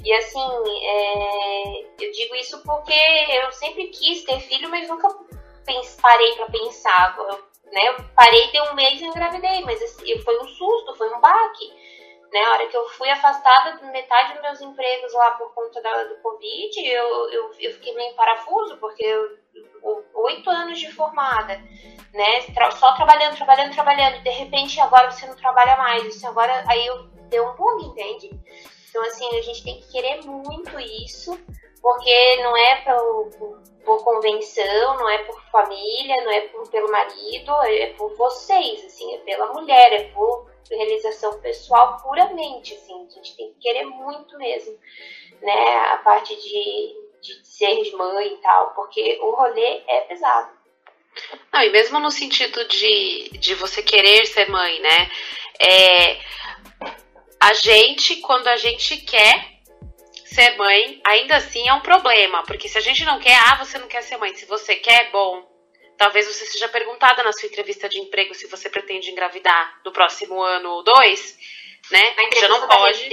E 0.03 0.13
assim, 0.13 0.39
é, 0.83 1.81
eu 1.99 2.11
digo 2.11 2.35
isso 2.35 2.61
porque 2.63 2.93
eu 2.93 3.51
sempre 3.51 3.87
quis 3.87 4.23
ter 4.23 4.39
filho, 4.41 4.69
mas 4.69 4.87
nunca 4.87 5.07
parei 6.01 6.35
para 6.35 6.47
pensar. 6.47 7.15
Eu, 7.17 7.43
né, 7.71 7.89
eu 7.89 7.95
parei 8.15 8.51
de 8.51 8.61
um 8.61 8.73
mês 8.73 8.99
e 8.99 9.05
engravidei, 9.05 9.61
mas 9.63 9.81
assim, 9.81 10.19
foi 10.19 10.39
um 10.39 10.47
susto, 10.47 10.95
foi 10.95 11.09
um 11.13 11.21
baque. 11.21 11.93
Né, 12.31 12.41
hora 12.49 12.67
que 12.67 12.75
eu 12.75 12.89
fui 12.89 13.07
afastada 13.09 13.77
de 13.77 13.85
metade 13.91 14.33
dos 14.33 14.41
meus 14.41 14.61
empregos 14.61 15.13
lá 15.13 15.31
por 15.31 15.53
conta 15.53 15.79
da, 15.83 16.03
do 16.05 16.15
Covid, 16.15 16.79
eu, 16.79 17.29
eu, 17.29 17.51
eu 17.59 17.73
fiquei 17.73 17.93
meio 17.93 18.15
parafuso, 18.15 18.75
porque 18.77 19.05
eu, 19.05 19.37
oito 20.15 20.49
anos 20.49 20.79
de 20.79 20.91
formada, 20.91 21.61
né? 22.13 22.41
Só 22.79 22.93
trabalhando, 22.95 23.35
trabalhando, 23.35 23.73
trabalhando. 23.73 24.23
De 24.23 24.29
repente, 24.29 24.79
agora 24.79 25.11
você 25.11 25.25
não 25.25 25.35
trabalha 25.35 25.75
mais. 25.77 26.03
Isso 26.05 26.27
agora, 26.27 26.63
aí 26.67 26.85
eu 26.85 27.03
dei 27.29 27.41
um 27.41 27.55
bug, 27.55 27.85
entende? 27.85 28.29
Então, 28.93 29.03
assim, 29.05 29.27
a 29.35 29.41
gente 29.41 29.63
tem 29.63 29.81
que 29.81 29.91
querer 29.91 30.21
muito 30.23 30.79
isso, 30.79 31.35
porque 31.81 32.35
não 32.43 32.55
é 32.55 32.75
por, 32.81 33.29
por, 33.39 33.63
por 33.83 34.03
convenção, 34.03 34.97
não 34.99 35.09
é 35.09 35.17
por 35.23 35.43
família, 35.49 36.23
não 36.23 36.31
é 36.31 36.41
por, 36.41 36.69
pelo 36.69 36.91
marido, 36.91 37.51
é 37.63 37.87
por 37.97 38.15
vocês, 38.15 38.85
assim, 38.85 39.15
é 39.15 39.17
pela 39.21 39.51
mulher, 39.51 39.93
é 39.93 40.03
por 40.09 40.47
realização 40.69 41.41
pessoal 41.41 42.03
puramente, 42.03 42.75
assim, 42.75 42.93
a 42.93 43.09
gente 43.09 43.35
tem 43.35 43.51
que 43.53 43.61
querer 43.61 43.83
muito 43.85 44.37
mesmo, 44.37 44.77
né, 45.41 45.77
a 45.87 45.97
parte 45.97 46.35
de, 46.35 46.95
de 47.19 47.47
ser 47.47 47.95
mãe 47.95 48.27
e 48.27 48.37
tal, 48.43 48.75
porque 48.75 49.17
o 49.23 49.31
rolê 49.31 49.81
é 49.87 50.01
pesado. 50.01 50.51
Não, 51.51 51.63
e 51.63 51.71
mesmo 51.71 51.99
no 51.99 52.11
sentido 52.11 52.63
de, 52.67 53.31
de 53.39 53.55
você 53.55 53.81
querer 53.81 54.27
ser 54.27 54.49
mãe, 54.49 54.79
né? 54.81 55.11
É, 55.59 56.19
a 57.43 57.53
gente, 57.53 58.17
quando 58.17 58.47
a 58.47 58.55
gente 58.55 58.97
quer 58.97 59.51
ser 60.25 60.55
mãe, 60.57 61.01
ainda 61.05 61.35
assim 61.35 61.67
é 61.67 61.73
um 61.73 61.81
problema. 61.81 62.43
Porque 62.43 62.69
se 62.69 62.77
a 62.77 62.81
gente 62.81 63.03
não 63.05 63.19
quer, 63.19 63.35
ah, 63.35 63.55
você 63.55 63.77
não 63.77 63.87
quer 63.87 64.01
ser 64.01 64.17
mãe. 64.17 64.33
Se 64.33 64.45
você 64.45 64.75
quer, 64.75 65.11
bom. 65.11 65.51
Talvez 65.97 66.25
você 66.25 66.45
seja 66.45 66.67
perguntada 66.69 67.21
na 67.21 67.31
sua 67.31 67.47
entrevista 67.47 67.87
de 67.87 67.99
emprego 67.99 68.33
se 68.33 68.47
você 68.47 68.69
pretende 68.69 69.11
engravidar 69.11 69.79
no 69.85 69.91
próximo 69.91 70.41
ano 70.41 70.69
ou 70.69 70.83
dois 70.83 71.37
né? 71.91 72.15
Já 72.39 72.47
não 72.47 72.67
pode. 72.67 73.09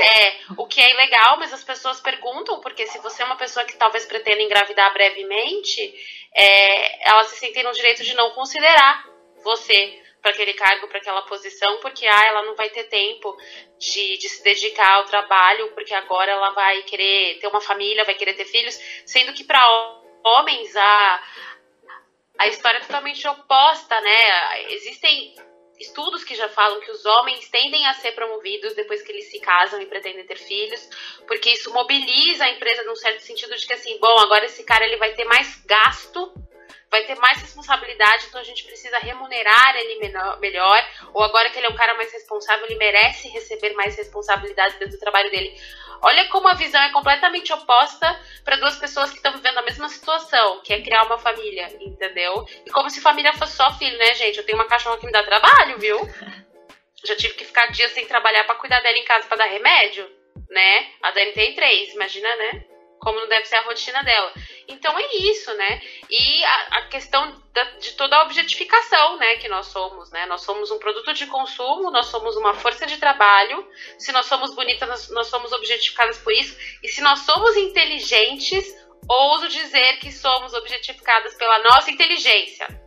É, 0.00 0.36
o 0.56 0.66
que 0.66 0.80
é 0.80 0.92
ilegal, 0.92 1.38
mas 1.38 1.52
as 1.52 1.64
pessoas 1.64 2.00
perguntam, 2.00 2.60
porque 2.60 2.86
se 2.86 2.98
você 2.98 3.22
é 3.22 3.26
uma 3.26 3.36
pessoa 3.36 3.64
que 3.66 3.76
talvez 3.76 4.06
pretenda 4.06 4.42
engravidar 4.42 4.92
brevemente, 4.92 5.92
é, 6.34 7.10
elas 7.10 7.28
se 7.28 7.36
sentem 7.36 7.64
no 7.64 7.72
direito 7.72 8.04
de 8.04 8.14
não 8.14 8.30
considerar 8.30 9.04
você 9.42 10.00
para 10.22 10.30
aquele 10.30 10.54
cargo, 10.54 10.86
para 10.86 10.98
aquela 10.98 11.22
posição, 11.22 11.80
porque 11.80 12.06
ah, 12.06 12.24
ela 12.26 12.44
não 12.44 12.54
vai 12.54 12.70
ter 12.70 12.84
tempo 12.84 13.36
de, 13.76 14.16
de 14.18 14.28
se 14.28 14.42
dedicar 14.44 14.94
ao 14.94 15.04
trabalho, 15.04 15.72
porque 15.72 15.92
agora 15.92 16.30
ela 16.30 16.50
vai 16.50 16.82
querer 16.84 17.40
ter 17.40 17.48
uma 17.48 17.60
família, 17.60 18.04
vai 18.04 18.14
querer 18.14 18.34
ter 18.34 18.44
filhos, 18.44 18.78
sendo 19.04 19.32
que 19.32 19.42
para 19.42 19.60
homens 20.24 20.74
a, 20.76 21.22
a 22.38 22.46
história 22.46 22.78
é 22.78 22.82
totalmente 22.82 23.26
oposta, 23.26 24.00
né? 24.00 24.72
Existem 24.72 25.34
estudos 25.80 26.22
que 26.22 26.36
já 26.36 26.48
falam 26.48 26.80
que 26.80 26.92
os 26.92 27.04
homens 27.04 27.48
tendem 27.48 27.84
a 27.86 27.94
ser 27.94 28.12
promovidos 28.12 28.74
depois 28.74 29.02
que 29.02 29.10
eles 29.10 29.28
se 29.28 29.40
casam 29.40 29.82
e 29.82 29.86
pretendem 29.86 30.24
ter 30.24 30.38
filhos, 30.38 30.88
porque 31.26 31.50
isso 31.50 31.72
mobiliza 31.72 32.44
a 32.44 32.50
empresa 32.50 32.84
num 32.84 32.94
certo 32.94 33.20
sentido 33.20 33.56
de 33.56 33.66
que 33.66 33.72
assim, 33.72 33.98
bom, 33.98 34.18
agora 34.20 34.44
esse 34.44 34.62
cara 34.62 34.84
ele 34.84 34.98
vai 34.98 35.12
ter 35.14 35.24
mais 35.24 35.60
gasto, 35.64 36.32
vai 36.92 37.04
ter 37.04 37.16
mais 37.16 37.40
responsabilidade, 37.40 38.26
então 38.28 38.38
a 38.38 38.44
gente 38.44 38.64
precisa 38.64 38.98
remunerar 38.98 39.76
ele 39.76 39.98
melhor, 40.38 40.86
ou 41.14 41.24
agora 41.24 41.48
que 41.48 41.58
ele 41.58 41.66
é 41.66 41.70
um 41.70 41.74
cara 41.74 41.94
mais 41.94 42.12
responsável, 42.12 42.66
ele 42.66 42.76
merece 42.76 43.28
receber 43.28 43.72
mais 43.72 43.96
responsabilidade 43.96 44.76
dentro 44.76 44.94
do 44.96 45.00
trabalho 45.00 45.30
dele. 45.30 45.58
Olha 46.02 46.28
como 46.28 46.48
a 46.48 46.54
visão 46.54 46.82
é 46.82 46.90
completamente 46.90 47.50
oposta 47.50 48.20
para 48.44 48.56
duas 48.56 48.76
pessoas 48.76 49.08
que 49.08 49.16
estão 49.16 49.32
vivendo 49.32 49.56
a 49.56 49.62
mesma 49.62 49.88
situação, 49.88 50.60
que 50.60 50.74
é 50.74 50.82
criar 50.82 51.04
uma 51.04 51.18
família, 51.18 51.74
entendeu? 51.80 52.44
E 52.66 52.70
como 52.70 52.90
se 52.90 53.00
família 53.00 53.32
fosse 53.32 53.56
só 53.56 53.72
filho, 53.78 53.96
né, 53.96 54.12
gente? 54.14 54.36
Eu 54.36 54.44
tenho 54.44 54.58
uma 54.58 54.68
cachorra 54.68 54.98
que 54.98 55.06
me 55.06 55.12
dá 55.12 55.22
trabalho, 55.22 55.78
viu? 55.78 55.98
Já 57.04 57.16
tive 57.16 57.34
que 57.34 57.44
ficar 57.46 57.66
dias 57.68 57.92
sem 57.92 58.04
trabalhar 58.04 58.44
para 58.44 58.56
cuidar 58.56 58.80
dela 58.80 58.98
em 58.98 59.04
casa 59.04 59.26
para 59.26 59.38
dar 59.38 59.46
remédio, 59.46 60.06
né? 60.50 60.90
A 61.02 61.10
Dani 61.12 61.32
tem 61.32 61.54
três, 61.54 61.94
imagina, 61.94 62.36
né? 62.36 62.64
Como 63.02 63.20
não 63.20 63.28
deve 63.28 63.44
ser 63.46 63.56
a 63.56 63.62
rotina 63.62 64.02
dela. 64.04 64.32
Então 64.68 64.96
é 64.96 65.16
isso, 65.16 65.52
né? 65.54 65.82
E 66.08 66.44
a, 66.44 66.58
a 66.78 66.82
questão 66.86 67.42
da, 67.52 67.64
de 67.78 67.92
toda 67.92 68.16
a 68.16 68.22
objetificação, 68.22 69.16
né, 69.16 69.36
que 69.36 69.48
nós 69.48 69.66
somos, 69.66 70.10
né? 70.12 70.24
Nós 70.26 70.42
somos 70.42 70.70
um 70.70 70.78
produto 70.78 71.12
de 71.12 71.26
consumo, 71.26 71.90
nós 71.90 72.06
somos 72.06 72.36
uma 72.36 72.54
força 72.54 72.86
de 72.86 72.96
trabalho. 72.98 73.66
Se 73.98 74.12
nós 74.12 74.26
somos 74.26 74.54
bonitas, 74.54 74.88
nós, 74.88 75.10
nós 75.10 75.26
somos 75.26 75.52
objetificadas 75.52 76.18
por 76.18 76.32
isso. 76.32 76.56
E 76.82 76.88
se 76.88 77.00
nós 77.02 77.20
somos 77.20 77.56
inteligentes, 77.56 78.64
ouso 79.08 79.48
dizer 79.48 79.98
que 79.98 80.12
somos 80.12 80.54
objetificadas 80.54 81.34
pela 81.34 81.58
nossa 81.64 81.90
inteligência. 81.90 82.81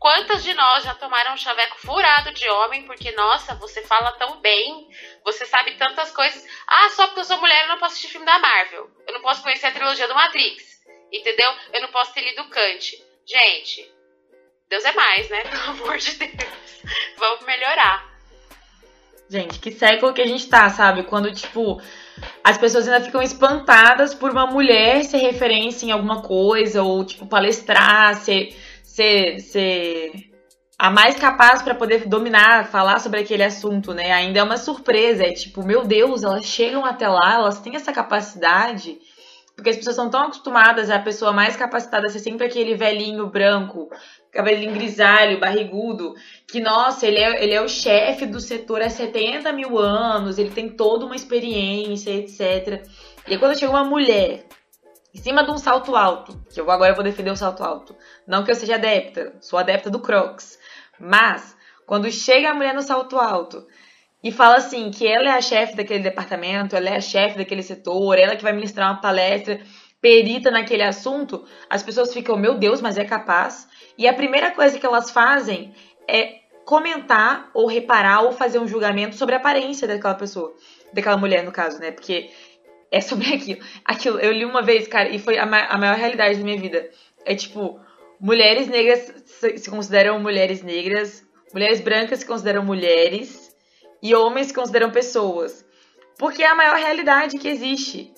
Quantas 0.00 0.42
de 0.42 0.54
nós 0.54 0.82
já 0.82 0.94
tomaram 0.94 1.34
um 1.34 1.36
chaveco 1.36 1.78
furado 1.78 2.32
de 2.32 2.48
homem 2.48 2.84
porque, 2.84 3.12
nossa, 3.12 3.54
você 3.56 3.82
fala 3.82 4.12
tão 4.12 4.40
bem, 4.40 4.88
você 5.22 5.44
sabe 5.44 5.72
tantas 5.72 6.10
coisas. 6.10 6.42
Ah, 6.66 6.88
só 6.88 7.06
porque 7.06 7.20
eu 7.20 7.24
sou 7.24 7.36
mulher 7.36 7.64
eu 7.64 7.68
não 7.68 7.78
posso 7.78 7.92
assistir 7.92 8.08
filme 8.08 8.24
da 8.24 8.38
Marvel. 8.38 8.90
Eu 9.06 9.12
não 9.12 9.20
posso 9.20 9.42
conhecer 9.42 9.66
a 9.66 9.72
trilogia 9.72 10.08
do 10.08 10.14
Matrix. 10.14 10.80
Entendeu? 11.12 11.52
Eu 11.74 11.82
não 11.82 11.88
posso 11.88 12.14
ter 12.14 12.22
lido 12.22 12.48
Kant. 12.48 12.96
Gente, 13.26 13.92
Deus 14.70 14.86
é 14.86 14.92
mais, 14.92 15.28
né? 15.28 15.42
Pelo 15.50 15.64
amor 15.64 15.98
de 15.98 16.14
Deus. 16.14 16.50
Vamos 17.18 17.44
melhorar. 17.44 18.08
Gente, 19.28 19.58
que 19.58 19.70
século 19.70 20.14
que 20.14 20.22
a 20.22 20.26
gente 20.26 20.48
tá, 20.48 20.70
sabe? 20.70 21.02
Quando, 21.02 21.30
tipo, 21.30 21.80
as 22.42 22.56
pessoas 22.56 22.88
ainda 22.88 23.04
ficam 23.04 23.20
espantadas 23.20 24.14
por 24.14 24.30
uma 24.30 24.46
mulher 24.46 25.04
ser 25.04 25.18
referência 25.18 25.84
em 25.84 25.92
alguma 25.92 26.22
coisa, 26.22 26.82
ou, 26.82 27.04
tipo, 27.04 27.26
palestrar, 27.26 28.14
ser 28.16 28.56
ser, 29.00 29.40
ser 29.40 30.12
a 30.78 30.90
mais 30.90 31.16
capaz 31.16 31.62
para 31.62 31.74
poder 31.74 32.06
dominar, 32.06 32.66
falar 32.66 33.00
sobre 33.00 33.20
aquele 33.20 33.42
assunto, 33.42 33.94
né? 33.94 34.12
Ainda 34.12 34.40
é 34.40 34.42
uma 34.42 34.58
surpresa, 34.58 35.24
é 35.24 35.32
tipo, 35.32 35.64
meu 35.64 35.84
Deus, 35.84 36.22
elas 36.22 36.44
chegam 36.44 36.84
até 36.84 37.08
lá, 37.08 37.34
elas 37.36 37.60
têm 37.60 37.76
essa 37.76 37.92
capacidade, 37.92 38.98
porque 39.56 39.70
as 39.70 39.76
pessoas 39.76 39.96
são 39.96 40.10
tão 40.10 40.22
acostumadas 40.24 40.90
a 40.90 40.98
pessoa 40.98 41.32
mais 41.32 41.56
capacitada 41.56 42.10
ser 42.10 42.18
sempre 42.18 42.46
aquele 42.46 42.74
velhinho 42.74 43.26
branco, 43.26 43.88
cabelinho 44.30 44.74
grisalho, 44.74 45.40
barrigudo, 45.40 46.14
que, 46.46 46.60
nossa, 46.60 47.06
ele 47.06 47.18
é, 47.18 47.42
ele 47.42 47.54
é 47.54 47.62
o 47.62 47.68
chefe 47.68 48.26
do 48.26 48.38
setor 48.38 48.82
há 48.82 48.90
70 48.90 49.50
mil 49.52 49.78
anos, 49.78 50.38
ele 50.38 50.50
tem 50.50 50.68
toda 50.68 51.06
uma 51.06 51.16
experiência, 51.16 52.10
etc. 52.10 52.86
E 53.26 53.32
aí, 53.32 53.38
quando 53.38 53.58
chega 53.58 53.72
uma 53.72 53.84
mulher 53.84 54.46
em 55.12 55.18
cima 55.18 55.42
de 55.42 55.50
um 55.50 55.58
salto 55.58 55.96
alto, 55.96 56.40
que 56.48 56.60
eu 56.60 56.70
agora 56.70 56.94
vou 56.94 57.02
defender 57.02 57.30
o 57.30 57.36
salto 57.36 57.62
alto. 57.64 57.96
Não 58.30 58.44
que 58.44 58.50
eu 58.52 58.54
seja 58.54 58.76
adepta, 58.76 59.34
sou 59.40 59.58
adepta 59.58 59.90
do 59.90 59.98
Crocs. 59.98 60.56
Mas, 61.00 61.56
quando 61.84 62.08
chega 62.12 62.50
a 62.50 62.54
mulher 62.54 62.72
no 62.72 62.80
salto 62.80 63.18
alto 63.18 63.66
e 64.22 64.30
fala 64.30 64.58
assim 64.58 64.92
que 64.92 65.04
ela 65.04 65.30
é 65.30 65.32
a 65.32 65.40
chefe 65.40 65.74
daquele 65.74 66.04
departamento, 66.04 66.76
ela 66.76 66.90
é 66.90 66.96
a 66.96 67.00
chefe 67.00 67.36
daquele 67.36 67.64
setor, 67.64 68.16
ela 68.16 68.36
que 68.36 68.44
vai 68.44 68.52
ministrar 68.52 68.88
uma 68.88 69.00
palestra 69.00 69.60
perita 70.00 70.48
naquele 70.48 70.84
assunto, 70.84 71.44
as 71.68 71.82
pessoas 71.82 72.14
ficam, 72.14 72.36
meu 72.36 72.54
Deus, 72.54 72.80
mas 72.80 72.96
é 72.96 73.04
capaz. 73.04 73.66
E 73.98 74.06
a 74.06 74.14
primeira 74.14 74.52
coisa 74.52 74.78
que 74.78 74.86
elas 74.86 75.10
fazem 75.10 75.74
é 76.06 76.38
comentar 76.64 77.50
ou 77.52 77.66
reparar 77.66 78.20
ou 78.22 78.30
fazer 78.30 78.60
um 78.60 78.68
julgamento 78.68 79.16
sobre 79.16 79.34
a 79.34 79.38
aparência 79.38 79.88
daquela 79.88 80.14
pessoa, 80.14 80.54
daquela 80.92 81.16
mulher 81.16 81.42
no 81.42 81.50
caso, 81.50 81.80
né? 81.80 81.90
Porque 81.90 82.30
é 82.92 83.00
sobre 83.00 83.26
aquilo. 83.34 83.60
Aquilo, 83.84 84.20
eu 84.20 84.30
li 84.30 84.44
uma 84.44 84.62
vez, 84.62 84.86
cara, 84.86 85.08
e 85.08 85.18
foi 85.18 85.36
a, 85.36 85.44
ma 85.44 85.64
a 85.64 85.76
maior 85.76 85.96
realidade 85.96 86.38
da 86.38 86.44
minha 86.44 86.60
vida. 86.60 86.88
É 87.24 87.34
tipo, 87.34 87.80
mulheres 88.20 88.68
negras 88.68 89.12
se 89.56 89.70
consideram 89.70 90.20
mulheres 90.20 90.62
negras, 90.62 91.24
mulheres 91.52 91.80
brancas 91.80 92.20
se 92.20 92.26
consideram 92.26 92.64
mulheres 92.64 93.50
e 94.02 94.14
homens 94.14 94.48
se 94.48 94.54
consideram 94.54 94.90
pessoas. 94.90 95.64
Porque 96.18 96.42
é 96.42 96.46
a 96.46 96.54
maior 96.54 96.76
realidade 96.76 97.38
que 97.38 97.48
existe. 97.48 98.12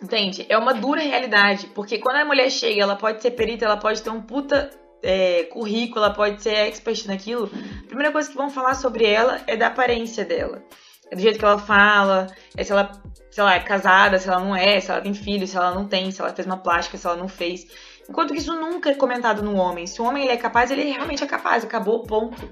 Entende? 0.00 0.46
É 0.48 0.56
uma 0.56 0.72
dura 0.72 1.00
realidade. 1.00 1.66
Porque 1.68 1.98
quando 1.98 2.16
a 2.16 2.24
mulher 2.24 2.50
chega, 2.50 2.82
ela 2.82 2.96
pode 2.96 3.20
ser 3.20 3.32
perita, 3.32 3.64
ela 3.64 3.76
pode 3.76 4.02
ter 4.02 4.10
um 4.10 4.22
puta 4.22 4.70
é, 5.02 5.44
currículo, 5.44 6.04
ela 6.04 6.14
pode 6.14 6.42
ser 6.42 6.54
expert 6.54 7.06
naquilo. 7.06 7.50
A 7.84 7.86
primeira 7.86 8.12
coisa 8.12 8.28
que 8.28 8.36
vão 8.36 8.48
falar 8.48 8.74
sobre 8.74 9.04
ela 9.04 9.40
é 9.46 9.56
da 9.56 9.68
aparência 9.68 10.24
dela. 10.24 10.62
É 11.10 11.16
do 11.16 11.20
jeito 11.20 11.38
que 11.38 11.44
ela 11.44 11.58
fala, 11.58 12.28
é 12.56 12.64
se 12.64 12.72
ela 12.72 12.90
sei 13.32 13.42
lá, 13.42 13.54
é 13.54 13.60
casada, 13.60 14.18
se 14.18 14.28
ela 14.28 14.40
não 14.40 14.54
é, 14.54 14.78
se 14.78 14.90
ela 14.90 15.00
tem 15.00 15.14
filho, 15.14 15.46
se 15.46 15.56
ela 15.56 15.74
não 15.74 15.88
tem, 15.88 16.10
se 16.10 16.20
ela 16.20 16.34
fez 16.34 16.46
uma 16.46 16.58
plástica, 16.58 16.98
se 16.98 17.06
ela 17.06 17.16
não 17.16 17.28
fez. 17.28 17.66
Enquanto 18.08 18.32
que 18.32 18.38
isso 18.38 18.54
nunca 18.54 18.90
é 18.90 18.94
comentado 18.94 19.42
no 19.42 19.56
homem. 19.56 19.86
Se 19.86 20.00
o 20.00 20.04
homem 20.04 20.24
ele 20.24 20.32
é 20.32 20.36
capaz, 20.36 20.70
ele 20.70 20.84
realmente 20.84 21.22
é 21.22 21.26
capaz, 21.26 21.64
acabou, 21.64 22.02
ponto. 22.02 22.50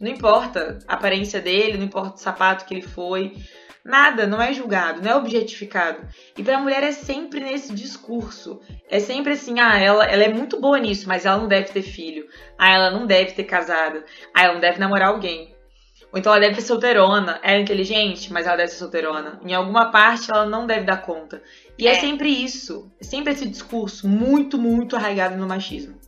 Não 0.00 0.10
importa 0.10 0.78
a 0.88 0.94
aparência 0.94 1.40
dele, 1.40 1.78
não 1.78 1.84
importa 1.84 2.16
o 2.16 2.18
sapato 2.18 2.64
que 2.64 2.74
ele 2.74 2.82
foi, 2.82 3.36
nada, 3.84 4.26
não 4.26 4.40
é 4.40 4.52
julgado, 4.52 5.02
não 5.02 5.10
é 5.10 5.16
objetificado. 5.16 6.06
E 6.36 6.42
para 6.42 6.56
a 6.56 6.60
mulher 6.60 6.82
é 6.82 6.92
sempre 6.92 7.40
nesse 7.40 7.74
discurso. 7.74 8.60
É 8.88 8.98
sempre 9.00 9.32
assim, 9.32 9.60
ah, 9.60 9.78
ela, 9.78 10.04
ela 10.04 10.22
é 10.22 10.32
muito 10.32 10.60
boa 10.60 10.78
nisso, 10.78 11.08
mas 11.08 11.26
ela 11.26 11.38
não 11.38 11.48
deve 11.48 11.72
ter 11.72 11.82
filho. 11.82 12.26
Ah, 12.58 12.70
ela 12.70 12.90
não 12.90 13.06
deve 13.06 13.32
ter 13.32 13.44
casado. 13.44 14.02
Ah, 14.34 14.44
ela 14.44 14.54
não 14.54 14.60
deve 14.60 14.78
namorar 14.78 15.08
alguém. 15.08 15.54
Ou 16.12 16.18
então 16.18 16.32
ela 16.32 16.40
deve 16.40 16.56
ser 16.56 16.66
solteirona. 16.66 17.40
Ela 17.42 17.56
é 17.56 17.60
inteligente, 17.60 18.32
mas 18.32 18.46
ela 18.46 18.56
deve 18.56 18.68
ser 18.68 18.78
solteirona. 18.78 19.40
Em 19.44 19.54
alguma 19.54 19.90
parte 19.90 20.30
ela 20.30 20.44
não 20.44 20.66
deve 20.66 20.84
dar 20.84 21.02
conta. 21.02 21.42
E 21.78 21.86
é, 21.86 21.92
é 21.92 21.94
sempre 22.00 22.28
isso. 22.28 22.90
É 23.00 23.04
sempre 23.04 23.32
esse 23.32 23.48
discurso 23.48 24.08
muito, 24.08 24.58
muito 24.58 24.96
arraigado 24.96 25.36
no 25.36 25.46
machismo. 25.46 25.98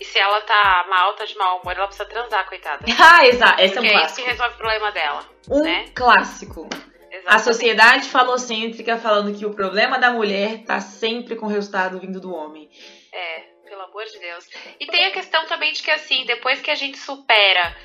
E 0.00 0.04
se 0.04 0.18
ela 0.18 0.40
tá 0.42 0.86
mal, 0.88 1.14
tá 1.14 1.24
de 1.24 1.36
mau 1.36 1.60
humor, 1.60 1.74
ela 1.74 1.86
precisa 1.86 2.08
transar, 2.08 2.48
coitada. 2.48 2.84
ah, 2.98 3.26
exato. 3.26 3.60
Esse 3.60 3.74
Porque 3.74 3.88
é 3.88 3.90
um 3.90 3.92
clássico. 3.92 3.98
é 3.98 4.06
isso 4.06 4.14
que 4.16 4.30
resolve 4.30 4.54
o 4.54 4.58
problema 4.58 4.92
dela. 4.92 5.24
Um 5.50 5.62
né? 5.62 5.84
clássico. 5.94 6.68
Exatamente. 7.10 7.26
A 7.26 7.38
sociedade 7.38 8.08
falocêntrica 8.08 8.96
falando 8.98 9.36
que 9.36 9.46
o 9.46 9.54
problema 9.54 9.98
da 9.98 10.10
mulher 10.10 10.64
tá 10.64 10.80
sempre 10.80 11.36
com 11.36 11.46
o 11.46 11.48
resultado 11.48 11.98
vindo 11.98 12.20
do 12.20 12.32
homem. 12.32 12.68
É, 13.12 13.44
amor 13.88 14.04
de 14.04 14.18
Deus. 14.18 14.46
E 14.78 14.86
tem 14.86 15.06
a 15.06 15.10
questão 15.10 15.46
também 15.46 15.72
de 15.72 15.82
que, 15.82 15.90
assim, 15.90 16.24
depois 16.24 16.60
que 16.60 16.70
a 16.70 16.74
gente 16.74 16.98
supera 16.98 17.76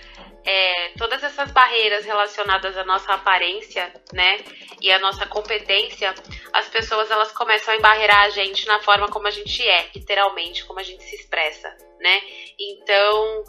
é, 0.46 0.90
todas 0.98 1.24
essas 1.24 1.52
barreiras 1.52 2.06
relacionadas 2.06 2.78
à 2.78 2.84
nossa 2.84 3.14
aparência, 3.14 3.94
né, 4.14 4.38
e 4.82 4.92
à 4.92 5.00
nossa 5.00 5.26
competência, 5.26 6.14
as 6.52 6.68
pessoas 6.68 7.10
elas 7.10 7.32
começam 7.32 7.74
a 7.74 7.78
embarrear 7.78 8.26
a 8.26 8.30
gente 8.30 8.68
na 8.68 8.80
forma 8.82 9.10
como 9.10 9.28
a 9.28 9.32
gente 9.32 9.68
é, 9.68 9.90
literalmente, 9.96 10.66
como 10.66 10.80
a 10.80 10.84
gente 10.84 11.04
se 11.04 11.16
expressa, 11.16 11.70
né? 12.00 12.22
Então, 12.60 13.44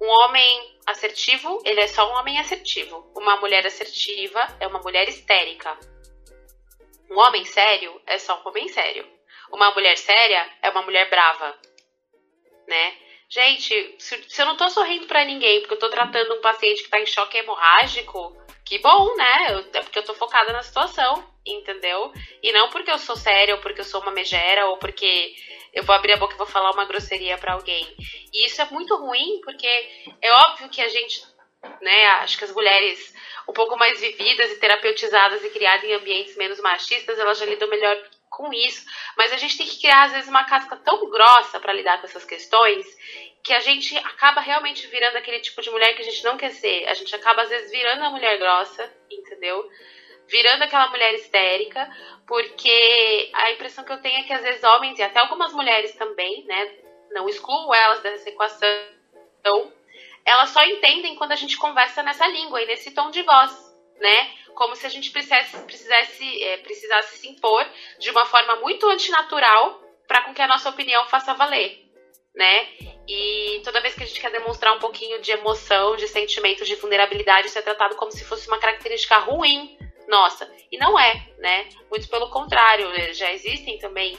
um 0.00 0.06
homem 0.06 0.78
assertivo, 0.86 1.60
ele 1.64 1.80
é 1.80 1.88
só 1.88 2.08
um 2.08 2.14
homem 2.16 2.38
assertivo. 2.38 3.10
Uma 3.16 3.36
mulher 3.38 3.66
assertiva 3.66 4.46
é 4.60 4.66
uma 4.66 4.78
mulher 4.80 5.08
histérica. 5.08 5.76
Um 7.10 7.18
homem 7.18 7.44
sério 7.44 8.00
é 8.06 8.18
só 8.18 8.40
um 8.40 8.48
homem 8.48 8.68
sério. 8.68 9.06
Uma 9.52 9.72
mulher 9.72 9.96
séria 9.96 10.48
é 10.62 10.70
uma 10.70 10.82
mulher 10.82 11.08
brava, 11.08 11.56
né? 12.66 12.94
Gente, 13.28 13.96
se, 13.98 14.40
eu 14.40 14.46
não 14.46 14.56
tô 14.56 14.68
sorrindo 14.70 15.06
para 15.06 15.24
ninguém 15.24 15.60
porque 15.60 15.74
eu 15.74 15.78
tô 15.78 15.90
tratando 15.90 16.34
um 16.34 16.40
paciente 16.40 16.82
que 16.82 16.88
tá 16.88 17.00
em 17.00 17.06
choque 17.06 17.36
hemorrágico, 17.36 18.36
que 18.64 18.78
bom, 18.78 19.14
né? 19.16 19.46
Eu, 19.50 19.58
é 19.72 19.82
porque 19.82 19.98
eu 19.98 20.04
tô 20.04 20.14
focada 20.14 20.52
na 20.52 20.62
situação, 20.62 21.24
entendeu? 21.44 22.12
E 22.42 22.52
não 22.52 22.68
porque 22.70 22.90
eu 22.90 22.98
sou 22.98 23.16
séria, 23.16 23.54
ou 23.54 23.60
porque 23.60 23.80
eu 23.80 23.84
sou 23.84 24.00
uma 24.00 24.12
megera, 24.12 24.66
ou 24.66 24.76
porque 24.78 25.34
eu 25.72 25.82
vou 25.84 25.94
abrir 25.94 26.12
a 26.12 26.16
boca 26.16 26.34
e 26.34 26.38
vou 26.38 26.46
falar 26.46 26.70
uma 26.72 26.84
grosseria 26.84 27.36
para 27.36 27.54
alguém. 27.54 27.86
E 28.32 28.46
isso 28.46 28.62
é 28.62 28.64
muito 28.66 28.96
ruim, 28.96 29.40
porque 29.44 29.68
é 30.22 30.32
óbvio 30.32 30.68
que 30.68 30.80
a 30.80 30.88
gente, 30.88 31.22
né, 31.80 32.06
acho 32.22 32.38
que 32.38 32.44
as 32.44 32.52
mulheres 32.52 33.14
um 33.48 33.52
pouco 33.52 33.76
mais 33.76 34.00
vividas 34.00 34.50
e 34.52 34.58
terapeutizadas 34.58 35.44
e 35.44 35.50
criadas 35.50 35.84
em 35.84 35.94
ambientes 35.94 36.36
menos 36.36 36.60
machistas, 36.60 37.18
elas 37.18 37.38
já 37.38 37.46
lidam 37.46 37.68
melhor 37.68 37.96
com 38.36 38.52
isso. 38.52 38.84
Mas 39.16 39.32
a 39.32 39.38
gente 39.38 39.56
tem 39.56 39.66
que 39.66 39.80
criar, 39.80 40.04
às 40.04 40.12
vezes, 40.12 40.28
uma 40.28 40.44
casca 40.44 40.76
tão 40.76 41.08
grossa 41.08 41.58
para 41.58 41.72
lidar 41.72 41.98
com 41.98 42.06
essas 42.06 42.24
questões 42.24 42.86
que 43.42 43.54
a 43.54 43.60
gente 43.60 43.96
acaba 43.98 44.40
realmente 44.40 44.86
virando 44.88 45.16
aquele 45.16 45.40
tipo 45.40 45.62
de 45.62 45.70
mulher 45.70 45.94
que 45.94 46.02
a 46.02 46.04
gente 46.04 46.22
não 46.22 46.36
quer 46.36 46.50
ser. 46.50 46.86
A 46.88 46.94
gente 46.94 47.14
acaba, 47.14 47.42
às 47.42 47.48
vezes, 47.48 47.70
virando 47.70 48.04
a 48.04 48.10
mulher 48.10 48.38
grossa, 48.38 48.92
entendeu? 49.10 49.66
Virando 50.28 50.64
aquela 50.64 50.88
mulher 50.88 51.14
histérica, 51.14 51.88
porque 52.26 53.30
a 53.32 53.52
impressão 53.52 53.84
que 53.84 53.92
eu 53.92 54.02
tenho 54.02 54.18
é 54.18 54.22
que, 54.24 54.32
às 54.32 54.42
vezes, 54.42 54.62
homens 54.64 54.98
e 54.98 55.02
até 55.02 55.20
algumas 55.20 55.52
mulheres 55.52 55.94
também, 55.94 56.44
né? 56.44 56.74
Não 57.12 57.28
excluo 57.28 57.72
elas 57.72 58.00
dessa 58.00 58.28
equação, 58.28 58.68
elas 60.24 60.50
só 60.50 60.62
entendem 60.64 61.14
quando 61.14 61.32
a 61.32 61.36
gente 61.36 61.56
conversa 61.56 62.02
nessa 62.02 62.26
língua 62.26 62.60
e 62.60 62.66
nesse 62.66 62.90
tom 62.90 63.10
de 63.12 63.22
voz, 63.22 63.52
né? 64.00 64.30
Como 64.56 64.74
se 64.74 64.86
a 64.86 64.88
gente 64.88 65.10
precisasse, 65.10 65.56
precisasse, 65.58 66.42
é, 66.42 66.56
precisasse 66.56 67.18
se 67.18 67.28
impor 67.28 67.64
de 68.00 68.10
uma 68.10 68.24
forma 68.26 68.56
muito 68.56 68.88
antinatural 68.88 69.80
para 70.08 70.22
com 70.22 70.34
que 70.34 70.42
a 70.42 70.48
nossa 70.48 70.70
opinião 70.70 71.06
faça 71.06 71.34
valer, 71.34 71.78
né? 72.34 72.66
E 73.06 73.60
toda 73.62 73.80
vez 73.80 73.94
que 73.94 74.02
a 74.02 74.06
gente 74.06 74.20
quer 74.20 74.32
demonstrar 74.32 74.74
um 74.74 74.80
pouquinho 74.80 75.20
de 75.20 75.30
emoção, 75.30 75.94
de 75.94 76.08
sentimento, 76.08 76.64
de 76.64 76.74
vulnerabilidade, 76.74 77.46
isso 77.46 77.58
é 77.58 77.62
tratado 77.62 77.94
como 77.96 78.10
se 78.10 78.24
fosse 78.24 78.48
uma 78.48 78.58
característica 78.58 79.18
ruim 79.18 79.78
nossa. 80.08 80.50
E 80.70 80.78
não 80.78 80.98
é, 80.98 81.28
né? 81.38 81.68
Muito 81.90 82.08
pelo 82.08 82.30
contrário, 82.30 82.88
já 83.14 83.32
existem 83.32 83.78
também 83.78 84.16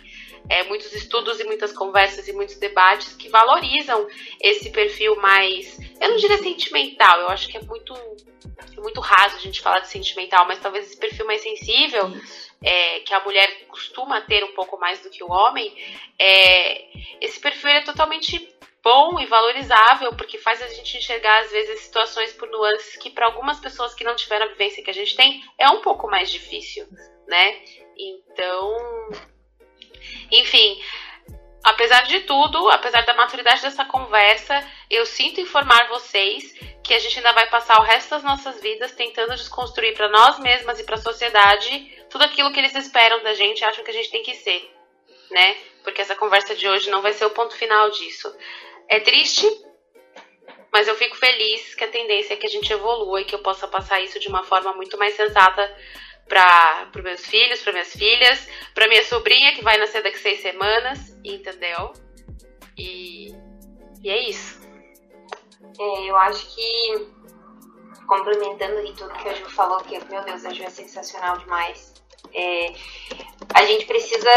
é, 0.50 0.64
muitos 0.64 0.94
estudos 0.94 1.40
e 1.40 1.44
muitas 1.44 1.72
conversas 1.72 2.28
e 2.28 2.34
muitos 2.34 2.58
debates 2.58 3.14
que 3.14 3.30
valorizam 3.30 4.08
esse 4.42 4.70
perfil 4.70 5.16
mais, 5.18 5.78
eu 6.00 6.10
não 6.10 6.18
diria 6.18 6.38
sentimental, 6.38 7.20
eu 7.22 7.30
acho 7.30 7.48
que 7.48 7.58
é 7.58 7.62
muito 7.62 7.94
é 8.76 8.82
muito 8.82 9.02
raso 9.02 9.36
a 9.36 9.40
gente 9.40 9.62
falar 9.62 9.80
de 9.80 9.88
sentimental, 9.88 10.46
mas 10.48 10.60
talvez 10.60 10.86
esse 10.86 10.98
perfil 10.98 11.26
mais 11.26 11.42
sensível, 11.42 12.12
é, 12.64 13.00
que 13.00 13.14
a 13.14 13.24
mulher 13.24 13.66
costuma 13.68 14.22
ter 14.22 14.44
um 14.44 14.54
pouco 14.54 14.78
mais 14.80 15.00
do 15.02 15.10
que 15.10 15.24
o 15.24 15.32
homem, 15.32 15.76
é, 16.20 16.86
esse 17.20 17.40
perfil 17.40 17.70
é 17.70 17.82
totalmente 17.82 18.56
bom 18.84 19.20
e 19.20 19.26
valorizável, 19.26 20.16
porque 20.16 20.38
faz 20.38 20.62
a 20.62 20.68
gente 20.68 20.98
enxergar, 20.98 21.42
às 21.42 21.52
vezes, 21.52 21.82
situações 21.82 22.32
por 22.34 22.50
nuances 22.50 22.96
que, 22.96 23.10
para 23.10 23.26
algumas 23.26 23.60
pessoas 23.60 23.94
que 23.94 24.04
não 24.04 24.16
tiveram 24.16 24.46
a 24.46 24.50
vivência 24.50 24.84
que 24.84 24.90
a 24.90 24.94
gente 24.94 25.16
tem, 25.16 25.44
é 25.58 25.70
um 25.70 25.82
pouco 25.82 26.10
mais 26.10 26.32
difícil, 26.32 26.88
né? 27.28 27.62
Então. 27.98 29.10
Enfim, 30.32 30.82
apesar 31.64 32.04
de 32.04 32.22
tudo, 32.22 32.70
apesar 32.70 33.06
da 33.06 33.14
maturidade 33.14 33.62
dessa 33.62 33.86
conversa, 33.86 34.66
eu 34.90 35.06
sinto 35.06 35.42
informar 35.42 35.88
vocês 35.90 36.56
que 36.84 36.94
a 36.94 37.00
gente 37.00 37.18
ainda 37.18 37.34
vai 37.34 37.48
passar 37.48 37.80
o 37.80 37.84
resto 37.84 38.12
das 38.12 38.24
nossas 38.24 38.62
vidas 38.62 38.94
tentando 38.94 39.36
desconstruir 39.36 39.94
para 39.94 40.08
nós 40.10 40.40
mesmas 40.40 40.80
e 40.80 40.84
para 40.86 40.96
a 40.96 41.02
sociedade 41.02 42.06
tudo 42.10 42.24
aquilo 42.24 42.52
que 42.54 42.60
eles 42.60 42.74
esperam 42.76 43.22
da 43.22 43.34
gente, 43.34 43.64
acham 43.66 43.84
que 43.84 43.92
a 43.92 43.94
gente 43.94 44.10
tem 44.10 44.24
que 44.24 44.36
ser, 44.36 44.74
né? 45.30 45.58
Porque 45.84 46.02
essa 46.02 46.16
conversa 46.16 46.56
de 46.56 46.68
hoje 46.68 46.90
não 46.90 47.02
vai 47.02 47.12
ser 47.14 47.26
o 47.26 47.32
ponto 47.32 47.56
final 47.56 47.90
disso. 47.92 48.34
É 48.88 49.02
triste, 49.02 49.46
mas 50.72 50.88
eu 50.88 50.96
fico 50.96 51.18
feliz 51.18 51.76
que 51.76 51.84
a 51.84 51.90
tendência 51.90 52.34
é 52.34 52.38
que 52.38 52.48
a 52.48 52.50
gente 52.50 52.72
evolua 52.72 53.22
e 53.22 53.26
que 53.26 53.36
eu 53.36 53.40
possa 53.40 53.68
passar 53.68 54.00
isso 54.02 54.20
de 54.20 54.30
uma 54.30 54.44
forma 54.44 54.74
muito 54.74 54.98
mais 54.98 55.16
sensata 55.16 55.76
para 56.28 56.90
os 56.96 57.04
meus 57.04 57.26
filhos, 57.26 57.62
para 57.62 57.74
minhas 57.74 57.94
filhas, 57.94 58.48
para 58.74 58.88
minha 58.88 59.04
sobrinha 59.04 59.54
que 59.56 59.64
vai 59.64 59.78
nascer 59.78 60.04
daqui 60.04 60.20
seis 60.20 60.42
semanas, 60.42 61.18
entendeu? 61.24 61.94
E, 62.78 63.34
e 64.04 64.10
é 64.10 64.30
isso. 64.30 64.62
É, 65.80 66.10
eu 66.10 66.16
acho 66.18 66.56
que, 66.56 67.08
complementando 68.08 68.86
de 68.86 68.94
tudo 68.94 69.14
que 69.14 69.30
a 69.30 69.34
Ju 69.34 69.50
falou, 69.50 69.80
que, 69.80 70.00
meu 70.06 70.24
Deus, 70.24 70.46
a 70.46 70.54
Ju 70.54 70.64
é 70.64 70.70
sensacional 70.70 71.38
demais. 71.38 71.94
É, 72.34 72.74
a 73.54 73.66
gente 73.66 73.86
precisa 73.86 74.30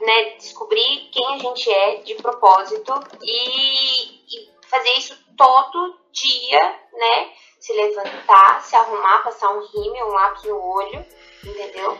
né, 0.00 0.36
descobrir 0.36 1.10
quem 1.12 1.34
a 1.34 1.38
gente 1.38 1.70
é 1.70 1.96
de 1.96 2.14
propósito 2.14 2.92
e, 3.22 4.26
e 4.26 4.50
fazer 4.68 4.92
isso 4.92 5.18
todo 5.36 5.98
dia, 6.12 6.78
né? 6.92 7.32
Se 7.58 7.72
levantar, 7.72 8.60
se 8.62 8.74
arrumar, 8.74 9.22
passar 9.22 9.50
um 9.50 9.66
rímel, 9.66 10.06
um 10.06 10.12
lápis 10.12 10.44
no 10.44 10.58
olho, 10.58 11.04
entendeu? 11.44 11.98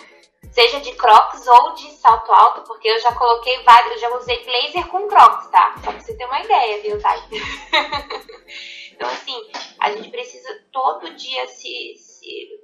Seja 0.51 0.81
de 0.81 0.93
crocs 0.95 1.47
ou 1.47 1.75
de 1.75 1.93
salto 1.93 2.31
alto, 2.33 2.63
porque 2.63 2.89
eu 2.89 2.99
já 2.99 3.13
coloquei 3.15 3.63
vários, 3.63 3.93
eu 3.95 3.99
já 3.99 4.17
usei 4.17 4.45
blazer 4.45 4.87
com 4.89 5.09
crocs, 5.09 5.49
tá? 5.49 5.75
Só 5.83 5.93
pra 5.93 6.01
você 6.01 6.17
ter 6.17 6.27
uma 6.27 6.43
ideia, 6.43 6.83
viu, 6.83 7.01
Thay? 7.01 7.21
então, 8.93 9.09
assim, 9.09 9.51
a 9.79 9.93
gente 9.93 10.11
precisa 10.11 10.63
todo 10.71 11.15
dia 11.15 11.47
se, 11.47 11.95
se 11.97 12.61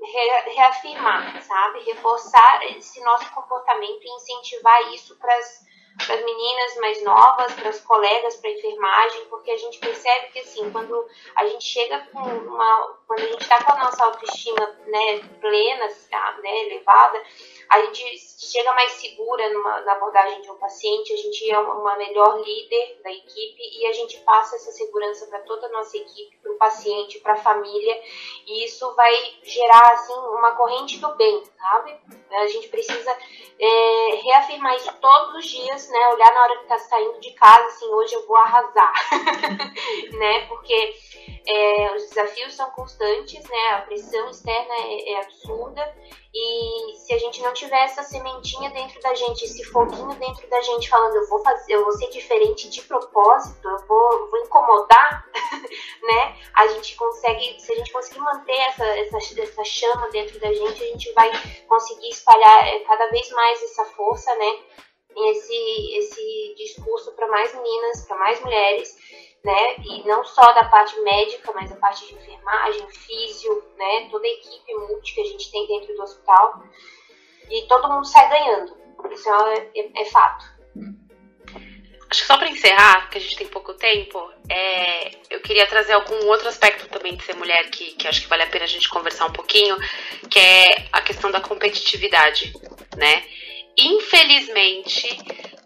reafirmar, 0.54 1.40
sabe? 1.42 1.80
Reforçar 1.84 2.62
esse 2.76 3.00
nosso 3.00 3.30
comportamento 3.30 4.02
e 4.02 4.16
incentivar 4.16 4.92
isso 4.92 5.16
para 5.18 5.34
as 5.36 5.66
para 6.04 6.14
as 6.14 6.24
meninas 6.24 6.76
mais 6.76 7.02
novas, 7.02 7.52
para 7.54 7.68
as 7.68 7.80
colegas, 7.80 8.36
para 8.36 8.50
a 8.50 8.52
enfermagem, 8.52 9.24
porque 9.26 9.50
a 9.50 9.56
gente 9.56 9.78
percebe 9.78 10.28
que 10.28 10.38
assim, 10.40 10.70
quando 10.70 11.06
a 11.34 11.46
gente 11.46 11.64
chega 11.64 11.98
com 12.12 12.20
uma, 12.20 12.96
quando 13.06 13.20
a 13.20 13.26
gente 13.26 13.42
está 13.42 13.62
com 13.62 13.72
a 13.72 13.84
nossa 13.84 14.04
autoestima 14.04 14.66
né, 14.86 15.18
plena, 15.40 15.86
né, 16.42 16.58
elevada, 16.66 17.22
a 17.70 17.80
gente 17.82 18.02
chega 18.38 18.72
mais 18.72 18.92
segura 18.92 19.52
numa, 19.52 19.80
na 19.82 19.92
abordagem 19.92 20.40
de 20.40 20.50
um 20.50 20.56
paciente, 20.56 21.12
a 21.12 21.16
gente 21.16 21.50
é 21.50 21.58
uma 21.58 21.96
melhor 21.96 22.40
líder 22.40 23.00
da 23.02 23.10
equipe 23.10 23.62
e 23.78 23.86
a 23.86 23.92
gente 23.92 24.18
passa 24.20 24.56
essa 24.56 24.72
segurança 24.72 25.26
para 25.26 25.40
toda 25.40 25.66
a 25.66 25.70
nossa 25.70 25.96
equipe, 25.96 26.38
para 26.42 26.52
o 26.52 26.56
paciente, 26.56 27.20
para 27.20 27.34
a 27.34 27.42
família, 27.42 28.00
e 28.46 28.64
isso 28.64 28.94
vai 28.94 29.12
gerar 29.42 29.92
assim 29.92 30.14
uma 30.14 30.52
corrente 30.52 30.98
do 30.98 31.14
bem, 31.16 31.42
sabe? 31.58 31.96
A 32.30 32.46
gente 32.46 32.68
precisa 32.68 33.16
é, 33.58 34.14
reafirmar 34.22 34.74
isso 34.76 34.92
todos 35.00 35.34
os 35.36 35.46
dias, 35.46 35.88
né? 35.90 36.08
Olhar 36.08 36.32
na 36.32 36.42
hora 36.42 36.56
que 36.58 36.62
está 36.62 36.78
saindo 36.78 37.20
de 37.20 37.32
casa, 37.32 37.66
assim, 37.66 37.86
hoje 37.86 38.14
eu 38.14 38.26
vou 38.26 38.36
arrasar, 38.36 38.94
né? 40.18 40.46
Porque 40.46 40.94
é, 41.46 41.94
os 41.94 42.08
desafios 42.08 42.54
são 42.54 42.70
constantes, 42.70 43.42
né? 43.48 43.68
A 43.72 43.82
pressão 43.82 44.30
externa 44.30 44.74
é, 44.74 45.12
é 45.12 45.20
absurda 45.20 45.96
e 46.34 46.94
se 46.94 47.12
a 47.14 47.18
gente 47.18 47.42
não 47.42 47.52
tiver 47.58 47.84
essa 47.84 48.02
sementinha 48.02 48.70
dentro 48.70 49.00
da 49.00 49.14
gente, 49.14 49.44
esse 49.44 49.64
foguinho 49.64 50.14
dentro 50.14 50.48
da 50.48 50.60
gente 50.62 50.88
falando, 50.88 51.16
eu 51.16 51.28
vou 51.28 51.42
fazer, 51.42 51.72
eu 51.74 51.84
vou 51.84 51.92
ser 51.92 52.08
diferente 52.08 52.68
de 52.70 52.82
propósito, 52.82 53.68
eu 53.68 53.78
vou, 53.86 54.30
vou 54.30 54.40
incomodar, 54.40 55.24
né? 56.02 56.36
A 56.54 56.68
gente 56.68 56.96
consegue, 56.96 57.60
se 57.60 57.72
a 57.72 57.76
gente 57.76 57.92
conseguir 57.92 58.20
manter 58.20 58.56
essa, 58.56 58.84
essa, 58.84 59.40
essa 59.40 59.64
chama 59.64 60.08
dentro 60.10 60.38
da 60.40 60.52
gente, 60.52 60.82
a 60.82 60.86
gente 60.86 61.12
vai 61.12 61.30
conseguir 61.66 62.08
espalhar 62.08 62.68
é, 62.68 62.80
cada 62.80 63.08
vez 63.08 63.28
mais 63.30 63.62
essa 63.62 63.84
força, 63.86 64.34
né? 64.36 64.58
Esse, 65.30 65.98
esse 65.98 66.54
discurso 66.56 67.12
para 67.16 67.26
mais 67.26 67.52
meninas, 67.52 68.06
para 68.06 68.16
mais 68.18 68.40
mulheres 68.40 68.96
né? 69.44 69.76
E 69.78 70.06
não 70.06 70.24
só 70.24 70.52
da 70.52 70.64
parte 70.64 71.00
médica, 71.00 71.52
mas 71.54 71.70
a 71.70 71.76
parte 71.76 72.06
de 72.06 72.14
enfermagem, 72.14 72.88
físio, 72.88 73.64
né? 73.76 74.08
Toda 74.10 74.26
a 74.26 74.30
equipe 74.30 74.74
multi 74.74 75.14
que 75.14 75.20
a 75.20 75.24
gente 75.24 75.50
tem 75.50 75.66
dentro 75.66 75.94
do 75.94 76.02
hospital. 76.02 76.62
E 77.50 77.66
todo 77.66 77.88
mundo 77.88 78.06
sai 78.06 78.28
ganhando. 78.28 78.76
Isso 79.12 79.28
é, 79.28 79.70
é, 79.74 80.02
é 80.02 80.04
fato. 80.06 80.58
Acho 82.10 82.22
que 82.22 82.26
só 82.26 82.38
para 82.38 82.48
encerrar, 82.48 83.10
que 83.10 83.18
a 83.18 83.20
gente 83.20 83.36
tem 83.36 83.46
pouco 83.46 83.74
tempo, 83.74 84.18
é, 84.48 85.10
eu 85.28 85.40
queria 85.40 85.66
trazer 85.66 85.92
algum 85.92 86.26
outro 86.26 86.48
aspecto 86.48 86.88
também 86.88 87.14
de 87.14 87.22
ser 87.22 87.36
mulher 87.36 87.68
que, 87.68 87.92
que 87.96 88.08
acho 88.08 88.22
que 88.22 88.28
vale 88.28 88.44
a 88.44 88.46
pena 88.46 88.64
a 88.64 88.68
gente 88.68 88.88
conversar 88.88 89.26
um 89.26 89.32
pouquinho, 89.32 89.76
que 90.30 90.38
é 90.38 90.88
a 90.90 91.02
questão 91.02 91.30
da 91.30 91.40
competitividade, 91.40 92.54
né? 92.96 93.22
Infelizmente, 93.76 95.06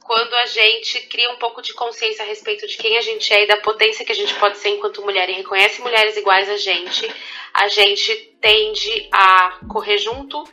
quando 0.02 0.34
a 0.34 0.46
gente 0.46 1.00
cria 1.06 1.30
um 1.30 1.36
pouco 1.36 1.62
de 1.62 1.72
consciência 1.74 2.24
a 2.24 2.28
respeito 2.28 2.66
de 2.66 2.76
quem 2.76 2.98
a 2.98 3.00
gente 3.00 3.32
é 3.32 3.44
e 3.44 3.46
da 3.46 3.58
potência 3.58 4.04
que 4.04 4.12
a 4.12 4.14
gente 4.14 4.34
pode 4.34 4.58
ser 4.58 4.70
enquanto 4.70 5.00
mulher 5.00 5.30
e 5.30 5.34
reconhece 5.34 5.80
mulheres 5.80 6.16
iguais 6.16 6.50
a 6.50 6.56
gente, 6.56 7.08
a 7.54 7.68
gente 7.68 8.14
tende 8.40 9.08
a 9.12 9.60
correr 9.70 9.96
junto 9.96 10.44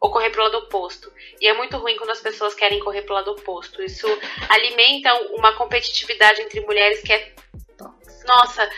ou 0.00 0.10
correr 0.10 0.30
pro 0.30 0.42
lado 0.42 0.58
oposto. 0.58 1.12
E 1.40 1.48
é 1.48 1.54
muito 1.54 1.76
ruim 1.76 1.96
quando 1.96 2.10
as 2.10 2.20
pessoas 2.20 2.54
querem 2.54 2.80
correr 2.80 3.02
pro 3.02 3.14
lado 3.14 3.32
oposto. 3.32 3.82
Isso 3.82 4.06
alimenta 4.48 5.14
uma 5.32 5.54
competitividade 5.54 6.42
entre 6.42 6.60
mulheres 6.60 7.00
que 7.02 7.12
é. 7.12 7.32
Nossa, 8.26 8.68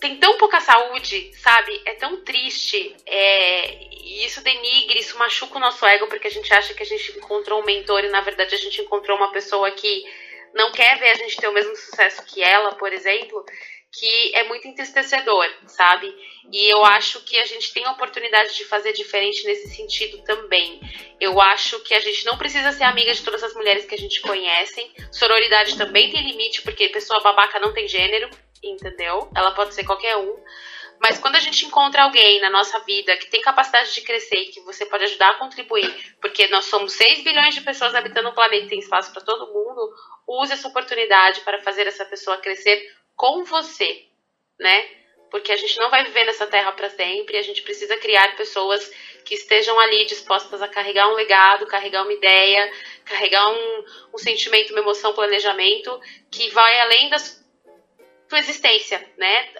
tem 0.00 0.18
tão 0.18 0.36
pouca 0.36 0.60
saúde, 0.60 1.32
sabe? 1.34 1.80
É 1.86 1.94
tão 1.94 2.22
triste. 2.24 2.96
É... 3.06 3.92
E 4.02 4.26
isso 4.26 4.42
denigre, 4.42 4.98
isso 4.98 5.16
machuca 5.16 5.56
o 5.56 5.60
nosso 5.60 5.86
ego, 5.86 6.08
porque 6.08 6.26
a 6.26 6.30
gente 6.30 6.52
acha 6.52 6.74
que 6.74 6.82
a 6.82 6.86
gente 6.86 7.16
encontrou 7.16 7.60
um 7.60 7.64
mentor 7.64 8.04
e 8.04 8.08
na 8.08 8.20
verdade 8.20 8.54
a 8.54 8.58
gente 8.58 8.82
encontrou 8.82 9.16
uma 9.16 9.30
pessoa 9.30 9.70
que 9.70 10.04
não 10.52 10.72
quer 10.72 10.98
ver 10.98 11.10
a 11.10 11.14
gente 11.14 11.36
ter 11.36 11.48
o 11.48 11.52
mesmo 11.52 11.74
sucesso 11.76 12.22
que 12.26 12.42
ela, 12.42 12.74
por 12.74 12.92
exemplo, 12.92 13.44
que 13.92 14.34
é 14.34 14.44
muito 14.44 14.66
entristecedor, 14.66 15.46
sabe? 15.66 16.12
E 16.50 16.68
eu 16.72 16.84
acho 16.84 17.20
que 17.24 17.38
a 17.38 17.44
gente 17.44 17.72
tem 17.72 17.84
a 17.84 17.92
oportunidade 17.92 18.56
de 18.56 18.64
fazer 18.64 18.92
diferente 18.92 19.44
nesse 19.44 19.68
sentido 19.68 20.22
também. 20.24 20.80
Eu 21.20 21.40
acho 21.40 21.78
que 21.80 21.94
a 21.94 22.00
gente 22.00 22.24
não 22.24 22.38
precisa 22.38 22.72
ser 22.72 22.84
amiga 22.84 23.12
de 23.12 23.22
todas 23.22 23.42
as 23.42 23.54
mulheres 23.54 23.84
que 23.84 23.94
a 23.94 23.98
gente 23.98 24.20
conhece. 24.22 24.90
Sororidade 25.12 25.76
também 25.76 26.10
tem 26.10 26.26
limite, 26.26 26.62
porque 26.62 26.88
pessoa 26.88 27.20
babaca 27.20 27.60
não 27.60 27.72
tem 27.72 27.86
gênero 27.86 28.30
entendeu? 28.62 29.30
Ela 29.34 29.52
pode 29.52 29.74
ser 29.74 29.84
qualquer 29.84 30.16
um. 30.16 30.36
Mas 31.00 31.18
quando 31.18 31.34
a 31.34 31.40
gente 31.40 31.66
encontra 31.66 32.04
alguém 32.04 32.40
na 32.40 32.48
nossa 32.48 32.78
vida 32.80 33.16
que 33.16 33.28
tem 33.28 33.40
capacidade 33.40 33.92
de 33.92 34.02
crescer 34.02 34.36
e 34.36 34.50
que 34.50 34.60
você 34.60 34.86
pode 34.86 35.02
ajudar 35.04 35.30
a 35.30 35.34
contribuir, 35.34 35.92
porque 36.20 36.46
nós 36.46 36.66
somos 36.66 36.92
6 36.92 37.24
bilhões 37.24 37.54
de 37.54 37.60
pessoas 37.60 37.94
habitando 37.94 38.28
o 38.28 38.34
planeta 38.34 38.66
e 38.66 38.68
tem 38.68 38.78
espaço 38.78 39.12
para 39.12 39.22
todo 39.22 39.52
mundo, 39.52 39.92
use 40.28 40.52
essa 40.52 40.68
oportunidade 40.68 41.40
para 41.40 41.60
fazer 41.60 41.88
essa 41.88 42.04
pessoa 42.04 42.36
crescer 42.36 42.88
com 43.16 43.44
você, 43.44 44.06
né? 44.58 44.88
Porque 45.30 45.52
a 45.52 45.56
gente 45.56 45.78
não 45.78 45.90
vai 45.90 46.04
viver 46.04 46.24
nessa 46.24 46.46
terra 46.46 46.72
para 46.72 46.90
sempre, 46.90 47.38
a 47.38 47.42
gente 47.42 47.62
precisa 47.62 47.96
criar 47.96 48.36
pessoas 48.36 48.92
que 49.24 49.34
estejam 49.34 49.78
ali 49.80 50.04
dispostas 50.04 50.60
a 50.60 50.68
carregar 50.68 51.08
um 51.08 51.14
legado, 51.14 51.66
carregar 51.66 52.02
uma 52.02 52.12
ideia, 52.12 52.70
carregar 53.04 53.48
um, 53.48 53.84
um 54.14 54.18
sentimento, 54.18 54.70
uma 54.70 54.80
emoção, 54.80 55.12
um 55.12 55.14
planejamento 55.14 55.98
que 56.30 56.50
vai 56.50 56.80
além 56.80 57.08
das 57.08 57.42
tua 58.28 58.38
existência, 58.38 58.98
né? 59.18 59.52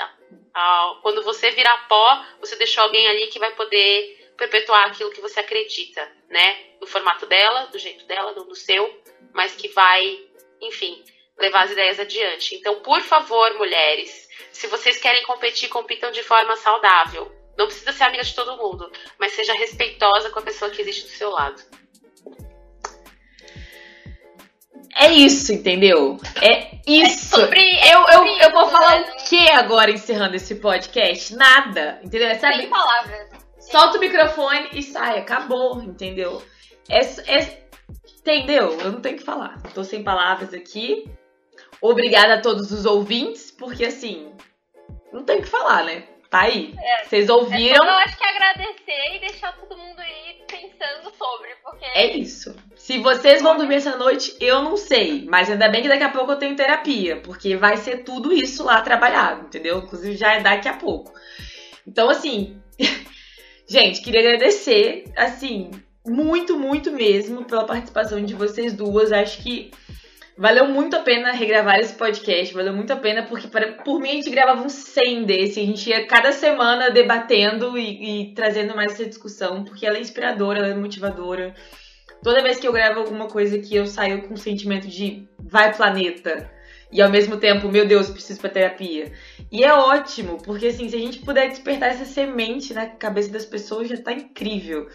Quando 1.02 1.22
você 1.22 1.50
virar 1.50 1.86
pó, 1.88 2.24
você 2.40 2.56
deixou 2.56 2.84
alguém 2.84 3.06
ali 3.06 3.26
que 3.26 3.38
vai 3.38 3.54
poder 3.54 4.32
perpetuar 4.36 4.88
aquilo 4.88 5.10
que 5.10 5.20
você 5.20 5.40
acredita, 5.40 6.10
né? 6.28 6.72
No 6.80 6.86
formato 6.86 7.26
dela, 7.26 7.66
do 7.66 7.78
jeito 7.78 8.06
dela, 8.06 8.32
não 8.32 8.46
do 8.46 8.54
seu, 8.54 9.02
mas 9.34 9.54
que 9.54 9.68
vai, 9.68 10.26
enfim, 10.60 11.04
levar 11.38 11.64
as 11.64 11.72
ideias 11.72 11.98
adiante. 11.98 12.54
Então, 12.54 12.80
por 12.80 13.00
favor, 13.02 13.54
mulheres, 13.54 14.28
se 14.52 14.66
vocês 14.66 14.98
querem 14.98 15.22
competir, 15.24 15.68
compitam 15.68 16.10
de 16.10 16.22
forma 16.22 16.56
saudável. 16.56 17.30
Não 17.56 17.66
precisa 17.66 17.92
ser 17.92 18.04
amiga 18.04 18.22
de 18.22 18.34
todo 18.34 18.56
mundo, 18.56 18.90
mas 19.18 19.32
seja 19.32 19.52
respeitosa 19.54 20.30
com 20.30 20.38
a 20.38 20.42
pessoa 20.42 20.70
que 20.70 20.80
existe 20.80 21.04
do 21.04 21.10
seu 21.10 21.30
lado. 21.30 21.62
É 24.94 25.10
isso, 25.10 25.52
entendeu? 25.52 26.18
É 26.40 26.78
isso. 26.86 27.36
É 27.36 27.40
sobre, 27.40 27.60
é 27.60 27.94
eu, 27.94 28.00
eu, 28.08 28.26
eu 28.26 28.52
vou 28.52 28.68
falar 28.68 29.00
né? 29.00 29.12
o 29.12 29.28
que 29.28 29.50
agora 29.50 29.90
encerrando 29.90 30.36
esse 30.36 30.56
podcast? 30.56 31.34
Nada, 31.34 31.98
entendeu? 32.02 32.28
É 32.28 32.34
sabe? 32.38 32.56
Sem 32.56 32.68
palavras. 32.68 33.28
Solta 33.58 33.96
o 33.96 34.00
microfone 34.00 34.68
e 34.74 34.82
sai, 34.82 35.18
acabou, 35.18 35.82
entendeu? 35.82 36.42
É, 36.88 37.00
é, 37.00 37.66
entendeu? 38.18 38.78
Eu 38.80 38.92
não 38.92 39.00
tenho 39.00 39.16
que 39.16 39.24
falar. 39.24 39.62
Tô 39.74 39.82
sem 39.82 40.02
palavras 40.02 40.52
aqui. 40.52 41.04
Obrigada 41.82 42.34
a 42.34 42.40
todos 42.40 42.70
os 42.70 42.86
ouvintes, 42.86 43.50
porque 43.50 43.84
assim, 43.84 44.32
não 45.12 45.24
tem 45.24 45.38
o 45.38 45.42
que 45.42 45.48
falar, 45.48 45.84
né? 45.84 46.04
Tá 46.30 46.42
aí. 46.42 46.74
É, 46.78 47.04
Vocês 47.04 47.28
ouviram. 47.28 47.84
É 47.84 47.88
eu 47.88 47.98
acho 47.98 48.16
que 48.16 48.24
agradecer 48.24 49.16
e 49.16 49.18
deixar 49.18 49.52
todo 49.54 49.76
mundo 49.76 49.98
aí 49.98 50.40
pensando 50.48 51.14
sobre, 51.14 51.50
porque. 51.62 51.84
É 51.84 52.16
isso. 52.16 52.56
Se 52.74 52.98
vocês 52.98 53.42
vão 53.42 53.58
dormir 53.58 53.74
essa 53.74 53.96
noite, 53.96 54.34
eu 54.40 54.62
não 54.62 54.76
sei. 54.76 55.26
Mas 55.28 55.50
ainda 55.50 55.68
bem 55.68 55.82
que 55.82 55.88
daqui 55.88 56.04
a 56.04 56.08
pouco 56.08 56.32
eu 56.32 56.38
tenho 56.38 56.56
terapia, 56.56 57.20
porque 57.20 57.54
vai 57.54 57.76
ser 57.76 57.98
tudo 58.04 58.32
isso 58.32 58.64
lá 58.64 58.80
trabalhado, 58.80 59.46
entendeu? 59.46 59.80
Inclusive 59.80 60.16
já 60.16 60.34
é 60.34 60.40
daqui 60.40 60.68
a 60.68 60.74
pouco. 60.74 61.12
Então, 61.86 62.08
assim. 62.08 62.56
gente, 63.68 64.00
queria 64.00 64.20
agradecer, 64.20 65.04
assim, 65.16 65.70
muito, 66.06 66.58
muito 66.58 66.90
mesmo 66.92 67.44
pela 67.44 67.64
participação 67.64 68.24
de 68.24 68.34
vocês 68.34 68.72
duas. 68.72 69.12
Acho 69.12 69.42
que 69.42 69.70
Valeu 70.42 70.66
muito 70.66 70.96
a 70.96 70.98
pena 70.98 71.30
regravar 71.30 71.78
esse 71.78 71.94
podcast, 71.94 72.52
valeu 72.52 72.72
muito 72.72 72.92
a 72.92 72.96
pena, 72.96 73.22
porque 73.22 73.46
para, 73.46 73.74
por 73.74 74.00
mim 74.00 74.10
a 74.10 74.14
gente 74.14 74.28
gravava 74.28 74.60
uns 74.60 74.72
100 74.72 75.22
desse, 75.22 75.60
a 75.60 75.64
gente 75.64 75.88
ia 75.88 76.04
cada 76.04 76.32
semana 76.32 76.90
debatendo 76.90 77.78
e, 77.78 78.22
e, 78.22 78.34
trazendo 78.34 78.74
mais 78.74 78.94
essa 78.94 79.06
discussão, 79.06 79.62
porque 79.62 79.86
ela 79.86 79.98
é 79.98 80.00
inspiradora, 80.00 80.58
ela 80.58 80.66
é 80.66 80.74
motivadora. 80.74 81.54
Toda 82.24 82.42
vez 82.42 82.58
que 82.58 82.66
eu 82.66 82.72
gravo 82.72 82.98
alguma 82.98 83.28
coisa 83.28 83.54
aqui, 83.54 83.76
eu 83.76 83.86
saio 83.86 84.22
com 84.22 84.34
o 84.34 84.36
sentimento 84.36 84.88
de 84.88 85.28
vai 85.38 85.72
planeta. 85.72 86.50
E 86.90 87.00
ao 87.00 87.08
mesmo 87.08 87.36
tempo, 87.36 87.68
meu 87.68 87.86
Deus, 87.86 88.10
preciso 88.10 88.40
pra 88.40 88.50
terapia. 88.50 89.12
E 89.48 89.62
é 89.62 89.72
ótimo, 89.72 90.38
porque 90.42 90.66
assim, 90.66 90.88
se 90.88 90.96
a 90.96 90.98
gente 90.98 91.20
puder 91.20 91.50
despertar 91.50 91.90
essa 91.90 92.04
semente 92.04 92.74
na 92.74 92.86
cabeça 92.86 93.30
das 93.30 93.44
pessoas, 93.44 93.88
já 93.88 93.96
tá 93.96 94.12
incrível. 94.12 94.88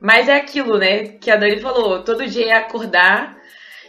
Mas 0.00 0.28
é 0.28 0.36
aquilo, 0.36 0.78
né, 0.78 1.08
que 1.08 1.28
a 1.28 1.34
Dani 1.34 1.60
falou, 1.60 2.04
todo 2.04 2.24
dia 2.24 2.50
é 2.50 2.52
acordar 2.52 3.36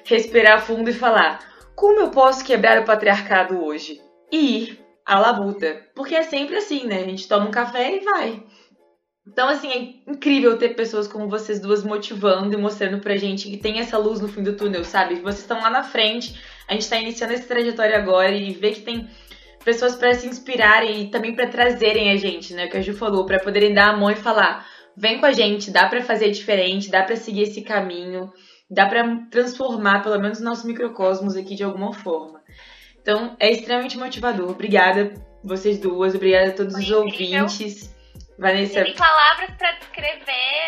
respirar 0.08 0.62
fundo 0.62 0.90
e 0.90 0.94
falar: 0.94 1.40
como 1.76 2.00
eu 2.00 2.10
posso 2.10 2.44
quebrar 2.44 2.82
o 2.82 2.86
patriarcado 2.86 3.64
hoje? 3.64 4.02
E 4.32 4.58
ir 4.58 4.80
à 5.06 5.20
labuta. 5.20 5.86
Porque 5.96 6.16
é 6.16 6.24
sempre 6.24 6.58
assim, 6.58 6.86
né? 6.86 7.02
A 7.02 7.06
gente 7.06 7.28
toma 7.28 7.48
um 7.48 7.52
café 7.52 7.96
e 7.96 8.00
vai. 8.00 8.44
Então, 9.28 9.50
assim, 9.50 9.70
é 9.70 10.12
incrível 10.12 10.58
ter 10.58 10.70
pessoas 10.70 11.08
como 11.08 11.28
vocês 11.28 11.60
duas 11.60 11.84
motivando 11.84 12.54
e 12.54 12.62
mostrando 12.62 13.00
pra 13.00 13.18
gente 13.18 13.50
que 13.50 13.58
tem 13.58 13.80
essa 13.80 13.98
luz 13.98 14.22
no 14.22 14.28
fim 14.28 14.42
do 14.42 14.56
túnel, 14.56 14.86
sabe? 14.86 15.16
Vocês 15.16 15.42
estão 15.42 15.62
lá 15.62 15.70
na 15.70 15.84
frente, 15.84 16.40
a 16.68 16.74
gente 16.74 16.90
tá 16.90 16.98
iniciando 16.98 17.34
essa 17.34 17.48
trajetória 17.48 17.98
agora 17.98 18.32
e 18.32 18.54
ver 18.54 18.76
que 18.76 18.82
tem 18.82 19.10
pessoas 19.66 19.96
para 19.96 20.14
se 20.14 20.28
inspirarem 20.28 21.02
e 21.04 21.12
também 21.12 21.36
para 21.36 21.48
trazerem 21.48 22.10
a 22.12 22.16
gente, 22.16 22.54
né? 22.54 22.68
Que 22.68 22.78
a 22.78 22.82
Ju 22.82 22.94
falou, 22.94 23.26
para 23.26 23.40
poderem 23.40 23.74
dar 23.74 23.90
a 23.90 23.98
mão 23.98 24.10
e 24.10 24.16
falar: 24.16 24.66
vem 24.96 25.20
com 25.20 25.26
a 25.26 25.34
gente, 25.34 25.72
dá 25.72 25.88
para 25.88 26.02
fazer 26.02 26.32
diferente, 26.32 26.90
dá 26.90 27.04
para 27.04 27.18
seguir 27.18 27.44
esse 27.44 27.62
caminho 27.62 28.32
dá 28.70 28.86
para 28.86 29.04
transformar 29.32 30.04
pelo 30.04 30.20
menos 30.20 30.40
o 30.40 30.44
nosso 30.44 30.68
microcosmos 30.68 31.36
aqui 31.36 31.56
de 31.56 31.64
alguma 31.64 31.94
forma. 31.94 32.42
Então, 33.02 33.36
é 33.40 33.50
extremamente 33.50 33.98
motivador. 33.98 34.50
Obrigada 34.50 35.14
vocês 35.44 35.80
duas, 35.80 36.14
obrigada 36.14 36.50
a 36.50 36.56
todos 36.56 36.74
Foi 36.74 36.84
os 36.84 36.90
incrível. 36.90 37.44
ouvintes. 37.44 37.96
Vanessa. 38.40 38.84
Tem 38.84 38.94
palavras 38.94 39.50
para 39.58 39.72
descrever 39.72 40.62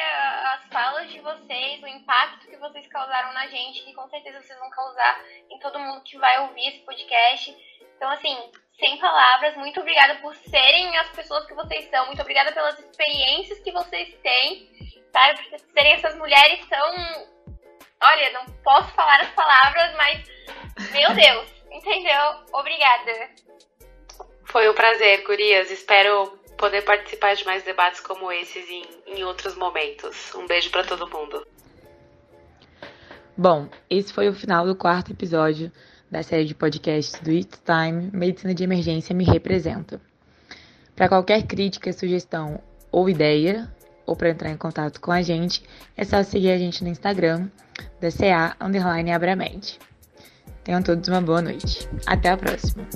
as 0.53 0.65
falas 0.69 1.11
de 1.11 1.19
vocês, 1.19 1.83
o 1.83 1.87
impacto 1.87 2.47
que 2.47 2.57
vocês 2.57 2.87
causaram 2.87 3.31
na 3.33 3.45
gente, 3.45 3.83
que 3.83 3.93
com 3.93 4.09
certeza 4.09 4.41
vocês 4.41 4.57
vão 4.57 4.69
causar 4.71 5.23
em 5.51 5.59
todo 5.59 5.77
mundo 5.77 6.01
que 6.01 6.17
vai 6.17 6.39
ouvir 6.47 6.67
esse 6.67 6.79
podcast. 6.79 7.55
Então, 7.95 8.09
assim, 8.09 8.35
sem 8.79 8.97
palavras, 8.97 9.55
muito 9.57 9.81
obrigada 9.81 10.15
por 10.15 10.35
serem 10.35 10.97
as 10.97 11.09
pessoas 11.09 11.45
que 11.45 11.53
vocês 11.53 11.87
são, 11.91 12.07
muito 12.07 12.21
obrigada 12.21 12.51
pelas 12.51 12.79
experiências 12.79 13.59
que 13.59 13.71
vocês 13.71 14.15
têm, 14.23 14.67
tá? 15.11 15.35
Por 15.35 15.59
serem 15.59 15.93
essas 15.93 16.15
mulheres 16.17 16.65
tão 16.67 17.27
Olha, 18.01 18.31
não 18.31 18.45
posso 18.63 18.93
falar 18.93 19.21
as 19.21 19.29
palavras, 19.31 19.95
mas. 19.97 20.27
Meu 20.91 21.13
Deus, 21.13 21.49
entendeu? 21.71 22.21
Obrigada. 22.53 23.29
Foi 24.45 24.69
um 24.69 24.73
prazer, 24.73 25.23
Gurias. 25.25 25.69
Espero 25.69 26.39
poder 26.57 26.81
participar 26.83 27.35
de 27.35 27.45
mais 27.45 27.63
debates 27.63 27.99
como 27.99 28.31
esses 28.31 28.69
em, 28.69 28.83
em 29.07 29.23
outros 29.23 29.55
momentos. 29.55 30.33
Um 30.35 30.47
beijo 30.47 30.69
para 30.71 30.83
todo 30.83 31.09
mundo. 31.09 31.45
Bom, 33.37 33.69
esse 33.89 34.13
foi 34.13 34.27
o 34.27 34.33
final 34.33 34.65
do 34.65 34.75
quarto 34.75 35.11
episódio 35.11 35.71
da 36.11 36.23
série 36.23 36.45
de 36.45 36.55
podcasts 36.55 37.19
do 37.21 37.31
It's 37.31 37.61
Time 37.63 38.09
Medicina 38.11 38.53
de 38.53 38.63
Emergência 38.63 39.15
Me 39.15 39.23
Representa. 39.23 40.01
Para 40.95 41.07
qualquer 41.07 41.43
crítica, 41.43 41.93
sugestão 41.93 42.61
ou 42.91 43.09
ideia, 43.09 43.73
ou 44.05 44.15
para 44.15 44.29
entrar 44.29 44.49
em 44.49 44.57
contato 44.57 44.99
com 44.99 45.11
a 45.11 45.21
gente, 45.21 45.63
é 45.95 46.03
só 46.03 46.23
seguir 46.23 46.51
a 46.51 46.57
gente 46.57 46.83
no 46.83 46.89
Instagram, 46.89 47.47
da 47.99 48.11
CA 48.11 48.55
Underline 48.61 49.11
Abramed. 49.11 49.79
Tenham 50.63 50.83
todos 50.83 51.07
uma 51.07 51.21
boa 51.21 51.41
noite. 51.41 51.87
Até 52.05 52.29
a 52.29 52.37
próxima! 52.37 52.87